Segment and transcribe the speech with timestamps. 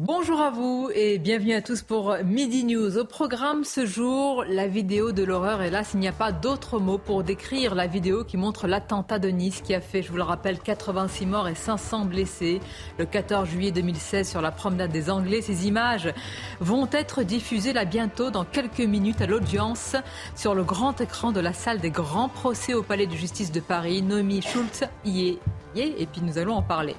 [0.00, 2.98] Bonjour à vous et bienvenue à tous pour Midi News.
[2.98, 5.60] Au programme ce jour, la vidéo de l'horreur.
[5.60, 9.28] Hélas, il n'y a pas d'autre mot pour décrire la vidéo qui montre l'attentat de
[9.28, 12.60] Nice qui a fait, je vous le rappelle, 86 morts et 500 blessés
[12.96, 15.42] le 14 juillet 2016 sur la promenade des Anglais.
[15.42, 16.14] Ces images
[16.60, 19.96] vont être diffusées là bientôt dans quelques minutes à l'audience
[20.36, 23.58] sur le grand écran de la salle des grands procès au Palais de justice de
[23.58, 24.02] Paris.
[24.02, 25.38] Nomi Schultz y
[25.76, 26.94] et puis nous allons en parler.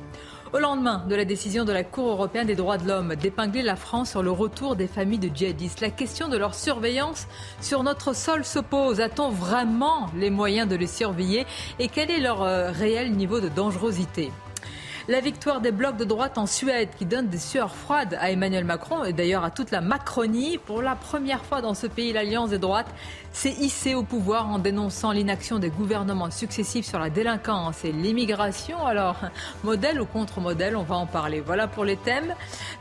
[0.51, 3.75] Au lendemain de la décision de la Cour européenne des droits de l'homme d'épingler la
[3.75, 7.27] France sur le retour des familles de djihadistes, la question de leur surveillance
[7.61, 8.99] sur notre sol se pose.
[8.99, 11.45] A-t-on vraiment les moyens de les surveiller
[11.77, 14.31] et quel est leur euh, réel niveau de dangerosité?
[15.09, 18.63] La victoire des blocs de droite en Suède qui donne des sueurs froides à Emmanuel
[18.63, 20.59] Macron et d'ailleurs à toute la Macronie.
[20.59, 22.93] Pour la première fois dans ce pays, l'alliance des droites
[23.33, 28.85] s'est hissée au pouvoir en dénonçant l'inaction des gouvernements successifs sur la délinquance et l'immigration.
[28.85, 29.15] Alors,
[29.63, 31.41] modèle ou contre-modèle, on va en parler.
[31.41, 32.35] Voilà pour les thèmes.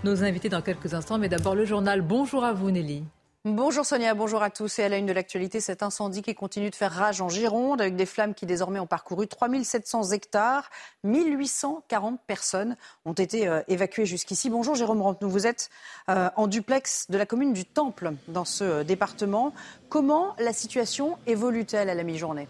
[0.05, 2.03] Nos invités dans quelques instants, mais d'abord le journal.
[2.03, 3.05] Bonjour à vous Nelly.
[3.51, 4.79] Bonjour Sonia, bonjour à tous.
[4.79, 7.81] Et à la une de l'actualité, cet incendie qui continue de faire rage en Gironde,
[7.81, 10.69] avec des flammes qui désormais ont parcouru 3700 hectares.
[11.05, 12.77] 1840 personnes
[13.07, 14.51] ont été euh, évacuées jusqu'ici.
[14.51, 15.71] Bonjour Jérôme Rampenou, vous êtes
[16.11, 19.55] euh, en duplex de la commune du Temple dans ce euh, département.
[19.89, 22.49] Comment la situation évolue-t-elle à la mi-journée?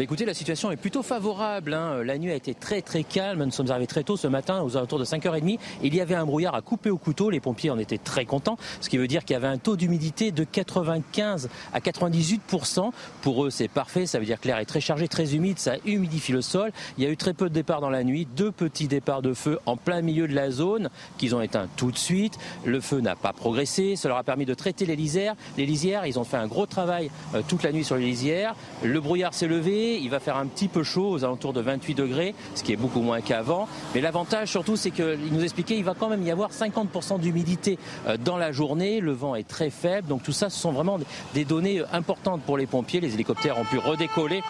[0.00, 1.74] Écoutez, la situation est plutôt favorable.
[1.74, 2.02] Hein.
[2.04, 3.44] La nuit a été très très calme.
[3.44, 5.58] Nous sommes arrivés très tôt ce matin, aux alentours de 5h30.
[5.82, 7.30] Il y avait un brouillard à couper au couteau.
[7.30, 9.76] Les pompiers en étaient très contents, ce qui veut dire qu'il y avait un taux
[9.76, 12.90] d'humidité de 95 à 98%.
[13.20, 14.06] Pour eux, c'est parfait.
[14.06, 15.58] Ça veut dire que l'air est très chargé, très humide.
[15.58, 16.72] Ça humidifie le sol.
[16.96, 18.26] Il y a eu très peu de départs dans la nuit.
[18.36, 21.90] Deux petits départs de feu en plein milieu de la zone qu'ils ont éteints tout
[21.90, 22.38] de suite.
[22.64, 23.96] Le feu n'a pas progressé.
[23.96, 25.34] Ça leur a permis de traiter les lisières.
[25.58, 28.54] Les lisières, ils ont fait un gros travail euh, toute la nuit sur les lisières.
[28.82, 31.94] Le brouillard s'est levé il va faire un petit peu chaud, aux alentours de 28
[31.94, 33.68] degrés, ce qui est beaucoup moins qu'avant.
[33.94, 37.78] Mais l'avantage surtout, c'est qu'il nous expliquait qu'il va quand même y avoir 50% d'humidité
[38.06, 39.00] euh, dans la journée.
[39.00, 40.08] Le vent est très faible.
[40.08, 40.98] Donc tout ça, ce sont vraiment
[41.34, 43.00] des données importantes pour les pompiers.
[43.00, 44.42] Les hélicoptères ont pu redécoller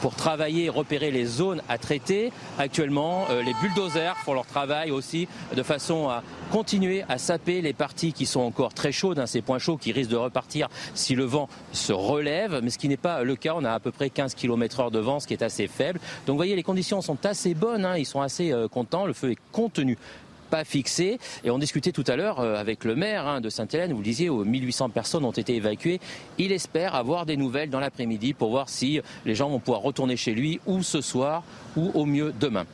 [0.00, 2.32] pour travailler, repérer les zones à traiter.
[2.58, 7.72] Actuellement, euh, les bulldozers font leur travail aussi de façon à continuer à saper les
[7.72, 11.14] parties qui sont encore très chaudes, hein, ces points chauds qui risquent de repartir si
[11.14, 13.54] le vent se relève, mais ce qui n'est pas le cas.
[13.56, 16.00] On a à peu près 15 km heure de vent, ce qui est assez faible.
[16.26, 19.12] Donc vous voyez, les conditions sont assez bonnes, hein, ils sont assez euh, contents, le
[19.12, 19.98] feu est contenu
[20.48, 21.18] pas fixé.
[21.44, 24.04] Et on discutait tout à l'heure euh, avec le maire hein, de Sainte-Hélène, vous le
[24.04, 26.00] disiez, 1800 personnes ont été évacuées.
[26.38, 30.16] Il espère avoir des nouvelles dans l'après-midi pour voir si les gens vont pouvoir retourner
[30.16, 31.42] chez lui ou ce soir
[31.76, 32.66] ou au mieux demain.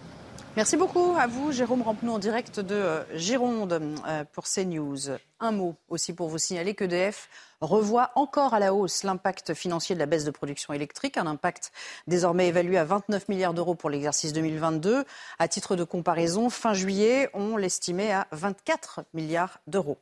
[0.57, 3.73] Merci beaucoup à vous, Jérôme Rampenou, en direct de euh, Gironde
[4.07, 5.11] euh, pour CNews.
[5.41, 7.29] Un mot aussi pour vous signaler que DF
[7.61, 11.73] revoit encore à la hausse l'impact financier de la baisse de production électrique, un impact
[12.07, 15.05] désormais évalué à 29 milliards d'euros pour l'exercice 2022.
[15.41, 19.99] À titre de comparaison, fin juillet, on l'estimait à 24 milliards d'euros.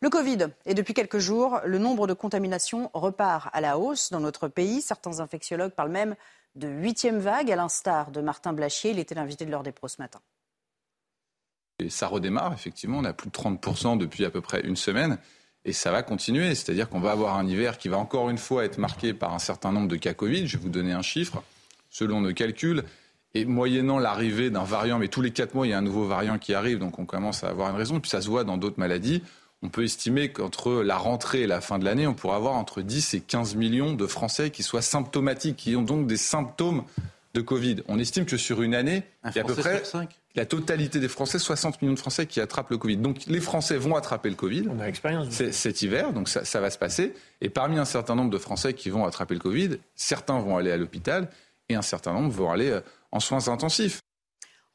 [0.00, 4.20] Le Covid et depuis quelques jours, le nombre de contaminations repart à la hausse dans
[4.20, 4.82] notre pays.
[4.82, 6.14] Certains infectiologues parlent même
[6.56, 8.90] de huitième vague, à l'instar de Martin Blachier.
[8.90, 10.20] Il était l'invité de l'heure des pros ce matin.
[11.78, 12.98] Et ça redémarre, effectivement.
[12.98, 15.18] On a plus de 30% depuis à peu près une semaine.
[15.64, 16.54] Et ça va continuer.
[16.54, 19.38] C'est-à-dire qu'on va avoir un hiver qui va encore une fois être marqué par un
[19.38, 20.46] certain nombre de cas Covid.
[20.46, 21.42] Je vais vous donner un chiffre.
[21.90, 22.84] Selon nos calculs,
[23.34, 26.06] et moyennant l'arrivée d'un variant, mais tous les quatre mois, il y a un nouveau
[26.06, 28.00] variant qui arrive, donc on commence à avoir une raison.
[28.00, 29.22] Puis ça se voit dans d'autres maladies
[29.66, 32.82] on peut estimer qu'entre la rentrée et la fin de l'année, on pourra avoir entre
[32.82, 36.84] 10 et 15 millions de Français qui soient symptomatiques, qui ont donc des symptômes
[37.34, 37.82] de Covid.
[37.88, 39.82] On estime que sur une année, il y a à peu près
[40.36, 42.98] la totalité des Français, 60 millions de Français qui attrapent le Covid.
[42.98, 45.30] Donc les Français vont attraper le Covid On a l'expérience.
[45.50, 47.12] cet hiver, donc ça, ça va se passer.
[47.40, 50.70] Et parmi un certain nombre de Français qui vont attraper le Covid, certains vont aller
[50.70, 51.28] à l'hôpital
[51.68, 52.80] et un certain nombre vont aller euh,
[53.10, 54.00] en soins intensifs.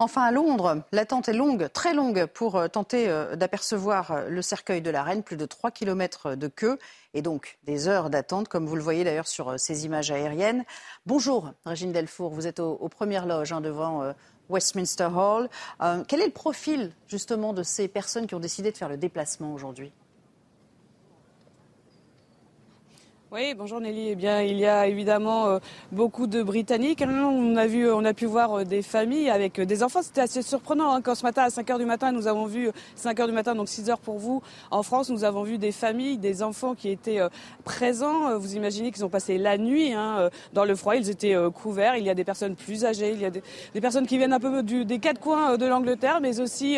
[0.03, 4.41] Enfin, à Londres, l'attente est longue, très longue, pour euh, tenter euh, d'apercevoir euh, le
[4.41, 5.21] cercueil de la reine.
[5.21, 6.79] Plus de 3 km de queue
[7.13, 10.65] et donc des heures d'attente, comme vous le voyez d'ailleurs sur ces images aériennes.
[11.05, 12.31] Bonjour, Régine Delfour.
[12.31, 14.11] Vous êtes aux, premières loges hein, devant
[14.49, 15.49] Westminster Hall.
[16.07, 19.53] quel est le profil justement de ces personnes qui ont décidé de faire le déplacement
[19.53, 19.93] aujourd'hui?
[23.33, 24.09] Oui, bonjour Nelly.
[24.09, 25.59] Eh bien, il y a évidemment euh,
[25.93, 27.01] beaucoup de Britanniques.
[27.01, 30.01] On a vu, on a pu voir euh, des familles avec euh, des enfants.
[30.01, 31.01] C'était assez surprenant hein.
[31.01, 33.55] quand ce matin à 5 h du matin, nous avons vu 5 h du matin,
[33.55, 36.89] donc 6 h pour vous en France, nous avons vu des familles, des enfants qui
[36.89, 37.21] étaient
[37.63, 38.37] présents.
[38.37, 40.97] Vous imaginez qu'ils ont passé la nuit hein, dans le froid.
[40.97, 41.95] Ils étaient couverts.
[41.95, 43.41] Il y a des personnes plus âgées, il y a des,
[43.79, 46.77] personnes qui viennent un peu des quatre coins de l'Angleterre, mais aussi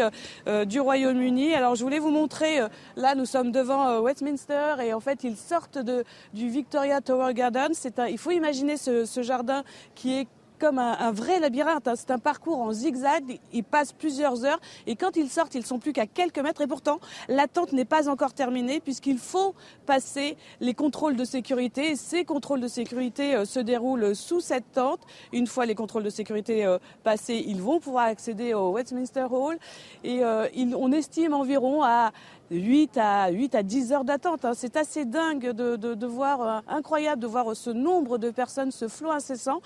[0.67, 1.55] du Royaume-Uni.
[1.55, 2.59] Alors, je voulais vous montrer.
[2.95, 6.03] Là, nous sommes devant Westminster et en fait, ils sortent de,
[6.33, 7.71] du Victoria Tower Garden.
[8.09, 9.63] Il faut imaginer ce, jardin
[9.95, 10.27] qui est
[10.59, 11.87] comme un, vrai labyrinthe.
[11.87, 11.95] Hein.
[11.97, 13.39] C'est un parcours en zigzag.
[13.51, 16.61] Ils passent plusieurs heures et quand ils sortent, ils sont plus qu'à quelques mètres.
[16.61, 19.55] Et pourtant, l'attente n'est pas encore terminée puisqu'il faut
[19.85, 21.95] passer les contrôles de sécurité.
[21.95, 25.01] ces contrôles de sécurité euh, se déroulent sous cette tente.
[25.33, 29.57] Une fois les contrôles de sécurité euh, passés, ils vont pouvoir accéder au Westminster Hall.
[30.05, 30.47] Et euh,
[30.77, 32.13] on estime environ à
[32.53, 34.45] 8 à, 8 à 10 heures d'attente.
[34.45, 34.53] Hein.
[34.55, 39.11] C'est assez dingue de, voir, euh, incroyable de voir ce nombre de personnes, ce flot
[39.11, 39.59] incessant.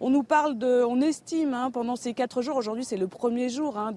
[0.00, 3.48] On nous parle de, on estime hein, pendant ces 4 jours, aujourd'hui c'est le premier
[3.48, 3.92] jour hein,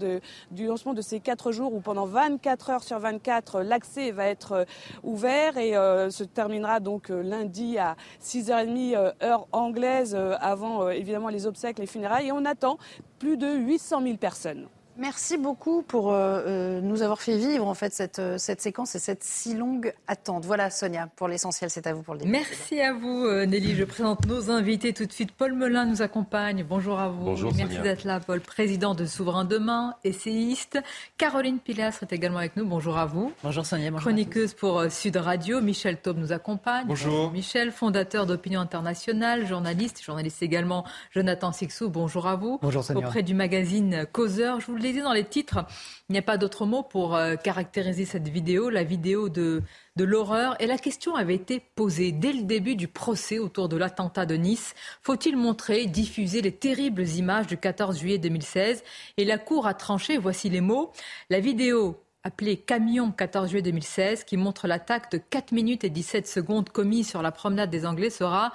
[0.52, 4.52] du lancement de ces 4 jours où pendant 24 heures sur 24, l'accès va être
[4.52, 4.66] euh,
[5.04, 11.80] ouvert et euh, se terminera donc lundi à 6h30 heure anglaise avant évidemment les obsèques,
[11.80, 12.78] les funérailles et on attend
[13.18, 14.68] plus de 800 000 personnes.
[14.98, 18.96] Merci beaucoup pour euh, euh, nous avoir fait vivre en fait cette, euh, cette séquence
[18.96, 20.46] et cette si longue attente.
[20.46, 22.32] Voilà Sonia, pour l'essentiel, c'est à vous pour le début.
[22.32, 23.76] Merci à vous Nelly.
[23.76, 25.34] Je présente nos invités tout de suite.
[25.34, 26.64] Paul Melun nous accompagne.
[26.64, 27.26] Bonjour à vous.
[27.26, 30.80] Bonjour Merci d'être là, Paul, président de Souverain Demain, essayiste.
[31.18, 32.66] Caroline Pilastre est également avec nous.
[32.66, 33.34] Bonjour à vous.
[33.44, 33.92] Bonjour Sonia.
[33.92, 35.60] Chroniqueuse pour Sud Radio.
[35.60, 36.86] Michel Taube nous accompagne.
[36.88, 37.32] Bonjour.
[37.32, 41.90] Michel, fondateur d'Opinion Internationale, journaliste, journaliste également Jonathan Sixou.
[41.90, 42.60] Bonjour à vous.
[42.62, 43.06] Bonjour Sonia.
[43.06, 44.62] Auprès du magazine Causeur.
[44.62, 45.66] Je vous disais dans les titres,
[46.10, 49.62] il n'y a pas d'autre mot pour euh, caractériser cette vidéo, la vidéo de,
[49.96, 50.56] de l'horreur.
[50.62, 54.36] Et la question avait été posée dès le début du procès autour de l'attentat de
[54.36, 54.74] Nice.
[55.02, 58.84] Faut-il montrer, diffuser les terribles images du 14 juillet 2016
[59.18, 60.92] Et la Cour a tranché, voici les mots.
[61.30, 66.28] La vidéo appelée Camion 14 juillet 2016, qui montre l'attaque de 4 minutes et 17
[66.28, 68.52] secondes commise sur la promenade des Anglais, sera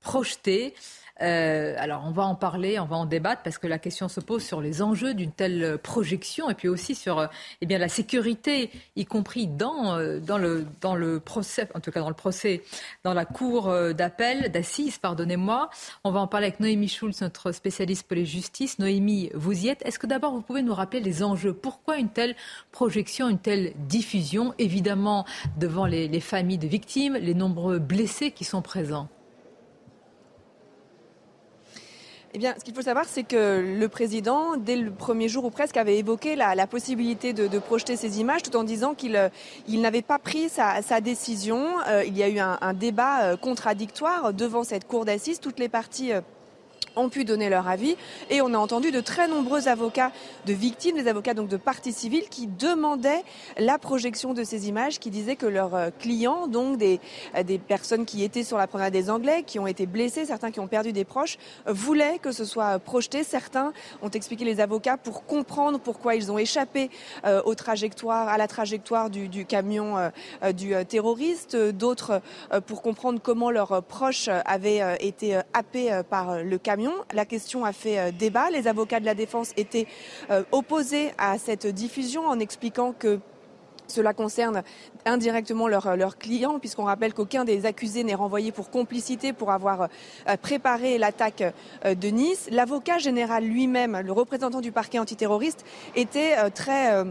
[0.00, 0.74] projetée.
[1.22, 4.20] Euh, alors on va en parler, on va en débattre parce que la question se
[4.20, 7.26] pose sur les enjeux d'une telle projection et puis aussi sur euh,
[7.60, 11.90] eh bien, la sécurité, y compris dans, euh, dans, le, dans le procès, en tout
[11.90, 12.62] cas dans le procès,
[13.04, 15.70] dans la cour d'appel, d'assises, pardonnez-moi.
[16.04, 18.78] On va en parler avec Noémie Schulz, notre spécialiste pour les justices.
[18.78, 19.84] Noémie, vous y êtes.
[19.86, 21.52] Est-ce que d'abord vous pouvez nous rappeler les enjeux?
[21.52, 22.34] Pourquoi une telle
[22.72, 25.26] projection, une telle diffusion Évidemment
[25.58, 29.08] devant les familles de victimes, les nombreux blessés qui sont présents?
[32.32, 35.50] Eh bien, ce qu'il faut savoir, c'est que le président, dès le premier jour ou
[35.50, 39.28] presque, avait évoqué la, possibilité de, projeter ces images, tout en disant qu'il euh,
[39.68, 41.66] n'avait pas pris sa, décision.
[41.88, 45.40] Euh, il y a eu un, débat euh, contradictoire devant cette cour d'assises.
[45.40, 46.12] Toutes les parties
[46.96, 47.96] ont pu donner leur avis.
[48.30, 50.12] Et on a entendu de très nombreux avocats
[50.46, 53.22] de victimes, des avocats donc de parties civiles qui demandaient
[53.58, 57.00] la projection de ces images, qui disaient que leurs euh, clients, donc des,
[57.36, 60.50] euh, des personnes qui étaient sur la promenade des Anglais, qui ont été blessés, certains
[60.50, 63.24] qui ont perdu des proches, euh, voulaient que ce soit projeté.
[63.24, 63.72] Certains
[64.02, 66.90] ont expliqué les avocats pour comprendre pourquoi ils ont échappé
[67.44, 70.10] aux trajectoires, à la trajectoire du camion
[70.54, 72.20] du terroriste, d'autres
[72.66, 76.79] pour comprendre comment leurs proches avaient été happés par le camion
[77.12, 78.50] la question a fait euh, débat.
[78.50, 79.86] Les avocats de la défense étaient
[80.30, 83.20] euh, opposés à cette diffusion en expliquant que
[83.86, 84.62] cela concerne
[85.04, 89.82] indirectement leurs clients, puisqu'on rappelle qu'aucun des accusés n'est renvoyé pour complicité pour avoir
[90.28, 91.42] euh, préparé l'attaque
[91.84, 92.46] de Nice.
[92.52, 95.64] L'avocat général lui-même, le représentant du parquet antiterroriste,
[95.96, 97.04] était très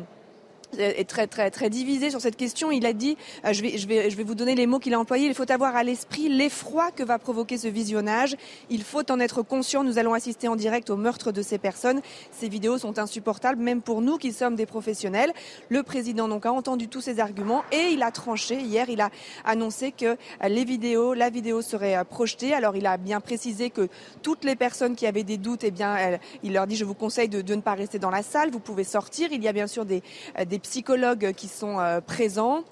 [0.77, 2.71] est très très très divisé sur cette question.
[2.71, 4.93] Il a dit, euh, je vais je vais je vais vous donner les mots qu'il
[4.93, 5.27] a employés.
[5.27, 8.35] Il faut avoir à l'esprit l'effroi que va provoquer ce visionnage.
[8.69, 9.83] Il faut en être conscient.
[9.83, 12.01] Nous allons assister en direct au meurtre de ces personnes.
[12.31, 15.33] Ces vidéos sont insupportables, même pour nous qui sommes des professionnels.
[15.69, 18.59] Le président donc a entendu tous ces arguments et il a tranché.
[18.59, 19.09] Hier, il a
[19.45, 22.53] annoncé que euh, les vidéos, la vidéo serait euh, projetée.
[22.53, 23.88] Alors il a bien précisé que
[24.21, 27.29] toutes les personnes qui avaient des doutes, eh bien, il leur dit, je vous conseille
[27.29, 28.51] de, de ne pas rester dans la salle.
[28.51, 29.29] Vous pouvez sortir.
[29.31, 30.03] Il y a bien sûr des,
[30.47, 32.63] des psychologues qui sont euh, présents.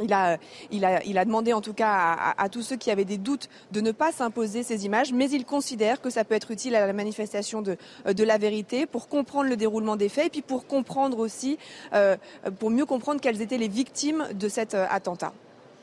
[0.00, 0.38] Il a,
[0.70, 3.50] il, a, il a, demandé en tout cas à, tous ceux qui avaient des doutes
[3.72, 6.86] de ne pas s'imposer ces images, mais il considère que ça peut être utile à
[6.86, 7.76] la manifestation de,
[8.06, 11.58] euh, de la vérité pour comprendre le déroulement des faits et puis pour comprendre aussi,
[11.92, 12.16] euh,
[12.58, 15.34] pour mieux comprendre quelles étaient les victimes de cet attentat.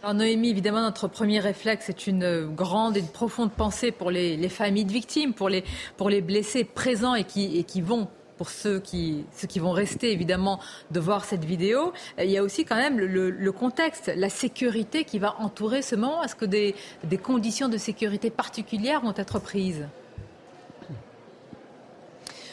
[0.02, 4.38] Alors Noémie, évidemment, notre premier réflexe est une grande et une profonde pensée pour les,
[4.38, 5.64] les familles de victimes, pour les,
[5.98, 8.08] pour les blessés présents et qui, et qui vont
[8.40, 12.42] pour ceux qui, ceux qui vont rester évidemment de voir cette vidéo, il y a
[12.42, 16.24] aussi quand même le, contexte, la sécurité qui va entourer ce moment.
[16.24, 19.86] Est-ce que des, des conditions de sécurité particulières vont être prises?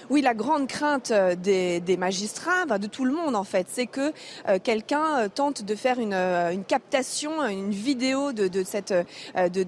[0.08, 4.12] Oui, la grande crainte euh, des, magistrats, de tout le monde en fait, c'est que
[4.48, 8.48] euh, quelqu'un euh, tente de faire une, captation, une vidéo de,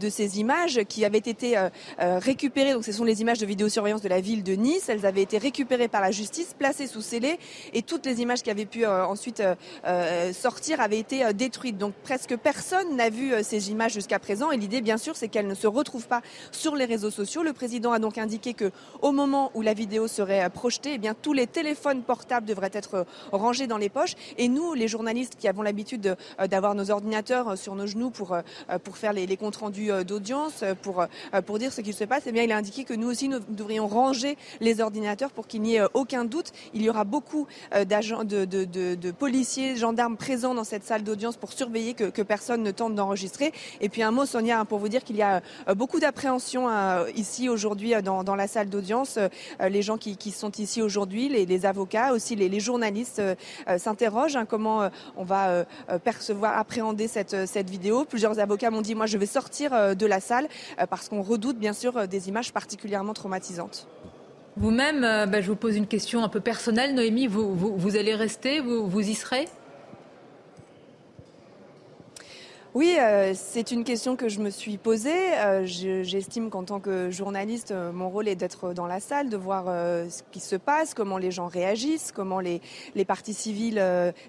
[0.09, 1.57] ces images qui avaient été
[1.99, 2.73] récupérées.
[2.73, 4.89] Donc, ce sont les images de vidéosurveillance de la ville de Nice.
[4.89, 7.39] Elles avaient été récupérées par la justice, placées sous scellé,
[7.73, 9.43] et toutes les images qui avaient pu ensuite
[10.33, 11.79] sortir avaient été détruites.
[11.79, 14.51] Donc, presque personne n'a vu ces images jusqu'à présent.
[14.51, 17.43] Et l'idée, bien sûr, c'est qu'elles ne se retrouvent pas sur les réseaux sociaux.
[17.43, 18.71] Le président a donc indiqué que,
[19.03, 22.95] au moment où la vidéo serait projeté, eh bien, tous les téléphones portables devraient être
[22.95, 24.15] euh, rangés dans les poches.
[24.37, 28.11] Et nous, les journalistes qui avons l'habitude euh, d'avoir nos ordinateurs euh, sur nos genoux
[28.11, 28.37] pour,
[28.85, 31.07] pour faire les, comptes rendus d'audience, pour,
[31.47, 33.39] pour dire ce qui se passe, eh bien, il a indiqué que nous aussi, nous
[33.49, 36.53] devrions ranger les ordinateurs pour qu'il n'y ait aucun doute.
[36.75, 37.47] Il y aura beaucoup
[37.87, 42.23] d'agents, de, de, de, policiers, gendarmes présents dans cette salle d'audience pour surveiller que, que
[42.23, 43.53] personne ne tente d'enregistrer.
[43.81, 45.43] Et puis un mot, Sonia, hein, pour vous dire qu'il y a
[45.77, 46.69] beaucoup d'appréhension
[47.15, 49.19] ici aujourd'hui dans, dans, la salle d'audience.
[49.61, 53.35] Les gens qui qui sont ici aujourd'hui, les, avocats, aussi les, journalistes euh,
[53.69, 55.65] euh, s'interrogent hein, comment euh, on va
[56.05, 58.05] percevoir, appréhender cette, cette vidéo.
[58.05, 60.49] Plusieurs avocats m'ont dit moi je vais sortir de la salle
[60.91, 63.87] parce qu'on redoute bien sûr des images particulièrement traumatisantes.
[64.57, 68.15] Vous-même, bah, je vous pose une question un peu personnelle, Noémie, vous, vous, vous allez
[68.15, 69.47] rester, vous, vous y serez?
[72.79, 75.37] Oui, euh, c'est une question que je me suis posée.
[75.39, 79.37] Euh, j'estime qu'en tant que journaliste, euh, mon rôle est d'être dans la salle, de
[79.37, 82.61] voir ce qui se passe, comment les gens réagissent, comment les,
[82.95, 83.83] les parties civiles,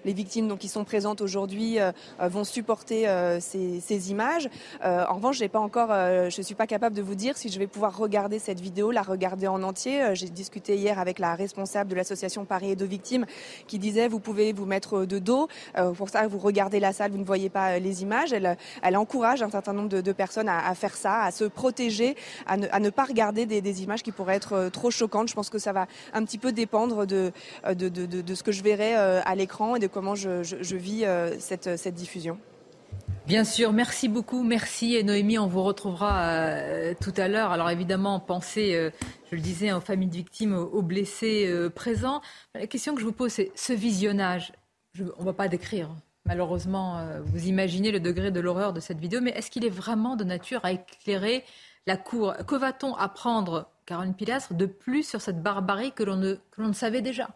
[0.04, 1.78] les victimes donc, qui sont présentes aujourd'hui
[2.18, 3.06] vont supporter
[3.40, 4.48] ces, ces, images.
[4.82, 7.66] en revanche, j'ai pas encore, je suis pas capable de vous dire si je vais
[7.66, 10.14] pouvoir regarder cette vidéo, la regarder en entier.
[10.14, 13.26] J'ai discuté hier avec la responsable de l'association Paris et de victimes
[13.68, 15.48] qui disait vous pouvez vous mettre de dos.
[15.96, 18.32] pour ça, vous regardez la salle, vous ne voyez pas les images.
[18.82, 22.16] Elle, encourage un certain nombre de, personnes à, faire ça, à se protéger,
[22.46, 25.28] à ne, pas regarder des, images qui pourraient être euh, trop choquantes.
[25.28, 27.32] Je pense que ça va un petit peu dépendre de,
[27.66, 31.04] euh, ce que je verrai euh, à l'écran et de comment je, vis
[31.38, 32.38] cette, cette diffusion.
[33.26, 37.52] Bien sûr, merci beaucoup, merci et Noémie, on vous retrouvera tout à l'heure.
[37.52, 38.90] Alors évidemment, pensez,
[39.30, 42.22] je le disais, aux familles de victimes, aux, blessés présents.
[42.54, 44.52] La question que je vous pose, c'est ce visionnage,
[44.98, 45.90] on ne va pas décrire,
[46.30, 49.68] Malheureusement, euh, vous imaginez le degré de l'horreur de cette vidéo, mais est-ce qu'il est
[49.68, 51.42] vraiment de nature à éclairer
[51.88, 52.36] la Cour?
[52.46, 57.02] Que va-t-on apprendre, Caroline Pilastre, de plus sur cette barbarie que l'on ne, ne, savait
[57.02, 57.30] déjà?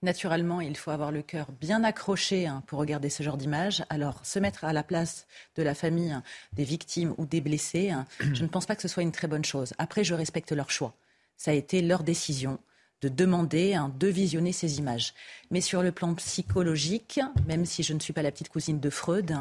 [0.00, 3.84] Naturellement, il faut avoir le cœur bien accroché hein, pour regarder ce genre d'image.
[3.90, 6.22] Alors, se mettre à la place de la famille hein,
[6.54, 9.28] des victimes ou des blessés, hein, je ne pense pas que ce soit une très
[9.28, 9.74] bonne chose.
[9.76, 10.94] Après, je respecte leur choix.
[11.36, 12.58] Ça a été leur décision
[13.02, 15.12] de demander hein, de visionner ces images.
[15.50, 18.90] Mais sur le plan psychologique, même si je ne suis pas la petite cousine de
[18.90, 19.36] Freud,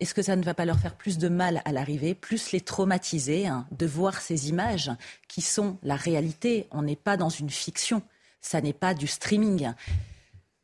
[0.00, 2.60] est-ce que ça ne va pas leur faire plus de mal à l'arrivée, plus les
[2.60, 4.90] traumatiser hein, de voir ces images
[5.28, 6.66] qui sont la réalité?
[6.70, 8.02] On n'est pas dans une fiction,
[8.40, 9.72] ça n'est pas du streaming.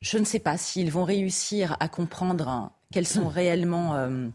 [0.00, 3.94] Je ne sais pas s'ils vont réussir à comprendre hein, quels sont réellement...
[3.94, 4.28] Euh,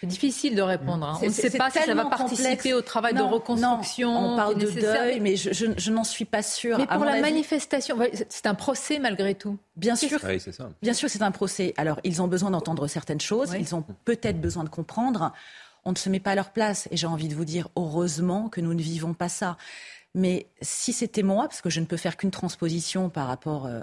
[0.00, 1.06] c'est difficile de répondre.
[1.06, 1.18] Hein.
[1.22, 4.32] On ne sait pas si ça va participer au travail de reconstruction.
[4.32, 6.78] on parle de deuil, mais je, n'en suis pas sûre.
[6.78, 9.58] Mais pour la manifestation, c'est un procès malgré tout.
[9.76, 10.18] Bien sûr.
[10.82, 11.72] Bien sûr, c'est un procès.
[11.76, 13.52] Alors, ils ont besoin d'entendre certaines choses.
[13.58, 15.32] Ils ont peut-être besoin de comprendre.
[15.84, 16.88] On ne se met pas à leur place.
[16.90, 19.56] Et j'ai envie de vous dire, heureusement que nous ne vivons pas ça.
[20.14, 23.80] Mais si c'était moi, parce que je ne peux faire qu'une transposition par rapport euh,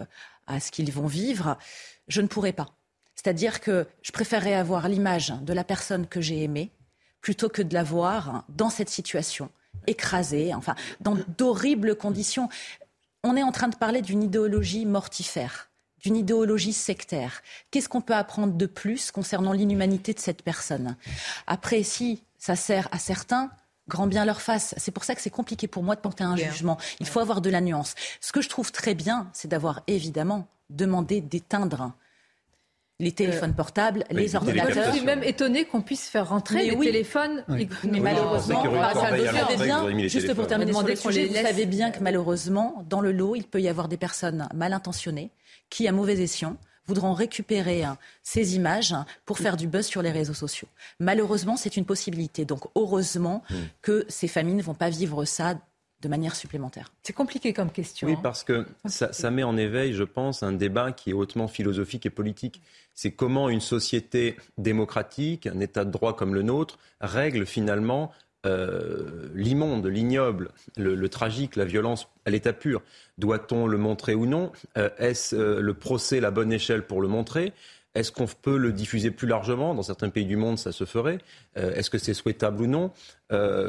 [0.47, 1.57] à ce qu'ils vont vivre,
[2.07, 2.67] je ne pourrais pas.
[3.21, 6.71] C'est-à-dire que je préférerais avoir l'image de la personne que j'ai aimée
[7.19, 9.49] plutôt que de la voir dans cette situation,
[9.87, 12.47] écrasée, enfin, dans d'horribles conditions.
[13.25, 17.41] On est en train de parler d'une idéologie mortifère, d'une idéologie sectaire.
[17.71, 20.95] Qu'est-ce qu'on peut apprendre de plus concernant l'inhumanité de cette personne?
[21.45, 23.51] Après, si ça sert à certains,
[23.89, 24.73] grand bien leur face.
[24.77, 26.77] C'est pour ça que c'est compliqué pour moi de porter un jugement.
[27.01, 27.95] Il faut avoir de la nuance.
[28.21, 31.91] Ce que je trouve très bien, c'est d'avoir évidemment demandé d'éteindre
[32.99, 34.91] les téléphones portables, les ordinateurs.
[34.91, 37.43] Je suis même étonné qu'on puisse faire rentrer les téléphones.
[37.47, 38.63] Mais malheureusement,
[40.07, 43.43] juste pour terminer sur le sujet, vous savez bien que malheureusement, dans le lot, il
[43.43, 45.31] peut y avoir des personnes mal intentionnées
[45.69, 50.11] qui, à mauvais escient, voudront récupérer hein, ces images pour faire du buzz sur les
[50.11, 50.67] réseaux sociaux.
[50.99, 52.45] Malheureusement, c'est une possibilité.
[52.45, 53.55] Donc, heureusement hmm.
[53.83, 55.55] que ces familles ne vont pas vivre ça
[56.01, 56.91] de manière supplémentaire.
[57.03, 58.07] C'est compliqué comme question.
[58.07, 58.19] Oui, hein.
[58.23, 62.05] parce que ça, ça, met en éveil, je pense, un débat qui est hautement philosophique
[62.05, 62.61] et politique.
[62.93, 68.11] C'est comment une société démocratique, un État de droit comme le nôtre, règle finalement
[68.45, 72.81] euh, l'immonde, l'ignoble, le, tragique, la violence à l'état pur,
[73.17, 74.53] doit-on le montrer ou non?
[74.77, 77.51] Euh, Est-ce euh, le procès la bonne échelle pour le montrer?
[77.95, 81.17] Est-ce qu'on peut le diffuser plus largement Dans certains pays du monde, ça se ferait.
[81.55, 82.91] Est-ce que c'est souhaitable ou non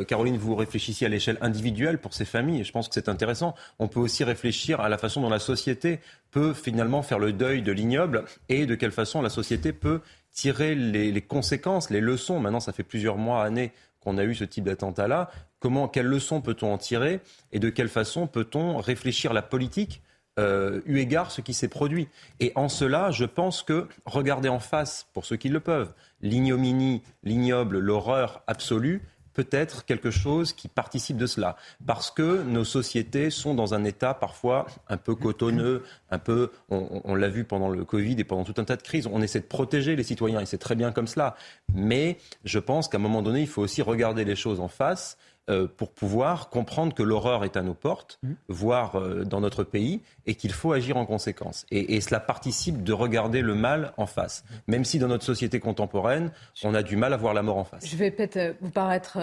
[0.07, 3.55] Caroline, vous réfléchissez à l'échelle individuelle pour ces familles, et je pense que c'est intéressant.
[3.79, 6.01] On peut aussi réfléchir à la façon dont la société
[6.31, 10.01] peut finalement faire le deuil de l'ignoble et de quelle façon la société peut
[10.33, 12.41] tirer les, les, conséquences, les leçons.
[12.41, 15.31] Maintenant, ça fait plusieurs mois, années qu'on a eu ce type d'attentat-là.
[15.59, 17.21] Comment, quelles leçons peut-on en tirer
[17.53, 20.03] et de quelle façon peut-on réfléchir la politique
[20.39, 22.09] euh, eu égard ce qui s'est produit.
[22.39, 27.03] Et en cela, je pense que regarder en face, pour ceux qui le peuvent, l'ignominie,
[27.25, 29.03] l'ignoble, l'horreur absolue,
[29.35, 31.57] peut-être quelque chose qui participe de cela.
[31.87, 37.15] Parce que nos sociétés sont dans un état parfois un peu cotonneux, un peu, on,
[37.15, 39.47] l'a vu pendant le Covid et pendant tout un tas de crises, on essaie de
[39.47, 41.37] protéger les citoyens et c'est très bien comme cela.
[41.75, 45.17] Mais je pense qu'à un moment donné, il faut aussi regarder les choses en face
[45.51, 48.33] euh, pour pouvoir comprendre que l'horreur est à nos portes, mmh.
[48.49, 51.67] voire euh, dans notre pays, et qu'il faut agir en conséquence.
[51.71, 56.31] Et, cela participe de regarder le mal en face, même si dans notre société contemporaine,
[56.63, 57.87] on a du mal à voir la mort en face.
[57.87, 59.19] Je vais peut-être euh, vous paraître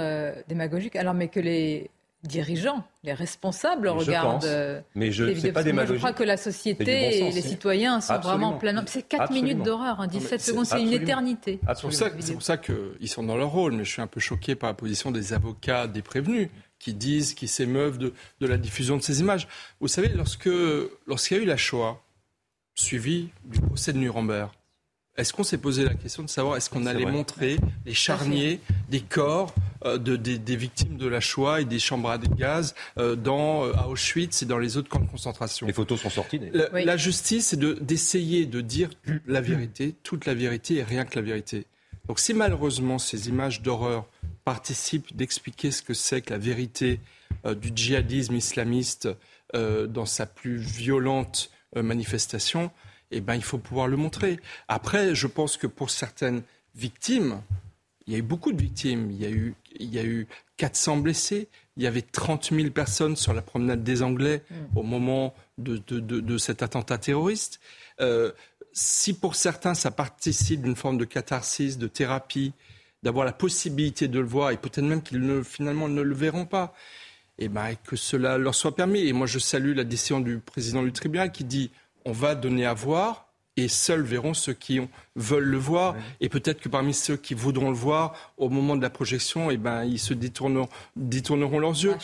[0.48, 1.90] démagogique, alors mais que les
[2.24, 4.44] dirigeants, les responsables regardent.
[4.46, 8.20] Euh, mais je ne pas Moi, je crois que la société et les citoyens sont
[8.20, 8.84] vraiment pleins.
[8.88, 11.60] C'est 4 minutes d'horreur, 17 hein, secondes, c'est une éternité.
[11.76, 13.74] C'est pour ça, qu'ils sont dans leur rôle.
[13.74, 17.34] Mais je suis un peu choqué par la position des avocats, des prévenus qui disent,
[17.34, 19.48] qui s'émeuvent de, la diffusion de ces images.
[19.80, 20.50] Vous savez, lorsque
[21.08, 22.02] lorsqu'il y a eu la Shoah,
[22.76, 24.52] suivi du procès de Nuremberg,
[25.18, 28.60] est-ce qu'on s'est posé la question de savoir est-ce qu'on allait montrer les charniers
[28.90, 29.54] des corps
[29.86, 33.74] euh, de, des, victimes de la Shoah et des chambres à gaz euh, dans, euh,
[33.76, 36.40] à Auschwitz et dans les autres camps de concentration Les photos sont sorties.
[36.54, 38.90] La, la justice, c'est d'essayer de, dire
[39.28, 41.66] la vérité, toute la vérité et rien que la vérité.
[42.08, 44.08] Donc si malheureusement ces images d'horreur
[44.46, 47.02] participent d'expliquer ce que c'est que la vérité
[47.46, 49.10] du djihadisme islamiste
[49.54, 52.72] dans sa plus violente manifestation,
[53.12, 54.40] eh ben, il faut pouvoir le montrer.
[54.68, 56.44] Après, je pense que pour certaines
[56.76, 57.42] victimes,
[58.06, 59.12] il y a eu beaucoup de victimes.
[59.12, 61.48] Il y a eu, il y a eu 400 blessés.
[61.78, 64.78] Il y avait 30 000 personnes sur la promenade des Anglais mm.
[64.78, 67.60] au moment de, de, de, cet attentat terroriste.
[68.02, 68.32] Euh,
[68.74, 72.54] si pour certains, ça participe d'une forme de catharsis, de thérapie,
[73.04, 76.46] d'avoir la possibilité de le voir, et peut-être même qu'ils ne, finalement ne le verront
[76.46, 76.74] pas,
[77.40, 79.06] et eh ben, que cela leur soit permis.
[79.08, 81.70] Et moi, je salue la décision du président du tribunal qui dit
[82.04, 83.27] on va donner à voir
[83.58, 84.80] et seuls verront ceux qui
[85.16, 85.96] veulent le voir.
[86.22, 89.58] Et peut-être que parmi ceux qui voudront le voir, au moment de la projection, eh
[89.58, 91.96] ben, ils se détourneront, détourneront leurs yeux.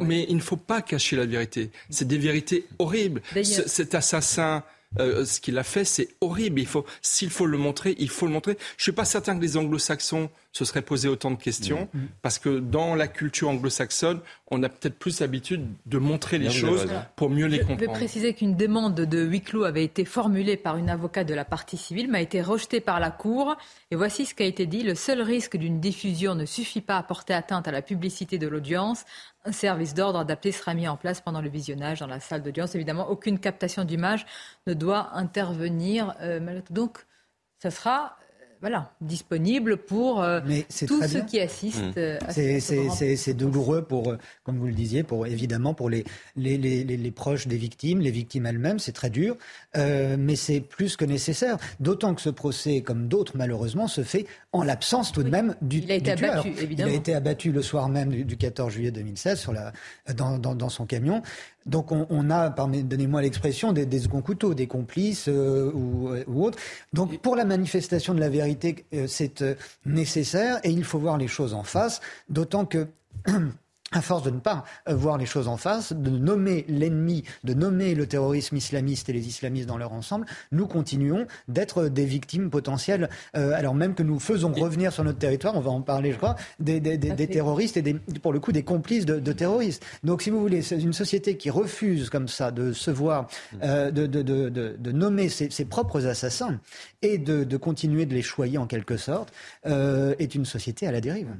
[0.00, 1.70] mais, il ne faut pas cacher la vérité.
[1.90, 3.20] C'est des vérités horribles.
[3.42, 4.62] cet assassin
[4.98, 6.60] euh, ce qu'il a fait, c'est horrible.
[6.60, 8.56] Il faut, s'il faut le montrer, il faut le montrer.
[8.76, 11.98] Je suis pas certain que les Anglo-Saxons se seraient posé autant de questions, mm.
[11.98, 12.08] Mm.
[12.22, 14.20] parce que dans la culture anglo-saxonne,
[14.52, 17.80] on a peut-être plus l'habitude de montrer les choses pour mieux les comprendre.
[17.80, 21.34] Je vais préciser qu'une demande de huis clos avait été formulée par une avocate de
[21.34, 23.56] la partie civile, mais a été rejetée par la Cour.
[23.90, 24.84] Et voici ce qui a été dit.
[24.84, 28.46] Le seul risque d'une diffusion ne suffit pas à porter atteinte à la publicité de
[28.46, 29.04] l'audience.
[29.46, 32.74] Un service d'ordre adapté sera mis en place pendant le visionnage dans la salle d'audience.
[32.74, 34.24] Évidemment, aucune captation d'image
[34.66, 36.14] ne doit intervenir.
[36.20, 37.04] Euh, donc,
[37.58, 38.16] ça sera
[38.64, 40.40] voilà, disponible pour euh,
[40.86, 41.98] tous ceux qui assistent.
[41.98, 42.18] Mmh.
[42.38, 46.02] Euh, c'est douloureux pour, euh, comme vous le disiez, pour évidemment pour les,
[46.34, 49.36] les, les, les proches des victimes, les victimes elles-mêmes, c'est très dur,
[49.76, 51.58] mais c'est plus que nécessaire.
[51.78, 55.80] D'autant que ce procès, comme d'autres malheureusement, se fait en l'absence tout de même du,
[55.80, 56.90] Il a été abattu, évidemment.
[56.90, 59.74] Il a été abatu le soir même du, 14 juillet 2016 sur la,
[60.14, 61.20] dans, dans, dans son camion.
[61.66, 66.58] Donc on, a, donnez-moi l'expression, des, des seconds couteaux, des complices euh, ou, autres.
[66.92, 69.54] Donc pour la manifestation de la vérité, euh, c'est euh,
[69.86, 72.86] nécessaire et il faut voir les choses en face, d'autant que
[73.94, 77.54] à force de ne pas euh, voir les choses en face, de nommer l'ennemi, de
[77.54, 82.50] nommer le terrorisme islamiste et les islamistes dans leur ensemble, nous continuons d'être des victimes
[82.50, 86.12] potentielles, euh, alors même que nous faisons revenir sur notre territoire, on va en parler
[86.12, 86.80] je crois, des,
[87.28, 89.84] terroristes et des, pour le coup des complices de, terroristes.
[90.02, 93.28] Donc si vous voulez, c'est une société qui refuse comme ça de se voir,
[93.62, 96.58] euh, de, nommer ses, ses, propres assassins
[97.02, 99.32] et de, continuer de les choyer en quelque sorte,
[99.64, 101.34] est une société à la dérive.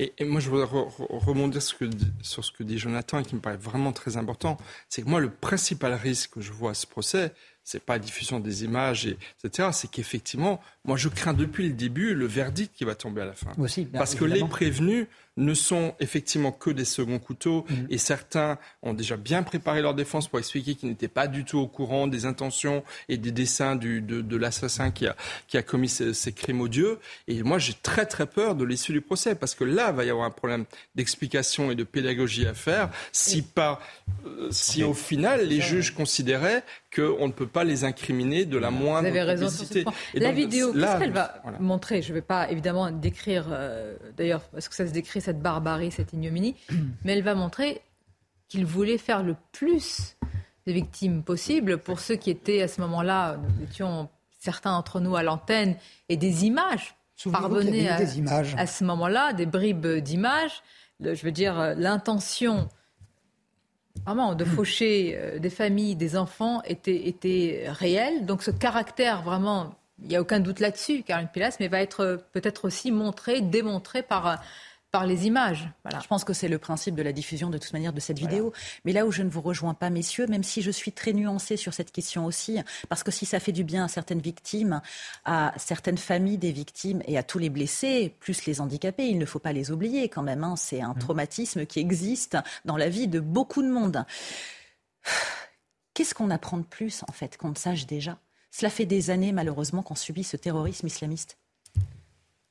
[0.00, 3.92] Et, moi, je voudrais rebondir sur ce que dit Jonathan et qui me paraît vraiment
[3.92, 4.56] très important.
[4.88, 7.98] C'est que moi, le principal risque que je vois à ce procès, c'est pas la
[8.00, 9.68] diffusion des images, et, etc.
[9.72, 13.32] C'est qu'effectivement, moi, je crains depuis le début le verdict qui va tomber à la
[13.32, 13.52] fin.
[13.58, 17.74] Aussi, Parce que les prévenus ne sont effectivement que des seconds couteaux mm.
[17.90, 21.58] et certains ont déjà bien préparé leur défense pour expliquer qu'ils n'étaient pas du tout
[21.58, 25.16] au courant des intentions et des dessins du, de, de l'assassin qui a,
[25.48, 26.98] qui a commis ces, ces, crimes odieux.
[27.26, 30.04] Et moi, j'ai très très peur de l'issue du procès parce que là, il va
[30.04, 33.80] y avoir un problème d'explication et de pédagogie à faire si, pas,
[34.26, 36.62] euh, si au final les juges considéraient
[36.94, 39.92] qu'on ne peut pas les incriminer de la moindre Vous avez raison sur ce point.
[40.14, 44.68] La vidéo, qu'est-ce qu'elle va montrer Je ne vais pas évidemment décrire, euh, d'ailleurs, parce
[44.68, 46.56] que ça se décrit cette barbarie, cette ignominie,
[47.04, 47.80] mais elle va montrer
[48.48, 50.16] qu'il voulait faire le plus
[50.66, 54.08] de victimes possible pour ceux qui étaient à ce moment-là, nous étions
[54.38, 55.76] certains d'entre nous à l'antenne,
[56.08, 56.94] et des images
[57.30, 58.54] parvenaient à, des images.
[58.58, 60.62] à ce moment-là, des bribes d'images.
[61.00, 62.68] Je veux dire, l'intention
[64.04, 68.26] vraiment de faucher euh, des familles, des enfants était, était réelle.
[68.26, 72.00] Donc ce caractère vraiment, il n'y a aucun doute là-dessus, Caroline Pilas, mais va être
[72.00, 74.40] euh, peut-être aussi montré, démontré par
[74.94, 75.68] par les images.
[75.82, 75.98] Voilà.
[75.98, 78.52] Je pense que c'est le principe de la diffusion de toute manière de cette vidéo.
[78.84, 81.56] Mais là où je ne vous rejoins pas, messieurs, même si je suis très nuancée
[81.56, 84.80] sur cette question aussi, parce que si ça fait du bien à certaines victimes,
[85.24, 89.26] à certaines familles des victimes et à tous les blessés, plus les handicapés, il ne
[89.26, 90.44] faut pas les oublier quand même.
[90.44, 90.54] Hein.
[90.54, 90.98] C'est un mmh.
[91.00, 94.04] traumatisme qui existe dans la vie de beaucoup de monde.
[95.94, 98.16] Qu'est-ce qu'on apprend de plus, en fait, qu'on ne sache déjà?
[98.56, 101.38] Cela fait des années, malheureusement, qu'on subit ce terrorisme islamiste.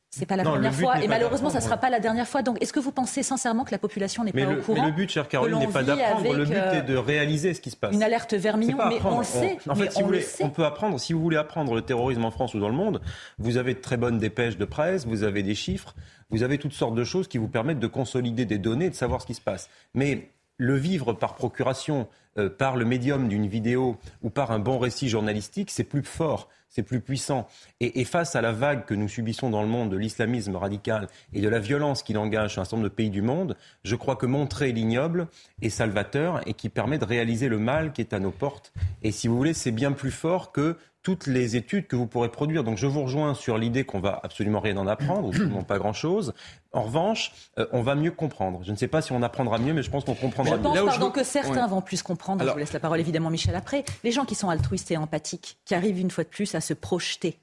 [0.09, 2.43] C'est pas la première fois et malheureusement ça ne sera pas la dernière fois.
[2.43, 4.95] Donc est-ce que vous pensez sincèrement que la population n'est pas au courant Mais le
[4.95, 6.35] but, chère Caroline, n'est pas d'apprendre.
[6.35, 7.95] Le but est de euh, réaliser ce qui se passe.
[7.95, 9.57] Une alerte vermillon, mais on le sait.
[9.67, 10.99] en fait, si vous voulez, on peut apprendre.
[10.99, 13.01] Si vous voulez apprendre le terrorisme en France ou dans le monde,
[13.39, 15.95] vous avez de très bonnes dépêches de presse, vous avez des chiffres,
[16.29, 18.95] vous avez toutes sortes de choses qui vous permettent de consolider des données et de
[18.95, 19.67] savoir ce qui se passe.
[19.95, 24.79] Mais le vivre par procuration, euh, par le médium d'une vidéo ou par un bon
[24.79, 27.47] récit journalistique, c'est plus fort c'est plus puissant.
[27.79, 31.39] Et, face à la vague que nous subissons dans le monde de l'islamisme radical et
[31.39, 34.15] de la violence qu'il engage sur un certain nombre de pays du monde, je crois
[34.15, 35.27] que montrer l'ignoble
[35.61, 38.73] est salvateur et qui permet de réaliser le mal qui est à nos portes.
[39.03, 42.29] Et si vous voulez, c'est bien plus fort que toutes les études que vous pourrez
[42.29, 42.63] produire.
[42.63, 46.33] Donc je vous rejoins sur l'idée qu'on va absolument rien en apprendre, ou pas grand-chose.
[46.71, 48.61] En revanche, euh, on va mieux comprendre.
[48.63, 50.63] Je ne sais pas si on apprendra mieux, mais je pense qu'on comprendra mieux.
[50.63, 52.43] Je pense, pardon, que certains vont plus comprendre.
[52.45, 53.83] je vous laisse la parole évidemment, Michel, après.
[54.03, 56.73] Les gens qui sont altruistes et empathiques, qui arrivent une fois de plus à se
[56.73, 57.37] projeter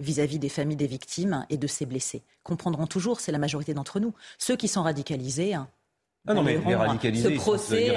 [0.00, 3.98] vis-à-vis des familles des victimes et de ces blessés, comprendront toujours, c'est la majorité d'entre
[3.98, 4.14] nous.
[4.38, 5.68] Ceux qui sont radicalisés, hein,
[6.26, 7.94] ah non, mais les radicalisés, ce procès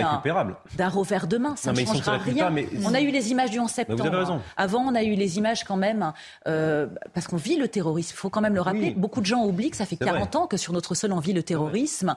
[0.77, 2.49] d'un revers de main, ça ne changera rien.
[2.49, 2.67] Mais...
[2.85, 4.01] On a eu les images du 11 septembre.
[4.01, 4.41] Vous avez raison.
[4.55, 6.13] Avant, on a eu les images quand même,
[6.47, 8.13] euh, parce qu'on vit le terrorisme.
[8.15, 8.91] Il faut quand même le rappeler.
[8.91, 11.33] Beaucoup de gens oublient que ça fait 40 ans que sur notre sol, on vit
[11.33, 12.15] le terrorisme,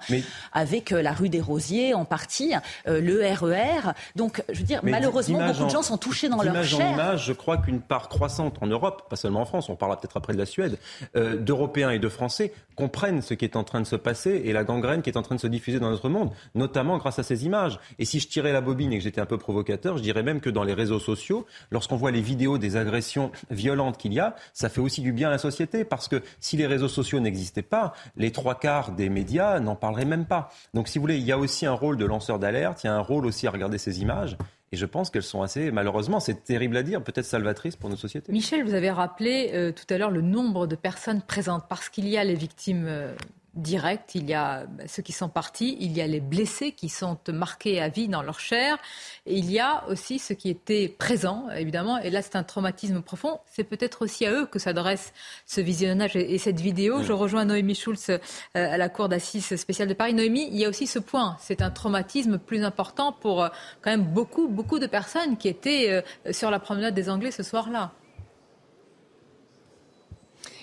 [0.52, 2.54] avec euh, la rue des Rosiers en partie,
[2.86, 3.92] euh, le RER.
[4.14, 6.86] Donc, je veux dire, malheureusement, beaucoup de gens sont touchés dans leur chair.
[6.86, 10.00] En image, je crois qu'une part croissante en Europe, pas seulement en France, on parlera
[10.00, 10.78] peut-être après de la Suède,
[11.14, 14.64] d'Européens et de Français comprennent ce qui est en train de se passer et la
[14.64, 17.44] gangrène qui est en train de se diffuser dans notre monde, notamment grâce à ces
[17.44, 17.78] images.
[17.98, 20.40] Et si je tirais la bobine et que j'étais un peu provocateur, je dirais même
[20.40, 24.34] que dans les réseaux sociaux, lorsqu'on voit les vidéos des agressions violentes qu'il y a,
[24.52, 27.62] ça fait aussi du bien à la société parce que si les réseaux sociaux n'existaient
[27.62, 30.50] pas, les trois quarts des médias n'en parleraient même pas.
[30.74, 32.90] Donc si vous voulez, il y a aussi un rôle de lanceur d'alerte, il y
[32.90, 34.36] a un rôle aussi à regarder ces images.
[34.72, 37.96] Et je pense qu'elles sont assez, malheureusement, c'est terrible à dire, peut-être salvatrices pour nos
[37.96, 38.32] sociétés.
[38.32, 42.08] Michel, vous avez rappelé euh, tout à l'heure le nombre de personnes présentes, parce qu'il
[42.08, 43.14] y a les victimes euh,
[43.54, 44.14] direct.
[44.14, 47.18] Il y a bah, ceux qui sont partis, il y a les blessés qui sont
[47.28, 48.78] marqués à vie dans leur chair,
[49.26, 51.98] et il y a aussi ceux qui étaient présents, évidemment.
[51.98, 53.38] Et là, c'est un traumatisme profond.
[53.46, 55.12] C'est peut-être aussi à eux que s'adresse
[55.46, 57.02] ce visionnage et, cette vidéo.
[57.02, 58.18] Je rejoins Noémie Schulz euh,
[58.54, 60.14] à la Cour d'assises spéciale de Paris.
[60.14, 61.36] Noémie, il y a aussi ce point.
[61.40, 63.48] C'est un traumatisme plus important pour euh,
[63.82, 65.90] quand même beaucoup, beaucoup de personnes qui étaient
[66.26, 67.92] euh, sur la promenade des Anglais ce soir-là.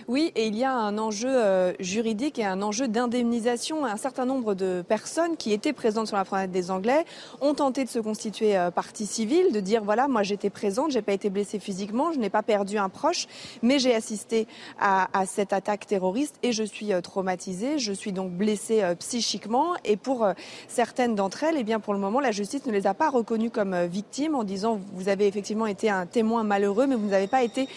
[0.07, 3.85] Oui, et il y a un enjeu euh, juridique et un enjeu d'indemnisation.
[3.85, 7.05] Un certain nombre de personnes qui étaient présentes sur la promenade des Anglais
[7.39, 11.01] ont tenté de se constituer euh, partie civile, de dire voilà, moi j'étais présente, j'ai
[11.01, 13.27] pas été blessée physiquement, je n'ai pas perdu un proche,
[13.61, 14.47] mais j'ai assisté
[14.79, 19.73] à, cette attaque terroriste et je suis euh, traumatisée, je suis donc blessée psychiquement.
[19.85, 20.27] Et pour
[20.67, 23.51] certaines d'entre elles, eh bien pour le moment, la justice ne les a pas reconnues
[23.51, 27.43] comme victimes en disant vous avez effectivement été un témoin malheureux, mais vous n'avez pas
[27.43, 27.67] été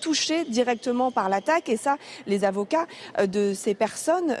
[0.00, 1.68] touché directement par l'attaque.
[1.78, 2.86] Ça, les avocats
[3.26, 4.36] de ces personnes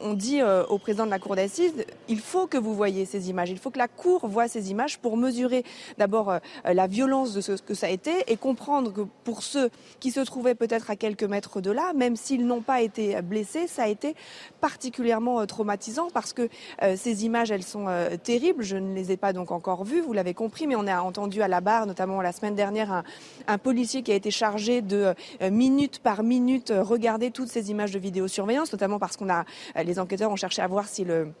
[0.00, 1.72] ont, dit au président de la cour d'assises,
[2.08, 4.98] il faut que vous voyez ces images, il faut que la cour voit ces images
[4.98, 5.64] pour mesurer
[5.98, 9.70] d'abord la violence de ce que ça a été et comprendre que pour ceux
[10.00, 13.66] qui se trouvaient peut-être à quelques mètres de là, même s'ils n'ont pas été blessés,
[13.68, 14.16] ça a été
[14.60, 16.48] particulièrement traumatisant parce que
[16.96, 17.86] ces images, elles sont
[18.22, 18.64] terribles.
[18.64, 21.42] Je ne les ai pas donc encore vues, vous l'avez compris, mais on a entendu
[21.42, 23.02] à la barre, notamment la semaine dernière,
[23.46, 25.14] un policier qui a été chargé de
[25.50, 29.44] minute par minute regarder toutes ces images de vidéosurveillance, notamment parce qu'on a
[29.82, 31.32] les enquêteurs ont cherché à voir si le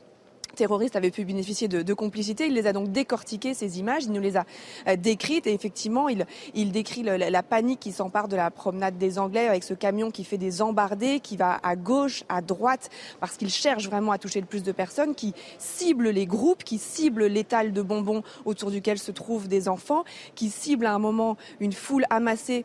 [0.54, 2.46] terroriste avait pu bénéficier de, complicité.
[2.46, 4.44] Il les a donc décortiquées, ces images, il nous les a
[4.88, 9.18] euh, décrites et effectivement, il, il décrit la, panique qui s'empare de la promenade des
[9.18, 13.36] Anglais avec ce camion qui fait des embardées, qui va à gauche, à droite, parce
[13.36, 17.26] qu'il cherche vraiment à toucher le plus de personnes, qui cible les groupes, qui cible
[17.26, 21.72] l'étal de bonbons autour duquel se trouvent des enfants, qui cible à un moment une
[21.72, 22.64] foule amassée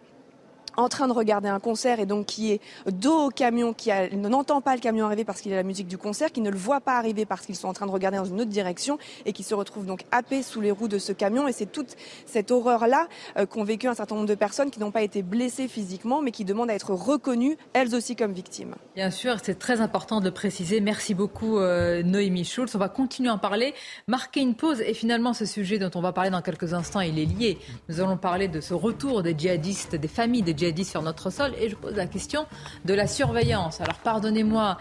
[0.78, 4.62] en train de regarder un concert et donc qui est dos au camion, qui n'entend
[4.62, 6.82] pas le camion arriver parce qu'il a la musique du concert, qui ne le voit
[6.82, 9.44] pas arriver parce qu'ils sont en train de regarder dans une autre direction et qui
[9.44, 11.48] se retrouve donc happé sous les roues de ce camion.
[11.48, 13.08] Et c'est toute cette horreur-là
[13.38, 16.32] euh, qu'ont vécu un certain nombre de personnes qui n'ont pas été blessées physiquement, mais
[16.32, 18.76] qui demandent à être reconnues, elles aussi, comme victimes.
[18.96, 20.82] Bien sûr, c'est très important de le préciser.
[20.82, 22.76] Merci beaucoup, euh, Noémie Schulz.
[22.76, 23.74] On va continuer à en parler,
[24.08, 24.82] marquer une pause.
[24.82, 27.58] Et finalement, ce sujet dont on va parler dans quelques instants, il est lié.
[27.90, 31.30] Nous allons parler de ce retour des djihadistes, des familles des djihadistes dit sur notre
[31.30, 31.54] sol.
[31.60, 32.46] Et je pose la question
[32.86, 33.82] de la surveillance.
[33.82, 34.78] Alors pardonnez-moi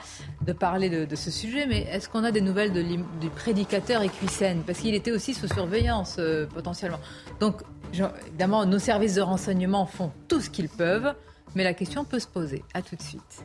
[0.46, 4.78] de parler de, ce sujet, mais est-ce qu'on a des nouvelles du prédicateur Equisen Parce
[4.80, 7.00] qu'il était aussi sous surveillance euh, potentiellement.
[7.40, 11.14] Donc évidemment, nos services de renseignement font tout ce qu'ils peuvent,
[11.54, 12.64] mais la question peut se poser.
[12.74, 13.44] À tout de suite.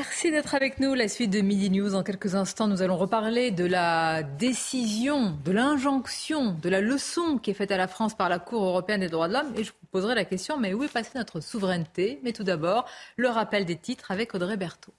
[0.00, 0.94] Merci d'être avec nous.
[0.94, 1.94] La suite de Midi News.
[1.94, 7.50] En quelques instants, nous allons reparler de la décision, de l'injonction, de la leçon qui
[7.50, 9.52] est faite à la France par la Cour européenne des droits de l'homme.
[9.56, 12.18] Et je vous poserai la question, mais où est passée notre souveraineté?
[12.22, 12.86] Mais tout d'abord,
[13.16, 14.94] le rappel des titres avec Audrey Berthaud.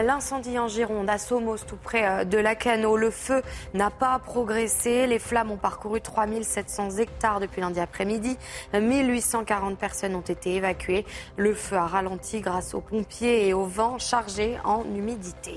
[0.00, 2.96] L'incendie en Gironde, à Somos, tout près euh, de Lacano.
[2.96, 3.42] Le feu
[3.74, 5.06] n'a pas progressé.
[5.06, 8.38] Les flammes ont parcouru 3700 hectares depuis lundi après-midi.
[8.72, 11.04] 1840 personnes ont été évacuées.
[11.36, 15.56] Le feu a ralenti grâce aux pompiers et au vent chargé en humidité.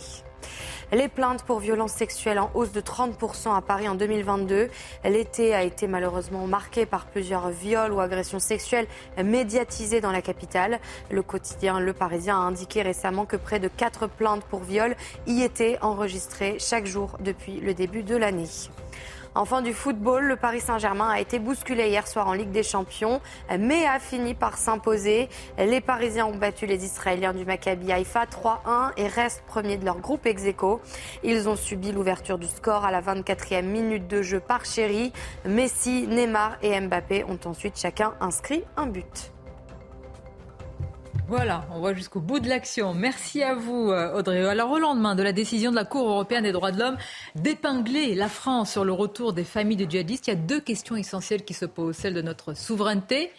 [0.91, 4.69] Les plaintes pour violences sexuelles en hausse de 30% à Paris en 2022.
[5.03, 8.87] L'été a été malheureusement marqué par plusieurs viols ou agressions sexuelles
[9.23, 10.79] médiatisées dans la capitale.
[11.09, 14.95] Le quotidien Le Parisien a indiqué récemment que près de 4 plaintes pour viol
[15.25, 18.47] y étaient enregistrées chaque jour depuis le début de l'année.
[19.37, 23.19] Enfin, du football, le Paris Saint-Germain a été bousculé hier soir en Ligue des Champions,
[23.59, 25.27] mais a fini par s'imposer.
[25.57, 29.99] Les Parisiens ont battu les Israéliens du Maccabi Haïfa 3-1 et restent premiers de leur
[29.99, 30.43] groupe ex
[31.23, 35.11] Ils ont subi l'ouverture du score à la 24e minute de jeu par Chéri.
[35.43, 39.34] Messi, Neymar et Mbappé ont ensuite chacun inscrit un but.
[41.27, 42.93] Voilà, on voit jusqu'au bout de l'action.
[42.93, 44.45] Merci à vous, euh, Audrey.
[44.45, 46.97] Alors, au lendemain de la décision de la Cour européenne des droits de l'homme
[47.33, 50.95] d'épingler la France sur le retour des familles de djihadistes, il y a deux questions
[50.95, 51.95] essentielles qui se posent.
[51.95, 53.31] Celle de notre souveraineté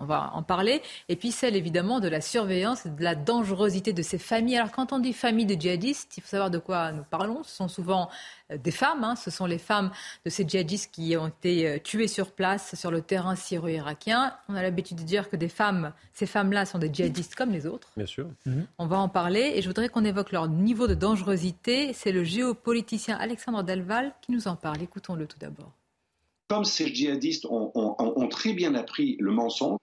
[0.00, 0.82] on va en parler.
[1.08, 4.56] Et puis celle évidemment de la surveillance et de la dangerosité de ces familles.
[4.56, 7.42] Alors quand on dit famille de djihadistes, il faut savoir de quoi nous parlons.
[7.44, 8.08] Ce sont souvent
[8.50, 9.14] euh, des femmes, hein.
[9.14, 9.90] ce sont les femmes
[10.24, 14.34] de ces djihadistes qui ont été euh, tuées sur place sur le terrain syro-irakien.
[14.48, 17.66] On a l'habitude de dire que des femmes, ces femmes-là sont des djihadistes comme les
[17.66, 17.88] autres.
[17.96, 18.26] Bien sûr.
[18.78, 21.92] On va en parler et je voudrais qu'on évoque leur niveau de dangerosité.
[21.92, 24.82] C'est le géopoliticien Alexandre Delval qui nous en parle.
[24.82, 25.72] Écoutons-le tout d'abord
[26.50, 29.78] comme ces djihadistes ont, très bien appris le mensonge,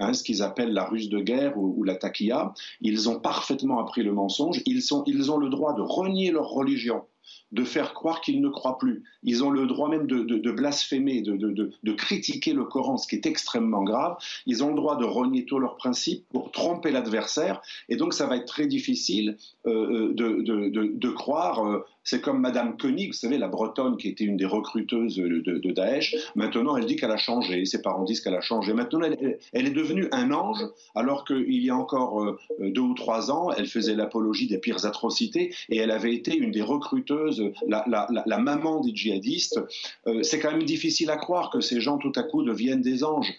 [0.00, 2.54] Hein, ce qu'ils appellent la ruse de guerre ou, la taquilla.
[2.80, 4.62] Ils ont parfaitement appris le mensonge.
[4.64, 7.04] Ils, ont le droit de renier leur religion
[7.52, 9.04] de faire croire qu'ils ne croient plus.
[9.22, 13.82] Ils ont le droit même de, blasphémer, de, critiquer le Coran, ce qui est extrêmement
[13.82, 14.16] grave.
[14.46, 17.60] Ils ont le droit de renier tous leurs principes pour tromper l'adversaire.
[17.88, 19.36] Et donc, ça va être très difficile
[19.66, 21.66] euh, euh, de, croire.
[21.66, 25.70] Euh, c'est comme Madame Koenig, vous savez, la Bretonne qui était une des recruteuses de,
[25.72, 26.14] Daesh.
[26.34, 27.64] Maintenant, elle dit qu'elle a changé.
[27.64, 28.72] Ses parents disent qu'elle a changé.
[28.72, 30.64] Maintenant, elle, est devenue un ange,
[30.94, 35.54] alors qu'il y a encore deux ou trois ans, elle faisait l'apologie des pires atrocités
[35.68, 37.17] et elle avait été une des recruteuses
[37.66, 39.60] la, maman des djihadistes,
[40.06, 43.04] euh, c'est quand même difficile à croire que ces gens tout à coup deviennent des
[43.04, 43.32] anges.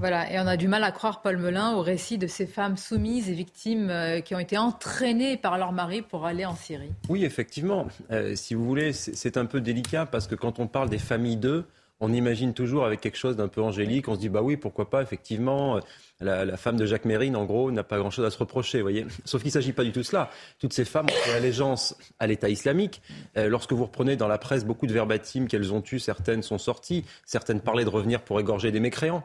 [0.00, 2.78] Voilà, et on a du mal à croire, Paul Melun, au récit de ces femmes
[2.78, 6.92] soumises et victimes euh, qui ont été entraînées par leur mari pour aller en Syrie.
[7.10, 7.86] Oui, effectivement.
[8.10, 11.36] Euh, si vous voulez, c'est un peu délicat parce que quand on parle des familles
[11.36, 11.66] d'eux,
[12.00, 14.08] on imagine toujours avec quelque chose d'un peu angélique.
[14.08, 15.78] On se dit, bah oui, pourquoi pas, effectivement,
[16.20, 19.06] la, femme de Jacques Mérine, en gros, n'a pas grand-chose à se reprocher, voyez.
[19.26, 20.30] Sauf qu'il ne s'agit pas du tout de cela.
[20.58, 23.02] Toutes ces femmes ont fait allégeance à l'État islamique.
[23.36, 26.58] Euh, lorsque vous reprenez dans la presse beaucoup de verbatimes qu'elles ont eues, certaines sont
[26.58, 29.22] sorties, certaines parlaient de revenir pour égorger des mécréants.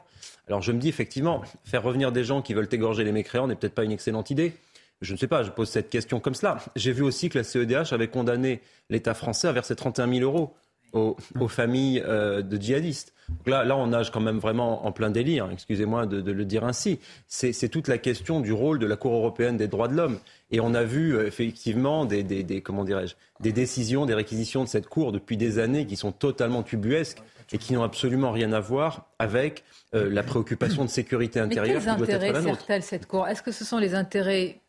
[0.47, 3.55] Alors je me dis, effectivement, faire revenir des gens qui veulent égorger les mécréants n'est
[3.55, 4.53] peut-être pas une excellente idée.
[5.01, 6.57] Je ne sais pas, je pose cette question comme cela.
[6.75, 10.53] J'ai vu aussi que la CEDH avait condamné l'État français à verser 31 000 euros
[10.93, 11.15] aux,
[11.47, 13.13] familles euh, de djihadistes.
[13.45, 16.99] là, là, on nage quand même vraiment en plein délire, excusez-moi de, le dire ainsi.
[17.27, 20.19] C'est toute la question du rôle de la Cour européenne des droits de l'homme.
[20.51, 24.69] Et on a vu euh, effectivement des, des, comment dirais-je, des décisions, des réquisitions de
[24.69, 27.21] cette Cour depuis des années qui sont totalement tubuesques
[27.51, 31.81] et qui n'ont absolument rien à voir avec euh, la préoccupation de sécurité intérieure.
[31.85, 33.27] Mais quels intérêts sert-elle cette Cour?
[33.27, 34.61] Est-ce que ce sont les intérêts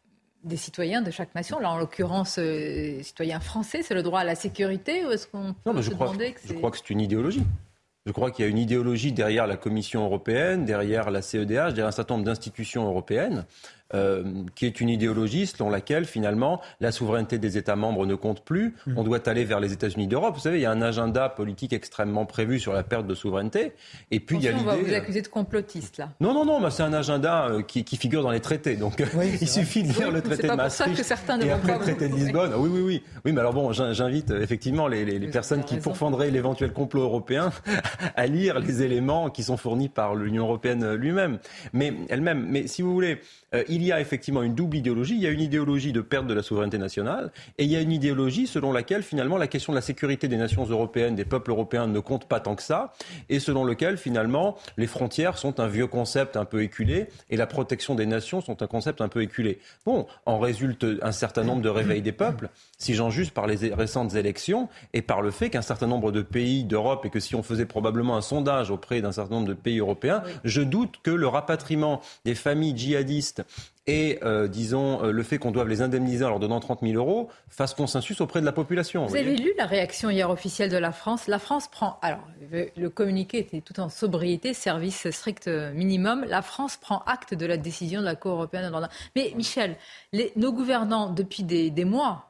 [0.46, 1.58] des citoyens de chaque nation.
[1.58, 5.54] Là, en l'occurrence, euh, citoyens français, c'est le droit à la sécurité ou est-ce qu'on
[5.64, 7.42] peut se demander que Je crois que c'est une idéologie.
[8.06, 11.88] Je crois qu'il y a une idéologie derrière la Commission européenne, derrière la CEDH, derrière
[11.88, 13.44] un certain nombre d'institutions européennes
[13.94, 18.44] euh, qui est une idéologie selon laquelle finalement la souveraineté des États membres ne compte
[18.44, 18.74] plus.
[18.86, 18.98] Mm.
[18.98, 20.34] On doit aller vers les États-Unis d'Europe.
[20.34, 23.74] Vous savez, il y a un agenda politique extrêmement prévu sur la perte de souveraineté.
[24.10, 24.64] Et puis il y a l'idée.
[24.64, 26.10] On va vous accuser de complotiste là.
[26.20, 28.76] Non, non, non, mais c'est un agenda euh, qui, qui, figure dans les traités.
[28.76, 29.02] Donc
[29.40, 32.54] il suffit de lire le traité de Maastricht et après le traité de Lisbonne.
[32.56, 33.02] Oui, oui, oui.
[33.24, 37.02] Oui, mais alors bon, j'invite euh, effectivement les, les, les personnes qui pourfendraient l'éventuel complot
[37.02, 37.52] européen
[38.16, 41.38] à lire les éléments qui sont fournis par l'Union européenne lui-même,
[41.72, 42.46] mais elle-même.
[42.48, 43.20] Mais si vous voulez,
[43.54, 45.16] euh, il y a effectivement une double idéologie.
[45.16, 47.80] Il y a une idéologie de perte de la souveraineté nationale et il y a
[47.82, 51.50] une idéologie selon laquelle finalement la question de la sécurité des nations européennes, des peuples
[51.50, 52.94] européens ne compte pas tant que ça
[53.28, 57.46] et selon lequel finalement les frontières sont un vieux concept un peu éculé et la
[57.46, 59.58] protection des nations sont un concept un peu éculé.
[59.84, 63.74] Bon, en résulte un certain nombre de réveils des peuples, si j'en juge par les
[63.74, 67.34] récentes élections et par le fait qu'un certain nombre de pays d'Europe et que si
[67.34, 71.10] on faisait probablement un sondage auprès d'un certain nombre de pays européens, je doute que
[71.10, 73.42] le rapatriement des familles djihadistes
[73.86, 76.94] et, euh, disons, euh, le fait qu'on doive les indemniser en leur donnant 30 000
[76.94, 79.06] euros fasse consensus auprès de la population.
[79.06, 81.98] Vous, avez lu la réaction hier officielle de la France La France prend.
[82.02, 86.24] Alors, le communiqué était tout en sobriété, service strict minimum.
[86.28, 88.70] La France prend acte de la décision de la Cour européenne
[89.14, 89.76] Mais Michel,
[90.12, 92.25] les, nos gouvernants, depuis des, des mois,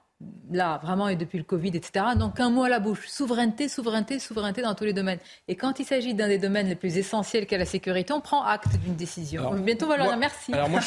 [0.51, 2.07] là, vraiment, et depuis le Covid, etc.
[2.17, 3.07] Donc, un mot à la bouche.
[3.09, 5.19] Souveraineté, souveraineté, souveraineté dans tous les domaines.
[5.49, 8.43] Et quand il s'agit d'un des domaines les plus essentiels qu'est la sécurité, on prend
[8.45, 9.55] acte d'une décision.
[9.55, 10.53] bientôt, on va leur dire merci.
[10.53, 10.87] Alors, moi, je,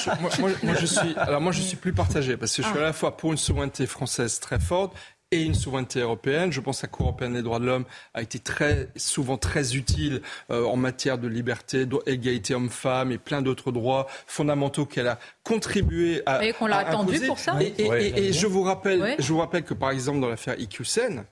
[0.86, 2.82] suis, alors, moi, je suis plus partagé parce que je suis ah.
[2.82, 4.96] à la fois pour une souveraineté française très forte
[5.32, 6.52] et une souveraineté européenne.
[6.52, 9.76] Je pense que la Cour européenne des droits de l'homme a été très souvent très
[9.76, 15.20] utile euh, en matière de liberté, d'égalité homme-femme et plein d'autres droits fondamentaux qu'elle a
[15.44, 16.44] contribué à.
[16.44, 17.60] Et qu'on l'a attendu pour ça.
[17.62, 21.26] Et, je vous rappelle, je vous rappelle que par exemple dans l'affaire IQSEN,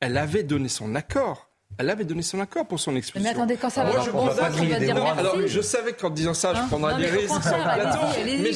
[0.00, 3.26] elle avait donné son accord elle avait donné son accord pour son expulsion.
[3.26, 5.18] Mais attendez, quand ça va, je, pense va dire merci.
[5.18, 7.98] Alors, je savais qu'en disant ça, je hein prendrais des risques sur le plateau.
[8.26, 8.52] Mais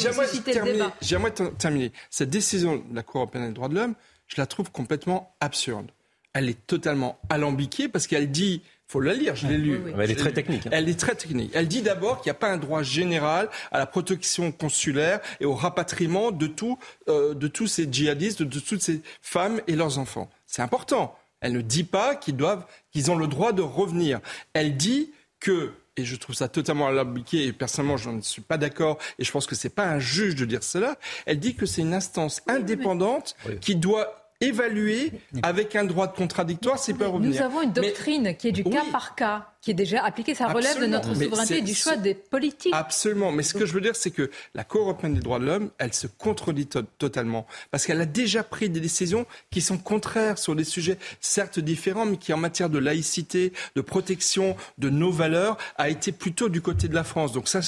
[1.00, 1.92] j'aimerais terminer.
[2.10, 3.94] Cette décision de la Cour européenne des droits de l'homme,
[4.34, 5.90] je la trouve complètement absurde.
[6.32, 9.80] Elle est totalement alambiquée parce qu'elle dit faut la lire, je l'ai lu.
[9.98, 10.66] Elle est très technique.
[10.66, 10.70] Hein.
[10.72, 11.52] Elle est très technique.
[11.54, 15.46] Elle dit d'abord qu'il n'y a pas un droit général à la protection consulaire et
[15.46, 19.98] au rapatriement de, tout, euh, de tous ces djihadistes, de, toutes ces femmes et leurs
[19.98, 20.28] enfants.
[20.46, 21.16] C'est important.
[21.40, 24.20] Elle ne dit pas qu'ils doivent, qu'ils ont le droit de revenir.
[24.52, 28.58] Elle dit que et je trouve ça totalement alambiqué, et personnellement, je ne suis pas
[28.58, 30.96] d'accord, et je pense que ce n'est pas un juge de dire cela.
[31.24, 36.78] Elle dit que c'est une instance indépendante qui doit évaluer avec un droit de contradictoire
[36.78, 37.30] s'il peut revenir.
[37.30, 40.34] Nous avons une doctrine qui est du cas par cas qui est déjà appliqué.
[40.34, 42.74] Ça relève de notre souveraineté et du choix des politiques.
[42.74, 43.32] Absolument.
[43.32, 45.70] Mais ce que je veux dire, c'est que la Cour européenne des droits de l'homme,
[45.78, 47.46] elle se contredit totalement.
[47.70, 52.04] Parce qu'elle a déjà pris des décisions qui sont contraires sur des sujets certes différents,
[52.04, 56.60] mais qui en matière de laïcité, de protection de nos valeurs, a été plutôt du
[56.60, 57.32] côté de la France.
[57.32, 57.60] Donc ça,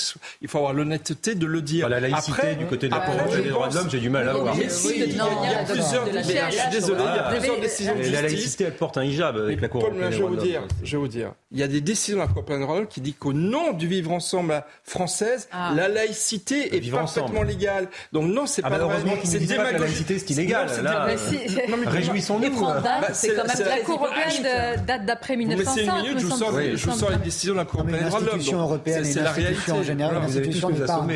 [0.42, 1.88] il faut avoir l'honnêteté de le dire.
[1.88, 4.28] la laïcité du côté de la Cour européenne des droits de l'homme, j'ai du mal
[4.28, 4.54] à voir.
[4.54, 6.06] Mais si, il y a plusieurs...
[6.06, 8.14] Je suis désolé, il y a plusieurs décisions de justice.
[8.14, 10.68] La laïcité, elle porte un hijab avec la Cour européenne des droits de l'homme.
[10.82, 13.14] Je vais vous dire, il y a des décision de la Cour européenne qui dit
[13.14, 15.72] qu'au nom du vivre ensemble française, ah.
[15.74, 17.88] la laïcité est parfaitement légale.
[18.12, 19.20] Donc non, c'est ah pas bah vrai.
[19.24, 19.72] C'est démagogique.
[19.72, 20.68] La laïcité, c'est illégal.
[21.86, 22.60] Réjouissons-nous.
[22.60, 25.74] Bah, c'est quand même la Cour européenne date d'après 1905.
[25.76, 28.80] Mais c'est une minute, je vous sors les décisions de la Cour européenne l'homme.
[28.84, 30.18] C'est la réalité en général.
[30.26, 30.60] Vous avez tous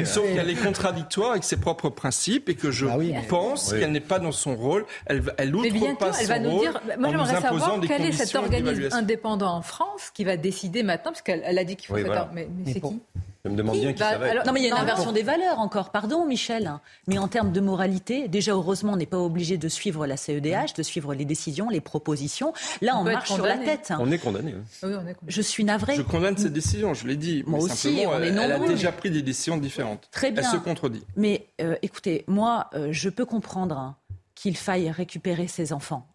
[0.04, 2.96] Sauf qu'elle est contradictoire avec ses propres principes et que je bah
[3.28, 4.86] pense qu'elle n'est pas dans son rôle.
[5.06, 6.70] Elle outrepasse son rôle.
[6.98, 11.22] Moi, j'aimerais savoir quel est cet organisme indépendant en France qui va décider maintenant, parce
[11.22, 11.96] qu'elle a dit qu'il faut.
[12.32, 13.00] mais, c'est qui
[13.44, 14.46] Je me demande bien qui ça va être.
[14.46, 16.72] Non, mais il y a une inversion des valeurs encore, pardon Michel.
[17.06, 20.74] Mais en termes de moralité, déjà heureusement, on n'est pas obligé de suivre la CEDH,
[20.76, 22.52] de suivre les décisions, les propositions.
[22.80, 23.92] Là, on, marche sur la tête.
[23.98, 24.54] On est condamné.
[24.82, 24.92] Oui,
[25.26, 25.96] Je suis navré.
[25.96, 27.44] Je condamne ces décisions, je l'ai dit.
[27.46, 30.08] Moi aussi, on elle, est elle a déjà pris des décisions différentes.
[30.10, 30.42] Très bien.
[30.42, 31.04] Elle se contredit.
[31.16, 33.94] Mais euh, écoutez, moi, euh, je peux comprendre
[34.34, 36.09] qu'il faille récupérer ses enfants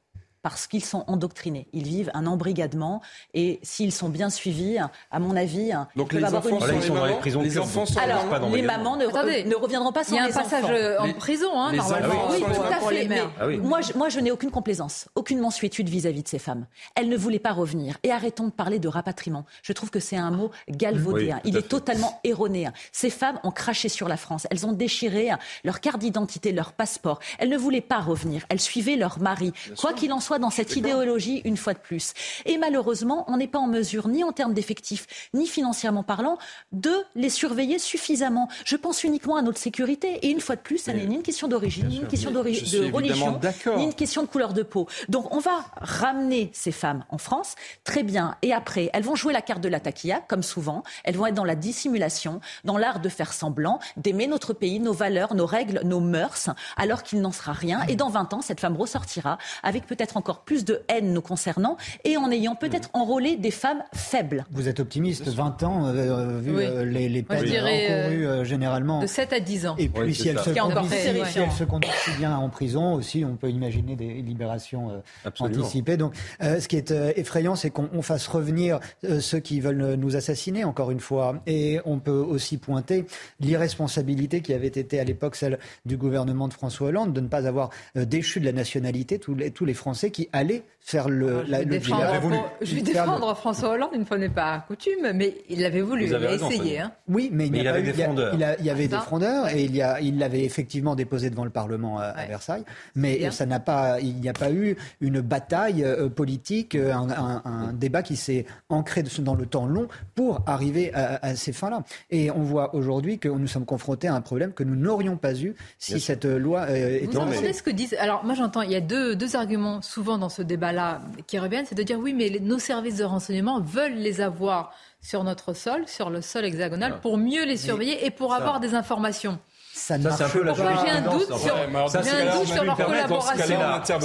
[0.46, 1.66] parce qu'ils sont endoctrinés.
[1.74, 3.02] Ils vivent un embrigadement
[3.34, 4.78] et s'ils sont bien suivis,
[5.10, 7.42] à mon avis, donc les enfants, sont ils sont dans les prisons.
[7.42, 10.32] Les enfants sont Alors, les mamans ne, ne, reviendront pas sans Il y a un
[10.32, 10.66] passage
[11.00, 12.28] en prison, hein, normalement.
[12.30, 13.08] Oui, tout à fait.
[13.08, 13.58] Mais ah oui.
[13.58, 16.68] moi, je, moi, je n'ai aucune complaisance, aucune mensuétude vis-à-vis de ces femmes.
[16.94, 17.98] Elles ne voulaient pas revenir.
[18.04, 19.48] Et arrêtons de parler de rapatriement.
[19.64, 21.42] Je trouve que c'est un mot galvaudéen.
[21.44, 21.70] Il est fait.
[21.70, 22.70] totalement erroné.
[22.92, 24.46] Ces femmes ont craché sur la France.
[24.52, 25.32] Elles ont déchiré
[25.64, 27.18] leur carte d'identité, leur passeport.
[27.40, 28.46] Elles ne voulaient pas revenir.
[28.50, 29.52] Elles suivaient leur mari.
[29.80, 32.14] Quoi qu'il en soit, dans cette idéologie une fois de plus.
[32.46, 36.38] Et malheureusement, on n'est pas en mesure, ni en termes d'effectifs, ni financièrement parlant,
[36.72, 38.50] de les surveiller suffisamment.
[38.66, 40.20] Je pense uniquement à notre sécurité.
[40.22, 42.38] Et une fois de plus, ça n'est ni une question d'origine, ni une question de
[42.38, 43.40] religion,
[43.78, 44.88] ni une question de couleur de peau.
[45.10, 48.36] Donc on va ramener ces femmes en France, très bien.
[48.42, 50.84] Et après, elles vont jouer la carte de la taquilla, comme souvent.
[51.04, 54.94] Elles vont être dans la dissimulation, dans l'art de faire semblant, d'aimer notre pays, nos
[54.94, 57.84] valeurs, nos règles, nos mœurs, alors qu'il n'en sera rien.
[57.88, 61.78] Et dans 20 ans, cette femme ressortira avec peut-être encore plus de haine nous concernant
[62.04, 64.46] et en ayant peut-être enrôlé des femmes faibles.
[64.52, 69.02] Vous êtes optimiste, 20 ans, euh, euh, vu euh, les, les peines encourues généralement.
[69.02, 69.76] De 7 à 10 ans.
[69.78, 73.96] Et puis si, elles se, si se conduisent bien en prison aussi, on peut imaginer
[73.96, 75.02] des libérations
[75.40, 75.98] anticipées.
[75.98, 78.80] Donc ce qui est effrayant, c'est qu'on fasse revenir
[79.20, 81.42] ceux qui veulent nous assassiner, encore une fois.
[81.48, 83.06] Et on peut aussi pointer
[83.40, 87.48] l'irresponsabilité qui avait été à l'époque celle du gouvernement de François Hollande de ne pas
[87.48, 91.52] avoir déchu de la nationalité tous les, tous les Français qui allaient faire le, je
[91.52, 95.82] vais défendre, je vais défendre François Hollande une fois n'est pas coutume, mais il l'avait
[95.82, 96.80] voulu, il a essayé.
[96.80, 96.92] Hein.
[97.08, 98.36] Oui, mais, il, y avait des frondeurs.
[98.60, 101.50] Il, y avait des frondeurs et il y a, il l'avait effectivement déposé devant le
[101.50, 106.08] Parlement à, Versailles, mais ça n'a pas, il n'y a pas eu une bataille euh,
[106.08, 111.52] politique, euh, un, débat qui s'est ancré dans le temps long pour arriver à, ces
[111.52, 111.84] fins-là.
[112.12, 115.34] Et on voit aujourd'hui que nous sommes confrontés à un problème que nous n'aurions pas
[115.34, 117.08] eu si cette loi euh, était.
[117.08, 120.18] Vous entendez ce que disent Alors moi j'entends, il y a deux, deux arguments souvent
[120.18, 123.62] dans ce débat là qui reviennent, c'est de dire oui, mais nos services de renseignement
[123.62, 128.12] veulent les avoir sur notre sol, sur le sol hexagonal, pour mieux les surveiller et
[128.12, 129.40] pour avoir des informations
[129.76, 134.00] ça, ça c'est un peu la J'ai un doute sur, leur collaboration.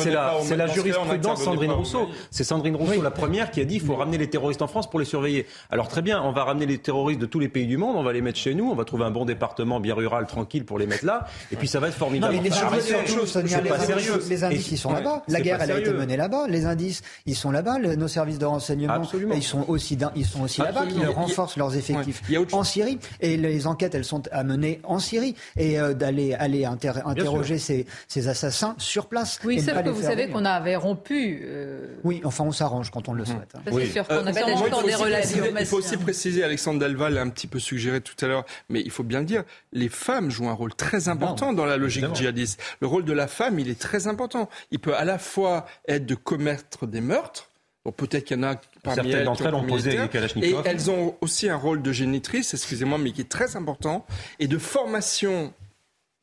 [0.44, 2.08] C'est la, jurisprudence Sandrine Rousseau.
[2.32, 4.90] C'est Sandrine Rousseau, la première, qui a dit qu'il faut ramener les terroristes en France
[4.90, 5.46] pour les surveiller.
[5.70, 8.02] Alors très bien, on va ramener les terroristes de tous les pays du monde, on
[8.02, 10.76] va les mettre chez nous, on va trouver un bon département bien rural, tranquille pour
[10.76, 12.34] les mettre là, et puis ça va être formidable.
[12.34, 15.22] Non, mais les, les indices, ils sont là-bas.
[15.28, 16.48] La guerre, elle a été menée là-bas.
[16.48, 17.78] Les indices, ils sont là-bas.
[17.78, 19.00] Nos services de renseignement,
[19.36, 22.98] ils sont aussi là-bas, qui renforcent leurs effectifs en Syrie.
[23.20, 27.86] Et les enquêtes, elles sont à mener en Syrie et euh, d'aller aller interroger ces,
[28.08, 29.38] ces, assassins sur place.
[29.44, 31.42] Oui, sauf que vous savez qu'on avait rompu.
[31.44, 33.54] Euh, oui, enfin on s'arrange quand on le souhaite.
[33.54, 33.60] Hein.
[33.70, 35.44] C'est sûr qu'on avait euh, des relations.
[35.58, 38.80] Il faut aussi préciser, Alexandre Delval l'a un petit peu suggéré tout à l'heure, mais
[38.80, 42.14] il faut bien le dire, les femmes jouent un rôle très important dans la logique
[42.14, 42.60] djihadiste.
[42.80, 44.48] Le rôle de la femme, il est très important.
[44.70, 47.50] Il peut à la fois être de commettre des meurtres,
[47.84, 49.98] Bon, peut-être qu'il y en a Certaines d'entre elles ont posé
[50.42, 54.06] Et elles ont aussi un rôle de génitrice, excusez-moi, mais qui est très important,
[54.38, 55.52] et de formation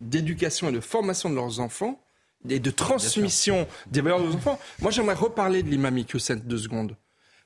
[0.01, 1.99] d'éducation et de formation de leurs enfants
[2.49, 4.59] et de transmission des valeurs de leurs enfants.
[4.79, 6.95] Moi, j'aimerais reparler de l'imam Hussein deux secondes.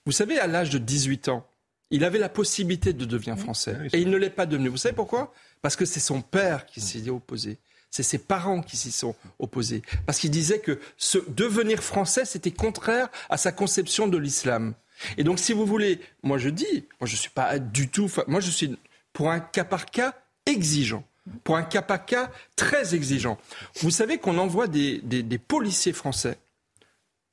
[0.06, 1.46] Vous savez, à l'âge de 18 ans,
[1.92, 3.78] il avait la possibilité de devenir français.
[3.94, 4.70] et il ne l'est pas devenu.
[4.70, 5.34] Vous savez pourquoi?
[5.62, 7.58] Parce que c'est son père qui s'y est opposé.
[7.90, 9.82] C'est ses parents qui s'y sont opposés.
[10.06, 14.74] Parce qu'il disait que ce devenir français, c'était contraire à sa conception de l'islam.
[15.18, 18.10] Et donc, si vous voulez, moi je dis, moi je ne suis pas du tout,
[18.28, 18.78] moi je suis
[19.14, 20.14] pour un cas par cas
[20.46, 21.04] exigeant
[21.44, 23.38] pour un cas par cas très exigeant.
[23.80, 25.02] Vous savez qu'on envoie des,
[25.48, 26.38] policiers français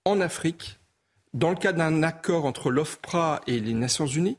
[0.04, 0.78] en Afrique
[1.34, 4.38] dans le cadre d'un accord entre l'OFPRA et les Nations Unies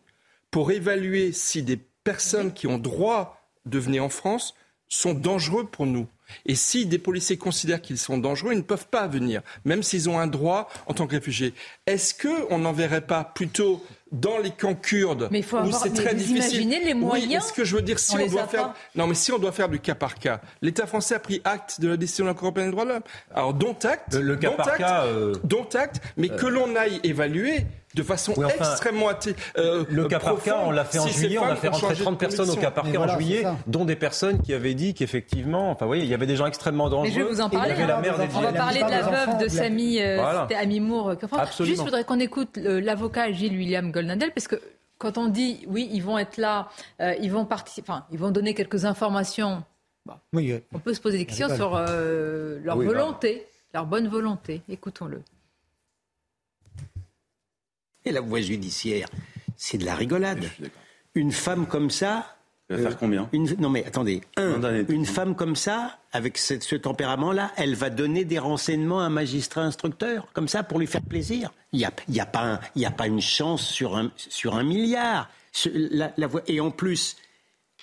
[0.51, 4.55] pour évaluer si des personnes qui ont droit de venir en France
[4.88, 6.07] sont dangereux pour nous.
[6.45, 10.09] Et si des policiers considèrent qu'ils sont dangereux, ils ne peuvent pas venir, même s'ils
[10.09, 11.53] ont un droit en tant que réfugiés.
[11.86, 16.15] Est-ce qu'on n'enverrait pas plutôt dans les camps kurdes mais il faut où c'est très
[16.15, 16.61] difficile.
[16.63, 17.43] Imaginez les moyens.
[17.43, 19.51] Oui, ce que je veux dire, si on, doit faire, non, mais si on doit
[19.51, 22.34] faire du cas par cas, l'État français a pris acte de la décision de la
[22.34, 23.03] Cour européenne des droits de l'homme.
[23.34, 27.65] Alors, dont acte, le, cas par cas, euh, dont acte, mais que l'on aille évaluer
[27.95, 29.09] de façon extrêmement
[29.57, 32.19] euh, Le cas par cas, on l'a fait en juillet, on a fait rentrer 30
[32.19, 35.85] personnes au cas par cas en juillet, dont des personnes qui avaient dit qu'effectivement, enfin,
[35.85, 37.07] vous voyez, il y avait des gens extrêmement dangereux.
[37.07, 37.71] Mais je vais vous en parler.
[37.71, 38.01] Hein.
[38.35, 40.21] on va parler de la veuve de Samy, euh,
[40.79, 41.15] Moore.
[41.59, 44.59] Juste, je voudrais qu'on écoute l'avocat Gilles William Goldnadel, parce que
[44.99, 46.69] quand on dit oui, ils vont être là,
[47.01, 49.63] euh, ils vont participer, enfin, ils vont donner quelques informations.
[50.33, 52.93] Oui, euh, On peut se poser des questions sur euh, leur Oui, bah.
[52.93, 54.61] volonté, leur bonne volonté.
[54.69, 55.21] Écoutons-le.
[58.06, 59.08] Et la voie judiciaire,
[59.58, 60.45] c'est de la rigolade.
[61.16, 62.36] Une femme comme ça.
[62.70, 66.60] Elle va faire combien une, Non mais attendez, un, une femme comme ça, avec ce,
[66.60, 70.86] ce tempérament-là, elle va donner des renseignements à un magistrat instructeur, comme ça, pour lui
[70.86, 71.52] faire plaisir.
[71.74, 74.12] Il n'y a, y a, pas un- il y a pas une chance sur un,
[74.18, 75.30] sur un milliard.
[75.52, 77.18] Ce- la- la voie- et en plus,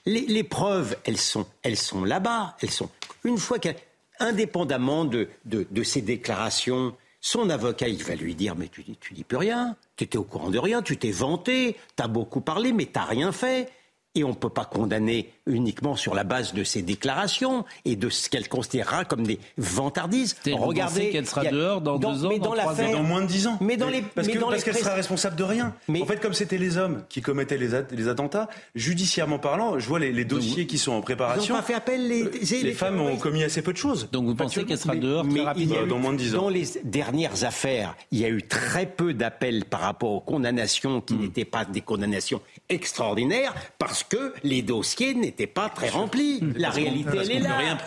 [0.07, 2.57] les, les preuves, elles sont, elles sont là-bas.
[2.63, 2.89] Elles sont.
[3.25, 3.77] Une fois qu'elle,
[4.21, 9.15] indépendamment de, de, de ses déclarations, son avocat, il va lui dire mais tu tu
[9.15, 9.77] dis plus rien.
[9.97, 10.83] Tu étais au courant de rien.
[10.83, 11.77] Tu t'es vanté.
[11.97, 13.71] Tu as beaucoup parlé, mais tu rien fait.
[14.17, 18.09] Et on ne peut pas condamner uniquement sur la base de ses déclarations et de
[18.09, 20.35] ce qu'elle considérera comme des vantardises.
[20.35, 23.21] Pensez qu'elle sera a- dehors dans deux ans, mais dans dans trois ans Dans moins
[23.23, 23.59] de dix ans.
[23.61, 25.75] Mais dans les, parce mais les qu'elle sera responsable de rien.
[25.89, 29.87] En fait, comme c'était les hommes qui commettaient les, at- les attentats, judiciairement parlant, je
[29.87, 31.45] vois les, les dossiers qui sont en préparation.
[31.55, 32.31] Ils n'ont pas fait appel les, Euh,
[32.63, 34.09] les femmes ont commis assez peu de choses.
[34.11, 36.35] Donc vous pensez qu'elle sera Mais- dehors mais très rapidement eu- Dans moins de 10
[36.35, 36.43] ans.
[36.43, 40.97] Dans les dernières affaires, il y a eu très peu d'appels par rapport aux condamnations
[40.99, 41.03] Hmm.
[41.03, 46.41] qui n'étaient pas des condamnations extraordinaires parce que les dossiers n'étaient pas très remplis.
[46.57, 47.79] La réalité, elle est là.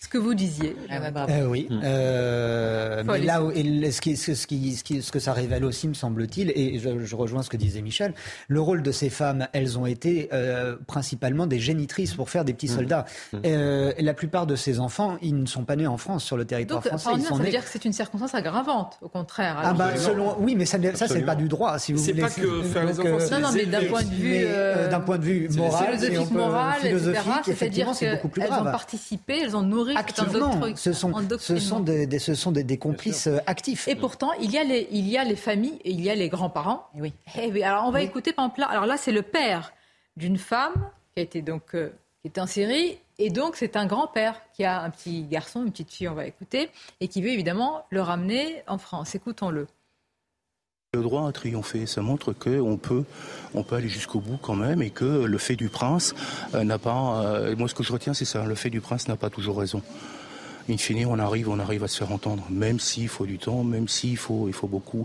[0.00, 0.76] Ce que vous disiez.
[0.92, 1.66] Euh, oui.
[1.72, 5.18] Euh, Faut mais là, où- et le- ce, qui, ce, qui, ce, qui- ce que
[5.18, 8.14] ça révèle aussi, me semble-t-il, et je, je rejoins ce que disait Michel,
[8.46, 12.54] le rôle de ces femmes, elles ont été euh, principalement des génitrices pour faire des
[12.54, 13.06] petits soldats.
[13.44, 16.36] Euh, et la plupart de ces enfants, ils ne sont pas nés en France, sur
[16.36, 17.10] le territoire Donc, français.
[17.16, 17.50] Ils ça veut nés...
[17.50, 19.56] dire que c'est une circonstance aggravante, au contraire.
[19.64, 22.12] Ah bah, selon, oui, mais ça, n'est- ça c'est pas du droit, si vous C'est
[22.12, 22.22] voulez.
[22.22, 24.44] pas que faire les enfants, euh, c'est Non, non, mais d'un c'est- point de vue,
[24.44, 24.46] euh,
[24.86, 26.88] euh, d'un point de vue moral, philosophique, peut- morale, etc.
[26.98, 32.06] philosophique, C'est-à-dire c'est qu'elles ont participé, elles ont nourri Activement, ce sont, ce sont, des,
[32.06, 33.88] des- ce sont des, des complices euh, actifs.
[33.88, 36.14] Et pourtant, il y a les, il y a les familles et il y a
[36.14, 36.86] les grands-parents.
[36.96, 37.12] Eh oui.
[37.40, 38.66] Eh oui, alors on va écouter par exemple là.
[38.68, 39.72] Alors là, c'est le père
[40.16, 40.74] d'une femme
[41.14, 41.90] qui a été donc euh,
[42.22, 45.70] qui est en Syrie et donc c'est un grand-père qui a un petit garçon, une
[45.72, 46.70] petite fille, on va écouter,
[47.00, 49.14] et qui veut évidemment le ramener en France.
[49.14, 49.66] Écoutons-le.
[50.94, 51.84] Le droit a triomphé.
[51.84, 53.04] Ça montre qu'on peut,
[53.52, 56.14] on peut aller jusqu'au bout quand même et que le fait du prince
[56.54, 57.26] euh, n'a pas.
[57.26, 58.46] euh, moi, ce que je retiens, c'est ça.
[58.46, 59.82] Le fait du prince n'a pas toujours raison.
[60.70, 63.64] In fine, on arrive, on arrive à se faire entendre, même s'il faut du temps,
[63.64, 65.04] même s'il faut, il faut beaucoup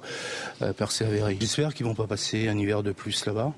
[0.61, 1.35] euh, persévérer.
[1.37, 3.51] J'espère qu'ils vont pas passer un hiver de plus là-bas.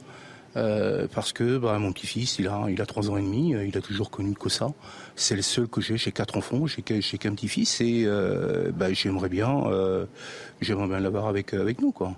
[0.56, 3.66] Euh, parce que bah, mon petit-fils, il a, il a trois ans et demi, euh,
[3.66, 4.70] il a toujours connu que ça.
[5.16, 5.98] C'est le seul que j'ai.
[5.98, 10.06] J'ai quatre enfants, j'ai qu'un petit-fils et euh, bah, j'aimerais bien, euh,
[10.62, 12.16] j'aimerais bien l'avoir avec avec nous, quoi.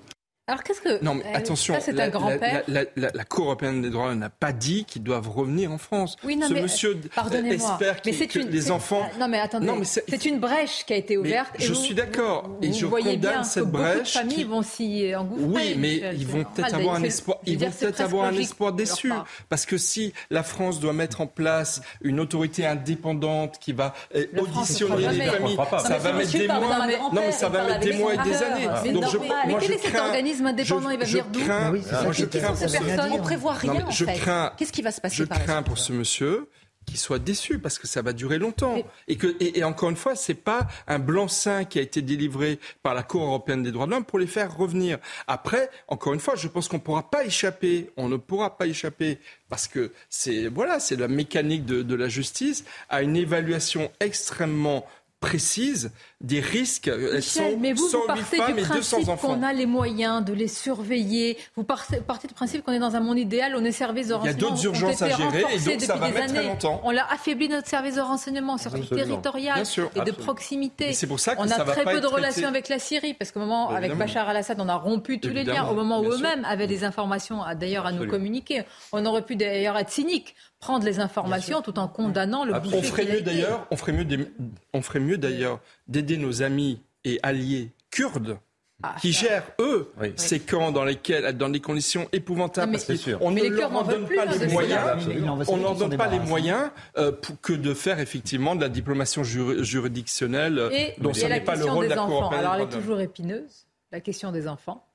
[0.50, 2.64] Alors qu'est-ce que Non, mais euh, attention, ça la, un grand-père.
[2.70, 5.78] la- la- la- la Cour européenne des droits n'a pas dit qu'ils doivent revenir en
[5.78, 6.16] France.
[6.24, 7.72] Oui, non, Ce mais monsieur pardonnez-moi.
[7.74, 9.06] espère mais que une les enfants.
[9.20, 9.68] Non, mais attendez.
[9.84, 11.50] C'est- une brèche qui a été ouverte.
[11.60, 14.36] et je vous- suis d'accord, et vous je voyez condamne bien cette que brèche familles
[14.36, 15.45] qui- vont s'y engouffrer.
[15.45, 17.38] Oui, mais Michel, ils vont peut-être avoir un espoir.
[17.45, 19.12] Ils vont peut-être avoir un espoir déçu,
[19.50, 24.26] parce que si la France doit mettre en place une autorité indépendante qui va euh,
[24.39, 26.60] auditionner les familles, ça va mettre des mois.
[26.60, 28.68] d'un grand-père, Non, mais ça il va parle mettre des mois et des années.
[28.86, 30.12] Mais Donc non, je- mais moi, quel je est cet crains-
[30.45, 33.05] indépendant Il va je venir d'où Oui, moi, qui je crains pour veut ce- rien
[33.05, 33.21] On dire.
[33.21, 34.13] prévoit Non, rien en je fait.
[34.15, 36.49] crains- Qu'est-ce qui va se passer Je par la crains pour ce monsieur
[36.85, 38.77] qu'il soit déçu parce que ça va durer longtemps
[39.09, 42.59] et que et, et encore une fois c'est pas un blanc-seing qui a été délivré
[42.81, 44.97] par la Cour européenne des droits de l'homme pour les faire revenir.
[45.27, 49.19] Après, encore une fois, je pense qu'on pourra pas échapper, on ne pourra pas échapper
[49.49, 54.85] parce que c'est voilà, c'est la mécanique de, de la justice à une évaluation extrêmement
[55.20, 55.91] précise
[56.22, 56.88] des risques.
[56.88, 57.22] Elles Michel,
[57.53, 59.28] sont mais vous, vous 108 partez femmes du et 200 principe enfants.
[59.36, 61.38] qu'on a les moyens de les surveiller.
[61.55, 64.13] Vous partez, partez du principe qu'on est dans un monde idéal, où nos services de
[64.13, 65.99] Il y a renseignement d'autres ont urgences à été gérer, et renforcés donc ça depuis
[65.99, 66.47] va des mettre très années.
[66.49, 66.82] longtemps.
[66.84, 70.93] On l'a affaibli notre service de renseignement, surtout territorial sûr, et de proximité.
[70.93, 72.15] C'est pour ça que on a ça très peu de traité.
[72.15, 73.95] relations avec la Syrie, parce qu'au moment, avec.
[73.97, 75.68] Bachar al-Assad, on a rompu tous les liens.
[75.68, 78.63] Au moment où eux-mêmes avaient des informations, à- d'ailleurs, à nous communiquer.
[78.91, 83.05] On aurait pu d'ailleurs être cynique, prendre les informations tout en condamnant le On ferait
[83.05, 84.34] mieux d'ailleurs, on ferait mieux,
[84.74, 88.38] on ferait mieux d'ailleurs d'aider nos amis et alliés kurdes.
[88.84, 90.14] Ah, qui ça- gèrent, eux, Oui.
[90.18, 93.82] ces camps dans lesquels, dans des conditions épouvantables, mais- parce qu'on ne les leur en
[93.82, 95.08] donne plus, pas hein, les moyens,
[95.47, 99.24] on n'en donne pas les moyens euh, pour- que de faire effectivement de la diplomation
[99.24, 101.86] juri- juridictionnelle, euh, Et dont il y ce a la n'est pas le question rôle
[101.86, 102.20] de des la Cour enfants.
[102.22, 104.86] européenne Alors elle est toujours épineuse, la question des enfants.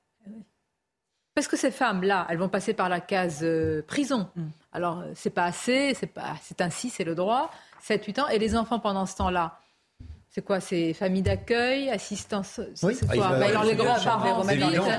[1.35, 4.29] Parce que ces femmes-là, elles vont passer par la case euh, prison.
[4.73, 7.49] Alors euh, c'est pas assez, c'est pas, c'est ainsi, c'est le droit.
[7.87, 8.27] 7-8 ans.
[8.29, 9.59] Et les enfants pendant ce temps-là,
[10.29, 10.59] c'est quoi?
[10.59, 12.59] C'est famille d'accueil, assistance.
[12.75, 12.95] c'est- Oui.
[12.95, 13.29] c'est Ah, quoi?
[13.39, 14.43] Bah, alors les grands-parents,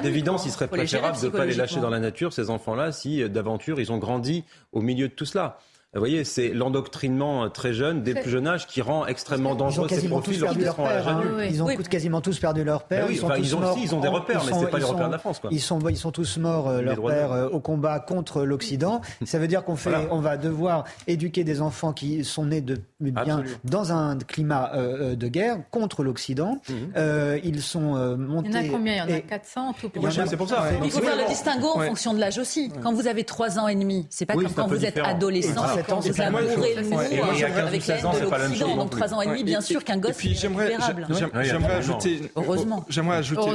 [0.03, 3.23] D'évidence, il serait préférable de ne pas les lâcher dans la nature, ces enfants-là, si
[3.23, 5.59] euh, d'aventure ils ont grandi au milieu de tout cela.
[5.95, 9.89] Vous voyez, c'est l'endoctrinement très jeune, dès le plus jeune âge, qui rend extrêmement dangereux
[9.89, 11.07] ces profils lorsqu'ils seront à l'âge
[11.51, 13.07] Ils ont quasiment tous perdu leur père.
[13.11, 15.13] ils, sont ils, ont, morts, ils ont des repères, mais ce pas les repères de
[15.13, 15.41] la France.
[15.51, 19.01] Ils, sont, ils sont tous morts, euh, leur père, euh, au combat contre l'Occident.
[19.25, 22.81] Ça veut dire qu'on fait, on va devoir éduquer des enfants qui sont nés de,
[23.01, 26.61] bien dans un climat euh, de guerre contre l'Occident.
[26.69, 27.41] Mhm.
[27.45, 28.49] ils sont montés.
[28.49, 28.95] Il y en a combien?
[28.95, 30.71] Il y en a 400 tout pour C'est pour ça.
[30.83, 32.71] Il faut faire le distinguo en fonction de l'âge aussi.
[32.83, 36.01] Quand vous avez 3 ans et demi, c'est pas comme quand vous êtes adolescent quand
[36.01, 38.77] vous amourez le avec l'aide de l'Occident.
[38.77, 40.35] Donc 3 ans et demi, bien sûr qu'un gosse est.
[40.35, 43.51] J'aimerais ajouter, heureusement, j'aimerais ajouter,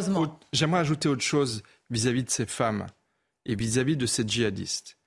[0.54, 2.88] j'aimerais ajouter autre chose vis-à-vis de ces femmes
[3.46, 4.98] et vis-à-vis de ces djihadistes.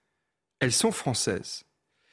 [0.61, 1.65] Elles sont françaises.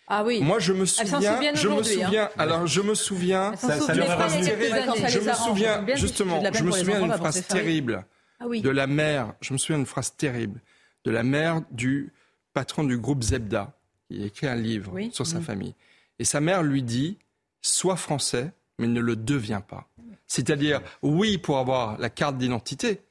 [0.07, 0.41] Ah oui.
[0.41, 2.23] Moi, je me souviens, je me souviens.
[2.23, 2.29] Hein.
[2.37, 3.55] Alors, je me souviens.
[3.55, 6.41] Ça, ça je me souviens justement.
[6.51, 8.05] Je me souviens d'une phrase terrible
[8.39, 9.33] ah de la mère.
[9.39, 10.61] Je me souviens d'une phrase terrible
[11.05, 12.11] de la mère du
[12.53, 13.71] patron du groupe Zebda
[14.09, 15.43] il a écrit un livre sur sa mm.
[15.43, 15.75] famille.
[16.19, 17.17] Et sa mère lui dit
[17.61, 19.87] Sois français, mais ne le deviens pas.
[20.27, 23.01] C'est-à-dire, oui, pour avoir la carte d'identité,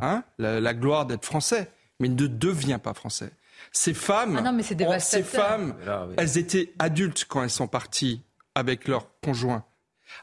[0.00, 1.70] hein, la, gloire d'être français,
[2.00, 3.30] mais ne deviens pas français.
[3.72, 5.76] Ces femmes, ah ces femmes,
[6.16, 8.22] elles étaient adultes quand elles sont parties
[8.54, 9.64] avec leur conjoint.